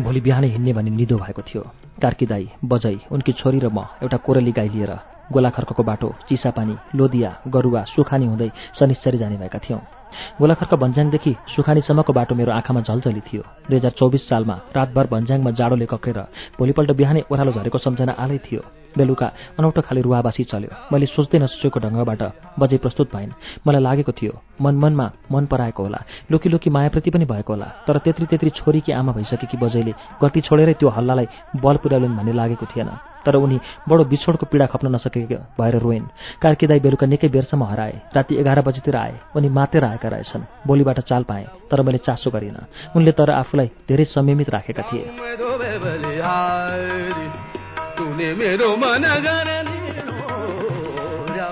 भोलि 0.00 0.20
बिहानै 0.20 0.48
हिँड्ने 0.48 0.72
भनी 0.72 0.90
निदो 0.90 1.16
भएको 1.16 1.42
थियो। 1.42 1.62
कार्की 2.02 2.26
दाई 2.26 2.44
बजै 2.64 2.96
उनकी 3.12 3.32
छोरी 3.32 3.58
र 3.58 3.68
म 3.72 3.88
एउटा 4.02 4.16
कोरली 4.16 4.52
गाई 4.52 4.68
लिएर 4.68 4.92
गोलाखर्कको 5.32 5.82
बाटो 5.82 6.08
चिसापानी 6.28 6.76
लोदिया 6.94 7.30
गरुवा 7.48 7.84
सुखानी 7.88 8.26
हुँदै 8.26 8.50
शनिश्चरी 8.78 9.18
जाने 9.18 9.36
भएका 9.36 9.58
थियौँ। 9.58 9.80
गोलाखर्क 10.40 10.74
भन्ज्याङदेखि 10.74 11.32
सुखानीसम्मको 11.54 12.12
बाटो 12.12 12.34
मेरो 12.34 12.52
आँखामा 12.52 12.80
झल्झली 12.80 13.22
थियो। 13.22 13.42
दुई 13.70 13.76
हजार 13.78 13.92
चौबिस 13.96 14.28
सालमा 14.28 14.56
रातभर 14.76 15.06
भन्ज्याङमा 15.06 15.50
जाडोले 15.50 15.86
कक्रेर 15.86 16.18
भोलिपल्ट 16.58 16.90
बिहानै 17.00 17.22
ओह्रालो 17.30 17.52
झरेको 17.52 17.78
सम्झना 17.78 18.12
आलै 18.18 18.38
थियो। 18.44 18.60
बेलुका 18.96 19.26
अनौठो 19.58 19.80
खाले 19.80 20.00
रुवाबासी 20.00 20.44
चल्यो। 20.44 20.70
मैले 20.92 21.06
सोच्दै 21.06 21.38
नसोचेको 21.38 21.80
ढङ्गबाट 21.80 22.22
बजे 22.58 22.76
प्रस्तुत 22.78 23.08
भइन् 23.14 23.32
मलाई 23.66 23.82
लागेको 23.82 24.12
थियो 24.12 24.32
मन 24.60 24.74
मनमा 24.74 25.06
मन 25.32 25.46
पराएको 25.46 25.82
होला। 25.82 26.00
लुकी 26.30 26.48
लुकी 26.48 26.70
मायाप्रति 26.70 27.10
पनि 27.10 27.24
भएको 27.24 27.52
होला। 27.52 27.68
तर 27.86 27.98
त्यत्रि 27.98 28.26
त्यत्रि 28.26 28.50
छोरीकी 28.50 28.92
आमा 28.92 29.12
भइसकेकी 29.12 29.56
बजैले 29.56 29.92
गति 30.22 30.40
छोडेरै 30.40 30.74
त्यो 30.80 30.88
हल्लालाई 30.88 31.26
बल 31.62 31.76
पुर्याउलिन् 31.82 32.16
भन्ने 32.16 32.32
लागेको 32.32 32.66
थिएन। 32.66 32.90
तर 33.24 33.36
उनी 33.36 33.60
बडो 33.88 34.04
बिछोडको 34.04 34.46
पीडा 34.48 34.66
खप्न 34.72 34.88
नसकेको 34.96 35.36
भएर 35.60 35.76
रोइन् 35.76 36.06
कार्कीदाई 36.42 36.80
बेलुका 36.80 37.06
निकै 37.06 37.28
बेरसम्म 37.28 37.64
हराए। 37.64 37.94
राति 38.16 38.34
एघार 38.40 38.60
बजीतिर 38.64 38.96
आए। 38.96 39.14
उनी 39.36 39.48
मातेर 39.48 39.84
आएका 39.84 40.08
रहेछन्। 40.08 40.42
बोलीबाट 40.66 41.00
चाल 41.00 41.22
पाएँ 41.28 41.46
तर 41.70 41.82
मैले 41.82 41.98
चासो 42.00 42.30
गरिनँ। 42.30 42.64
उनले 42.96 43.12
तर 43.12 43.30
आफूलाई 43.30 43.68
धेरै 43.88 44.04
संयमित 44.04 44.50
राखेका 44.50 44.82
थिए। 44.88 45.04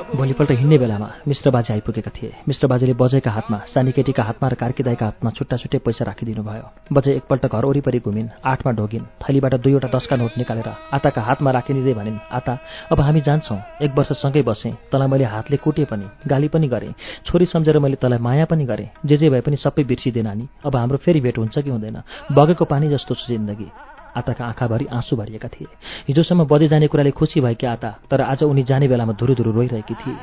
भोलिपल्ट 0.08 0.50
हिँड्ने 0.50 0.78
बेलामा 0.78 1.08
मिश्र 1.28 1.50
बाजे 1.50 1.72
आइपुगेका 1.72 2.10
थिए। 2.10 2.32
मिश्र 2.48 2.66
बाजेले 2.66 2.92
बजेका 2.92 3.30
हातमा 3.30 3.58
सानी 3.74 3.92
केटीका 3.92 4.22
हातमा 4.22 4.48
र 4.48 4.54
कार्कीदाईका 4.54 5.04
हातमा 5.04 5.30
छुट्टा 5.30 5.56
छुट्टै 5.56 5.78
पैसा 5.78 6.04
राखिदिनु 6.04 6.42
भयो 6.42 6.66
बजे 6.92 7.12
एकपल्ट 7.16 7.46
घर 7.46 7.64
वरिपरि 7.64 7.98
घुमिन् 8.00 8.28
आठमा 8.44 8.72
ढोगिन् 8.72 9.04
थैलीबाट 9.22 9.54
दुईवटा 9.54 9.88
दसका 9.94 10.16
नोट 10.16 10.32
निकालेर 10.38 10.68
आताका 10.92 11.20
हातमा 11.22 11.50
राखिदिँदै 11.50 11.94
भनिन् 11.94 12.18
आता 12.32 12.58
अब 12.92 13.00
हामी 13.00 13.20
जान्छौँ। 13.20 13.58
एक 13.82 13.92
वर्षसँगै 13.98 14.42
बसेँ। 14.42 14.72
तँलाई 14.92 15.08
मैले 15.08 15.24
हातले 15.24 15.56
कुटे 15.56 15.84
पनि 15.84 16.06
गाली 16.26 16.48
पनि 16.48 16.68
गरेँ। 16.68 16.94
छोरी 17.26 17.46
सम्झेर 17.46 17.78
मैले 17.78 17.96
तँलाई 18.02 18.18
माया 18.18 18.44
पनि 18.44 18.64
गरेँ। 18.64 18.88
जे 19.06 19.16
जे 19.16 19.30
भए 19.30 19.40
पनि 19.40 19.56
सबै 19.56 19.84
बिर्सिँदै 19.84 20.22
नानी। 20.22 20.48
अब 20.64 20.76
हाम्रो 20.76 20.98
फेरि 20.98 21.20
भेट 21.20 21.38
हुन्छ 21.38 21.58
कि 21.58 21.70
हुँदैन। 21.70 22.02
बगेको 22.32 22.64
पानी 22.64 22.88
जस्तो 22.88 23.14
छ 23.14 23.28
जिन्दगी। 23.28 23.70
आताका 24.18 24.44
आँखाभरि 24.44 24.86
आँसु 24.92 25.16
भरिएका 25.16 25.48
थिए। 25.48 25.68
हिजोसम्म 26.08 26.44
बजे 26.44 26.68
जाने 26.68 26.86
कुराले 26.86 27.10
खुसी 27.10 27.40
भएकी 27.40 27.66
आता 27.66 27.90
तर 28.10 28.20
आज 28.22 28.42
उनी 28.42 28.62
जाने 28.62 28.88
बेलामा 28.88 29.12
धुरु 29.12 29.34
धुरु 29.34 29.50
रोइरहेकी 29.52 29.94
थिए। 29.94 30.16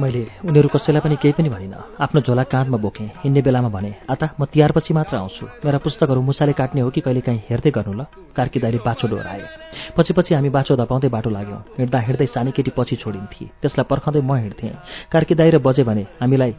मैले 0.00 0.22
उनीहरू 0.48 0.68
कसैलाई 0.68 1.00
पनि 1.04 1.16
केही 1.22 1.32
पनि 1.36 1.48
भनिनँ। 1.48 2.00
आफ्नो 2.00 2.20
झोला 2.20 2.42
काँधमा 2.48 2.78
बोकेँ। 2.80 3.06
हिँड्ने 3.22 3.40
बेलामा 3.42 3.68
भने 3.68 3.94
आता 4.08 4.26
म 4.40 4.44
तिहारपछि 4.48 4.94
मात्र 4.94 5.16
आउँछु। 5.16 5.46
मेरा 5.64 5.78
पुस्तकहरू 5.78 6.20
मुसाले 6.20 6.52
काट्ने 6.56 6.80
हो 6.80 6.90
कि 6.90 7.00
कहिले 7.00 7.20
काहीँ 7.20 7.42
हेर्दै 7.48 7.70
गर्नु 7.70 7.92
ल? 7.92 8.02
कार्की 8.32 8.58
दाइले 8.60 8.78
बाछो 8.80 9.06
डोहोऱ्याए 9.08 9.44
पछि 9.96 10.12
पछि 10.16 10.34
हामी 10.34 10.48
बाछो 10.48 10.76
धपाउँदै 10.76 11.08
बाटो 11.08 11.30
लाग्यौँ। 11.30 11.60
हिँड्दा 11.78 11.98
हिँड्दै 12.00 12.26
सानी 12.26 12.50
केटी 12.56 12.72
पछि 12.72 12.96
छोडिन्थे। 12.96 13.44
त्यसलाई 13.60 13.84
पर्खाउँदै 13.84 14.22
म 14.24 14.32
हिँड्थेँ। 14.40 14.72
कार्की 15.12 15.34
दाइ 15.34 15.50
र 15.50 15.58
बजे 15.60 15.82
भने 15.84 16.06
हामीलाई 16.20 16.54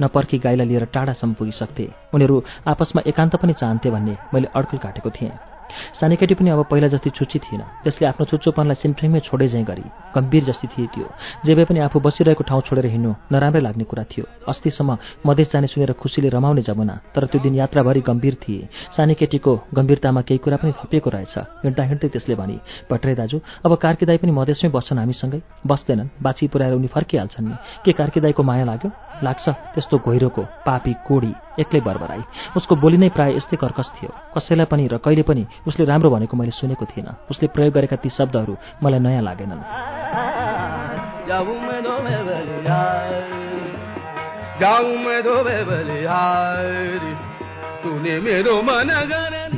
नपर्खी 0.00 0.38
गाईलाई 0.38 0.66
लिएर 0.66 0.84
टाढासम्म 0.94 1.34
पुगिसक्थे 1.34 1.86
उनीहरू 2.14 2.36
आपसमा 2.66 3.02
एकान्त 3.06 3.36
पनि 3.36 3.52
चाहन्थे 3.52 3.90
भन्ने 3.90 4.14
मैले 4.32 4.48
अड्कल 4.54 4.78
काटेको 4.78 5.10
थिएँ। 5.10 5.57
सानीकेटी 6.00 6.34
पनि 6.34 6.50
अब 6.50 6.64
पहिला 6.70 6.88
जति 6.88 7.10
छुच्ची 7.10 7.38
थिएन। 7.38 7.62
त्यसले 7.84 8.06
आफ्नो 8.08 8.24
चुच्चोपनलाई 8.26 8.76
सिमफ्रिङमै 8.82 9.20
छोडे 9.20 9.46
गरी 9.62 9.84
गम्भीर 10.14 10.44
जस्तै 10.44 10.68
थिए 10.68 10.86
त्यो। 10.94 11.06
जे 11.44 11.54
भए 11.54 11.64
पनि 11.64 11.78
आफू 11.80 12.00
बसिरहेको 12.00 12.44
ठाउँ 12.44 12.62
छोडेर 12.62 12.86
हिँड्नु 12.86 13.12
नराम्रै 13.32 13.60
लाग्ने 13.60 13.84
कुरा 13.84 14.04
थियो। 14.04 14.24
अस्तिसम्म 14.48 14.96
मधेस 15.26 15.48
जाने 15.52 15.66
सुनेर 15.66 15.92
खुसीले 15.92 16.28
रमाउने 16.28 16.62
जमुना 16.62 16.94
तर 17.14 17.26
त्यो 17.26 17.40
दिन 17.40 17.54
यात्राभरि 17.54 18.00
गम्भीर 18.00 18.34
थिए। 18.42 18.68
सानी 18.96 19.14
केटीको 19.14 19.52
गम्भीरतामा 19.74 20.20
केही 20.22 20.38
कुरा 20.38 20.56
पनि 20.56 20.72
थपिएको 20.72 21.10
रहेछ। 21.10 21.34
हिँड्दा 21.64 21.82
हिँड्दै 21.84 22.08
त्यसले 22.08 22.34
भने 22.34 22.56
भट्टराई 22.90 23.14
दाजु 23.14 23.38
अब 23.64 23.74
कार्कीदाई 23.74 24.16
पनि 24.18 24.32
मधेसमै 24.32 24.70
बस्छन् 24.70 24.98
हामीसँगै। 24.98 25.40
बस्दैनन्। 25.66 26.08
बाछी 26.22 26.48
पुऱ्याएर 26.48 26.74
उनी 26.74 26.88
फर्किहाल्छन् 26.88 27.48
नि। 27.48 27.54
के 27.84 27.92
कार्कीदाईको 27.92 28.42
माया 28.42 28.64
लाग्यो? 28.64 28.90
लाग्छ। 29.22 29.46
त्यस्तो 29.74 29.98
घोइरोको 29.98 30.42
पापी 30.66 30.92
कोडी 31.06 31.47
एक्लै 31.58 31.80
बरबराई। 31.80 32.22
उसको 32.56 32.76
बोली 32.76 32.96
नै 32.96 33.08
प्राय 33.08 33.36
यस्तै 33.36 33.56
कर्कस 33.56 33.88
थियो। 33.96 34.10
कसैलाई 34.36 34.66
पनि 34.66 34.88
र 34.88 34.98
कहिले 34.98 35.22
पनि 35.22 35.46
उसले 35.66 35.84
राम्रो 35.84 36.10
भनेको 36.10 36.36
मैले 36.36 36.50
सुनेको 36.50 36.84
थिइनँ। 36.84 37.16
उसले 37.30 37.48
प्रयोग 37.48 37.74
गरेका 37.74 37.96
ती 37.96 38.10
शब्दहरू 38.10 38.56
मलाई 38.82 38.98
नयाँ 38.98 39.22
लागेनन्। 39.22 39.60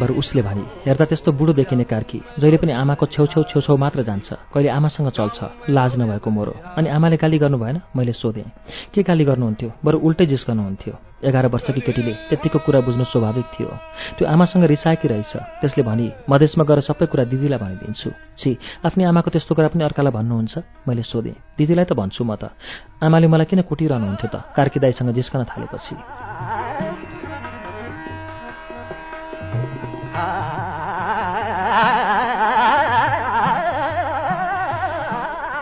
बरु 0.01 0.15
उसले 0.15 0.43
भने 0.43 0.65
हेर्दा 0.87 1.05
त्यस्तो 1.05 1.33
बुढो 1.33 1.53
देखिने 1.53 1.85
कार्की 1.85 2.21
जहिले 2.39 2.57
पनि 2.57 2.73
आमाको 2.73 3.07
छेउछेउ 3.07 3.43
छेउछेउ 3.51 3.77
मात्र 3.77 4.03
जान्छ 4.03 4.29
कहिले 4.55 4.69
आमासँग 4.69 5.09
चल्छ 5.11 5.39
लाज 5.71 5.93
नभएको 6.01 6.31
मोरो। 6.31 6.55
अनि 6.79 6.89
आमाले 6.89 7.17
गाली 7.17 7.39
गर्नु 7.39 7.59
भएन 7.59 7.81
मैले 7.97 8.13
सोधेँ 8.13 8.49
के 8.95 9.03
गाली 9.03 9.25
गर्नुहुन्थ्यो? 9.25 9.71
बरु 9.85 9.99
उल्टै 9.99 10.27
जिस्कनुहुन्थ्यो। 10.27 10.95
एघार 11.21 11.47
वर्षकी 11.53 11.81
केटीले 11.85 12.13
त्यत्तिको 12.29 12.59
कुरा 12.65 12.81
बुझ्नु 12.81 13.05
स्वाभाविक 13.05 13.47
थियो। 13.53 13.69
त्यो 14.17 14.25
आमासँग 14.25 14.65
रिसाएकी 14.73 15.09
रहेछ 15.09 15.33
त्यसले 15.61 15.83
भनी 15.85 16.07
मधेसमा 16.31 16.65
गएर 16.65 16.81
सबै 16.89 17.07
कुरा 17.13 17.25
दिदीलाई 17.29 17.59
भनिदिन्छु। 17.61 18.11
छि 18.41 18.51
आफ्नै 18.87 19.05
आमाको 19.05 19.29
त्यस्तो 19.31 19.53
कुरा 19.55 19.69
पनि 19.69 19.85
अर्कालाई 19.85 20.13
भन्नुहुन्छ? 20.17 20.55
मैले 20.89 21.03
सोधेँ 21.05 21.37
दिदीलाई 21.59 21.85
त 21.85 21.93
भन्छु 21.93 22.25
म 22.25 22.41
त। 22.41 22.57
आमाले 23.05 23.27
मलाई 23.29 23.47
किन 23.53 23.61
कुटिरहनुहुन्थ्यो 23.69 24.29
त? 24.33 24.37
कार्की 24.57 24.79
दाईसँग 24.81 25.13
जिस्कन 25.13 25.45
थालेपछि। 25.45 25.95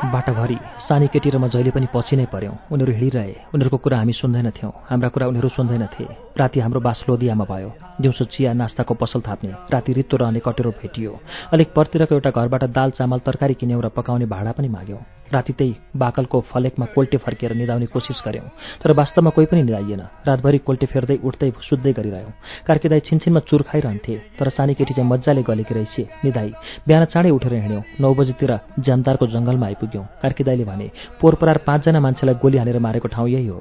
बाटोभरि 0.09 0.59
सानी 0.89 1.07
केटी 1.13 1.31
र 1.31 1.37
म 1.37 1.49
जहिले 1.53 1.71
पनि 1.71 1.87
पछि 1.93 2.17
नै 2.17 2.27
पऱ्यौँ 2.33 2.57
उनीहरू 2.73 2.93
हिँडिरहे। 2.93 3.53
उनीहरूको 3.53 3.77
कुरा 3.77 3.97
हामी 3.99 4.13
सुन्दैनथ्यौँ 4.13 4.73
हाम्रा 4.89 5.09
कुरा 5.13 5.27
उनीहरू 5.29 5.49
सुन्दैनथे 5.53 6.05
राति 6.39 6.61
हाम्रो 6.61 6.81
बास 6.81 7.05
लोदियामा 7.09 7.45
भयो। 7.45 7.71
दिउँसो 8.01 8.25
चिया 8.25 8.53
नास्ताको 8.57 8.95
पसल 8.95 9.21
थाप्ने 9.21 9.53
राति 9.69 9.93
रित्तो 9.93 10.17
रहने 10.17 10.41
कटेरो 10.41 10.71
भेटियो। 10.81 11.13
अलिक 11.53 11.69
परतिरको 11.77 12.15
एउटा 12.15 12.31
घरबाट 12.31 12.65
दाल 12.73 12.91
चामल 12.97 13.19
तरकारी 13.21 13.55
किन्यौँ 13.61 13.83
र 13.83 13.89
पकाउने 13.93 14.27
भाडा 14.27 14.53
पनि 14.53 14.69
माग्यौँ। 14.69 15.18
राति 15.33 15.53
त्यही 15.53 15.75
बाकलको 15.97 16.41
फलेकमा 16.51 16.87
कोल्टे 16.95 17.17
फर्किएर 17.19 17.53
निधाउने 17.55 17.87
कोसिस 17.87 18.23
गऱ्यौँ 18.27 18.49
तर 18.83 18.93
वास्तवमा 18.93 19.31
कोही 19.31 19.47
पनि 19.47 19.63
निधाइएन 19.63 20.03
रातभरि 20.27 20.59
कोल्टे 20.67 20.87
फेर्दै 20.87 21.17
उठ्दै 21.25 21.51
सुत्दै 21.69 21.93
गरिरह्यौँ। 21.93 22.33
कार्कीदाई 22.67 23.01
छिनछिनमा 23.07 23.41
चुर 23.49 23.63
खाइरहन्थे 23.69 24.15
तर 24.39 24.49
सानी 24.49 24.75
केटी 24.75 24.95
चाहिँ 24.95 25.11
मजाले 25.11 25.43
गलेकी 25.43 25.75
रहेछ 25.75 26.25
निधाई 26.25 26.53
बिहान 26.87 27.05
चाँडै 27.13 27.31
उठेर 27.31 27.55
हिँड्यौँ 27.55 27.83
नौ 28.01 28.15
बजीतिर 28.15 28.53
ज्यामदारको 28.81 29.27
जङ्गलमा 29.27 29.67
आइपुग्यौँ। 29.67 30.05
कार्कीदाईले 30.23 30.65
भने 30.65 30.87
पोरपरार 31.21 31.59
पाँचजना 31.67 32.01
मान्छेलाई 32.01 32.35
गोली 32.43 32.59
हानेर 32.59 32.79
मारेको 32.79 33.09
ठाउँ 33.09 33.29
यही 33.29 33.47
हो। 33.47 33.61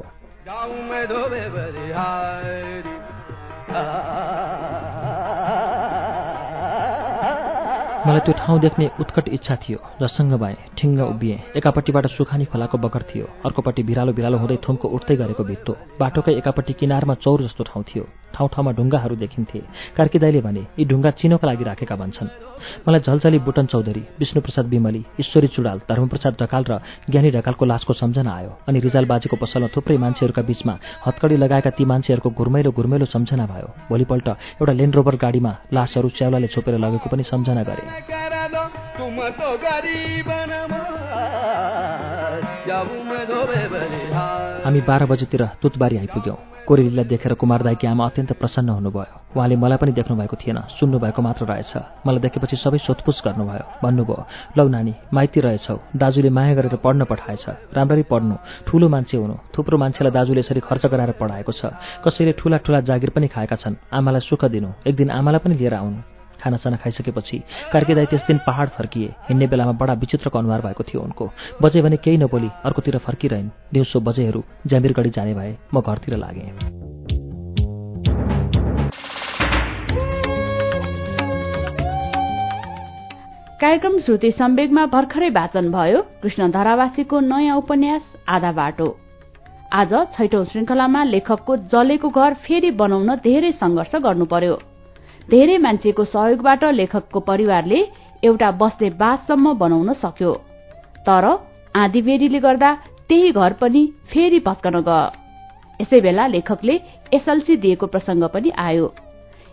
मलाई 8.08 8.20
त्यो 8.24 8.34
ठाउँ 8.40 8.60
देख्ने 8.64 8.86
उत्कट 9.04 9.28
इच्छा 9.36 9.56
थियो 9.64 9.80
जससँग 10.02 10.34
भए 10.40 10.56
ठिङ्ग 10.80 11.00
उभिएँ। 11.04 11.40
एकापट्टिबाट 11.60 12.06
सुखानी 12.08 12.46
खोलाको 12.48 12.78
बगर 12.80 13.04
थियो। 13.10 13.26
अर्कोपट्टि 13.44 13.84
भिरालो 13.84 14.12
भिरालो 14.16 14.38
हुँदै 14.40 14.58
थुम्को 14.64 14.88
उठ्दै 14.96 15.16
गरेको 15.22 15.44
भित्तो। 15.44 15.74
बाटोकै 16.00 16.34
एकापट्टि 16.40 16.74
किनारमा 16.80 17.14
चौर 17.20 17.44
जस्तो 17.44 17.64
ठाउँ 17.68 17.84
थियो। 17.84 18.04
ठाउँ 18.38 18.50
ठाउँमा 18.54 18.72
ढुङ्गाहरू 18.78 19.16
देखिन्थे। 19.18 19.60
कार्कीदाईले 19.98 20.42
भने 20.46 20.64
यी 20.78 20.86
ढुङ्गा 20.86 21.12
चिनोका 21.18 21.46
लागि 21.48 21.64
राखेका 21.64 21.96
भन्छन्। 21.98 22.30
मलाई 22.86 23.02
झलझली 23.02 23.40
बुटन 23.42 23.66
चौधरी 23.66 24.04
विष्णुप्रसाद 24.20 24.66
विमली 24.70 25.02
ईश्वरी 25.20 25.48
चुडाल 25.48 25.78
धर्मप्रसाद 25.90 26.34
ढकाल 26.42 26.64
र 26.70 26.78
ज्ञानी 27.10 27.30
ढकालको 27.34 27.66
लासको 27.66 27.94
सम्झना 27.94 28.32
आयो। 28.32 28.52
अनि 28.68 28.80
रिजाल 28.80 29.06
बाजेको 29.06 29.36
पसलमा 29.42 29.68
थुप्रै 29.74 29.98
मान्छेहरूका 29.98 30.42
बीचमा 30.42 30.74
हत्कडी 31.06 31.36
लगाएका 31.38 31.70
ती 31.74 31.84
मान्छेहरूको 31.86 32.30
घुर्मेलो 32.30 32.70
घुर्मेलो 32.72 33.06
सम्झना 33.06 33.46
भयो। 33.46 33.70
भोलिपल्ट 33.90 34.28
एउटा 34.62 34.74
लेन्डरोभर 34.74 35.16
गाडीमा 35.18 35.54
लासहरू 35.74 36.10
च्याउलाले 36.18 36.48
छोपेर 36.54 36.78
लगेको 36.78 37.08
पनि 37.10 37.24
सम्झना 37.26 37.64
गरे। 37.66 37.84
हामी 44.68 44.82
बाह्र 44.84 45.06
बजीतिर 45.08 45.42
तुतबारी 45.64 45.98
आइपुग्यौँ। 45.98 46.36
कोरेलीलाई 46.68 47.06
देखेर 47.08 47.34
कुमार 47.40 47.64
दाईकी 47.64 47.88
आमा 47.88 48.06
अत्यन्त 48.06 48.32
प्रसन्न 48.36 48.70
हुनुभयो। 48.70 49.32
उहाँले 49.32 49.56
मलाई 49.56 49.78
पनि 49.80 49.92
देख्नु 49.96 50.16
भएको 50.20 50.36
थिएन 50.36 50.60
सुन्नुभएको 50.76 51.22
मात्र 51.24 51.48
रहेछ। 51.48 52.04
मलाई 52.04 52.20
देखेपछि 52.20 52.56
सबै 52.60 52.78
सोधपुछ 52.84 53.18
गर्नुभयो। 53.24 53.64
भन्नुभयो 53.80 54.20
लौ 54.60 54.68
नानी 54.68 54.94
माइती 55.16 55.40
रहेछौ। 55.40 55.76
दाजुले 55.96 56.30
माया 56.36 56.54
गरेर 56.60 56.76
पढ्न 56.84 57.08
पठाएछ। 57.08 57.72
राम्ररी 57.72 58.04
पढ्नु। 58.12 58.36
ठुलो 58.68 58.90
मान्छे 58.92 59.16
हुनु। 59.16 59.36
थुप्रो 59.56 59.78
मान्छेलाई 59.80 60.12
दाजुले 60.12 60.44
यसरी 60.44 60.60
खर्च 60.60 60.84
गराएर 60.92 61.12
पढाएको 61.16 61.52
छ। 61.56 61.72
कसैले 62.04 62.36
ठुला 62.36 62.58
ठुला 62.60 62.80
जागिर 62.84 63.16
पनि 63.16 63.28
खाएका 63.32 63.56
छन्। 63.56 63.80
आमालाई 63.88 64.28
सुख 64.28 64.44
दिनु। 64.52 64.84
एक 64.84 64.96
दिन 65.00 65.16
आमालाई 65.16 65.40
पनि 65.40 65.56
लिएर 65.56 65.80
आउनु। 65.80 66.17
खानासाना 66.42 66.78
खाइसकेपछि 66.78 67.38
कार्कीदाई 67.74 68.06
त्यस 68.06 68.24
दिन 68.28 68.38
पहाड 68.48 68.70
फर्किए। 68.70 69.08
हिँड्ने 69.30 69.48
बेलामा 69.48 69.72
बडा 69.72 69.94
विचित्रको 69.94 70.40
अनुहार 70.40 70.62
भएको 70.62 70.84
थियो 70.84 71.02
उनको। 71.02 71.32
बजे 71.62 71.82
भने 71.82 71.98
केही 71.98 72.18
नबोली 72.18 72.50
अर्कोतिर 72.66 72.98
फर्किरहन्। 72.98 73.50
दिउँसो 73.74 74.00
बजेहरू 74.00 74.44
ज्यामिरगढी 74.68 75.10
जाने 75.10 75.34
भए 75.34 75.58
म 75.74 75.82
घरतिर 75.82 76.18
लागेँ। 76.18 76.52
कार्यक्रम 83.62 83.98
श्रुति 84.00 84.32
सम्वेगमा 84.32 84.86
भर्खरै 84.86 85.30
वाचन 85.30 85.72
भयो। 85.72 86.02
कृष्ण 86.22 86.52
धरावासीको 86.52 87.20
नयाँ 87.20 87.58
उपन्यास 87.58 88.02
आधा 88.30 88.52
बाटो। 88.52 88.88
आज 89.74 89.94
छैटौं 90.14 90.44
श्रृंखलामा 90.46 91.04
लेखकको 91.04 91.56
जलेको 91.68 92.10
घर 92.10 92.34
फेरि 92.46 92.72
बनाउन 92.72 93.16
धेरै 93.16 93.52
संघर्ष 93.52 93.96
गर्नु 93.96 94.26
पर्यो। 94.26 94.56
धेरै 95.30 95.58
मान्छेको 95.58 96.04
सहयोगबाट 96.06 96.64
लेखकको 96.74 97.20
परिवारले 97.30 97.80
एउटा 98.24 98.50
बस्ने 98.60 98.90
बाससम्म 99.00 99.54
बनाउन 99.54 99.94
सक्यो। 100.04 100.34
तर 101.08 101.26
आँधीबेरीले 101.76 102.40
गर्दा 102.40 102.74
त्यही 103.10 103.32
घर 103.32 103.54
पनि 103.62 103.82
फेरि 104.12 104.40
भत्कन 104.46 104.80
गयो। 104.88 105.02
यसै 105.82 106.00
बेला 106.02 106.28
लेखकले 106.28 106.76
एसएलसी 107.14 107.56
दिएको 107.58 107.88
प्रसंग 107.88 108.24
पनि 108.34 108.50
आयो। 108.58 108.88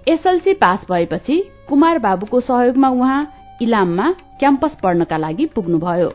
एसएलसी 0.07 0.53
पास 0.62 0.87
भएपछि 0.91 1.37
कुमार 1.68 1.99
बाबुको 1.99 2.41
सहयोगमा 2.41 2.89
उहाँ 2.91 3.20
इलाममा 3.62 4.07
क्याम्पस 4.41 4.79
पढ्नका 4.83 5.16
लागि 5.16 5.47
पुग्नुभयो। 5.55 6.11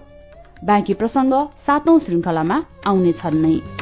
बाँकी 0.66 0.94
प्रसंग 0.94 1.34
सातौं 1.68 2.00
श्रृंखलामा 2.00 2.64
आउनेछन् 2.88 3.42
नै। 3.42 3.79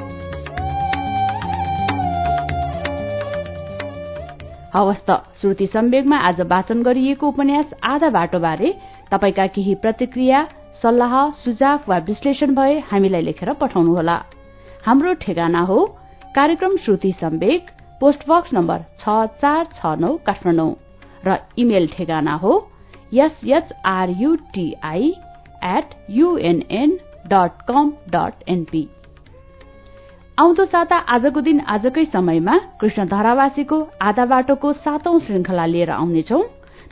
हवस् 4.78 5.06
त 5.10 5.12
श्रुति 5.42 5.66
सम्वेगमा 5.68 6.18
आज 6.28 6.40
वाचन 6.50 6.80
गरिएको 6.84 7.28
उपन्यास 7.28 7.70
आधा 7.84 8.10
बाटोबारे। 8.14 8.70
तपाईँका 9.12 9.46
केही 9.56 9.74
प्रतिक्रिया 9.84 10.40
सल्लाह 10.82 11.14
सुझाव 11.36 11.80
वा 11.90 11.98
विश्लेषण 12.10 12.50
भए 12.56 12.74
हामीलाई 12.90 13.24
लेखेर 13.28 13.50
पठाउनुहोला। 13.62 14.18
हाम्रो 14.86 15.12
ठेगाना 15.24 15.62
हो 15.70 15.80
कार्यक्रम 16.36 16.74
श्रुति 16.86 17.12
सम्वेग 17.22 17.62
पोस्टबक्स 18.02 18.50
नम्बर 18.54 18.80
छ 19.02 19.04
चार 19.42 19.64
छ 19.78 19.82
नौ 19.98 20.12
काठमाडौँ। 20.28 20.72
र 21.26 21.28
इमेल 21.58 21.86
ठेगाना 21.98 22.34
हो 22.44 22.54
S H R U T I 23.26 25.06
at 25.74 25.88
U N N 26.20 26.92
dot 27.34 27.54
com 27.68 27.86
dot 28.14 28.34
N P 28.50 28.84
आउँदो 30.40 30.66
साता 30.66 30.96
आजको 31.10 31.42
दिन 31.42 31.60
आजकै 31.66 32.04
समयमा 32.06 32.58
कृष्ण 32.82 33.06
धरावासीको 33.10 33.78
आधा 34.02 34.26
बाटोको 34.26 34.74
सातौं 34.76 35.20
श्रृंखला 35.20 35.66
लिएर 35.66 35.90
आउनेछौ। 35.92 36.42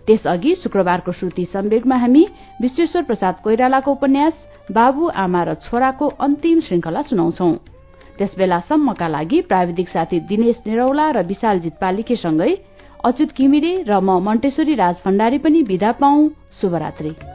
त्यसअघि 0.07 0.53
शुक्रबारको 0.63 1.11
श्रुति 1.11 1.45
सम्वेगमा 1.53 1.95
हामी 1.95 2.23
विश्वेश्वर 2.61 3.03
प्रसाद 3.03 3.35
कोइरालाको 3.43 3.91
उपन्यास 3.91 4.33
बाबु 4.71 5.07
आमा 5.13 5.43
र 5.43 5.53
छोराको 5.61 6.07
अन्तिम 6.25 6.59
श्रृंखला 6.65 7.01
सुनाउँछौ। 7.05 7.51
त्यसबेलासम्मका 8.17 9.07
लागि 9.07 9.41
प्राविधिक 9.45 9.89
साथी 9.89 10.19
दिनेश 10.25 10.65
निरौला 10.67 11.09
र 11.11 11.25
विशालजित 11.29 11.77
पालिकेसँगै 11.81 12.51
अच्युत 13.05 13.37
घिमिरे 13.37 13.73
र 13.85 14.01
म 14.01 14.19
मन्टेश्वरी 14.25 14.75
राज 14.75 14.95
भण्डारी 15.05 15.37
पनि 15.45 15.61
विदा 15.69 15.91
पाउ 16.01 16.29
शुभरात्री। 16.61 17.34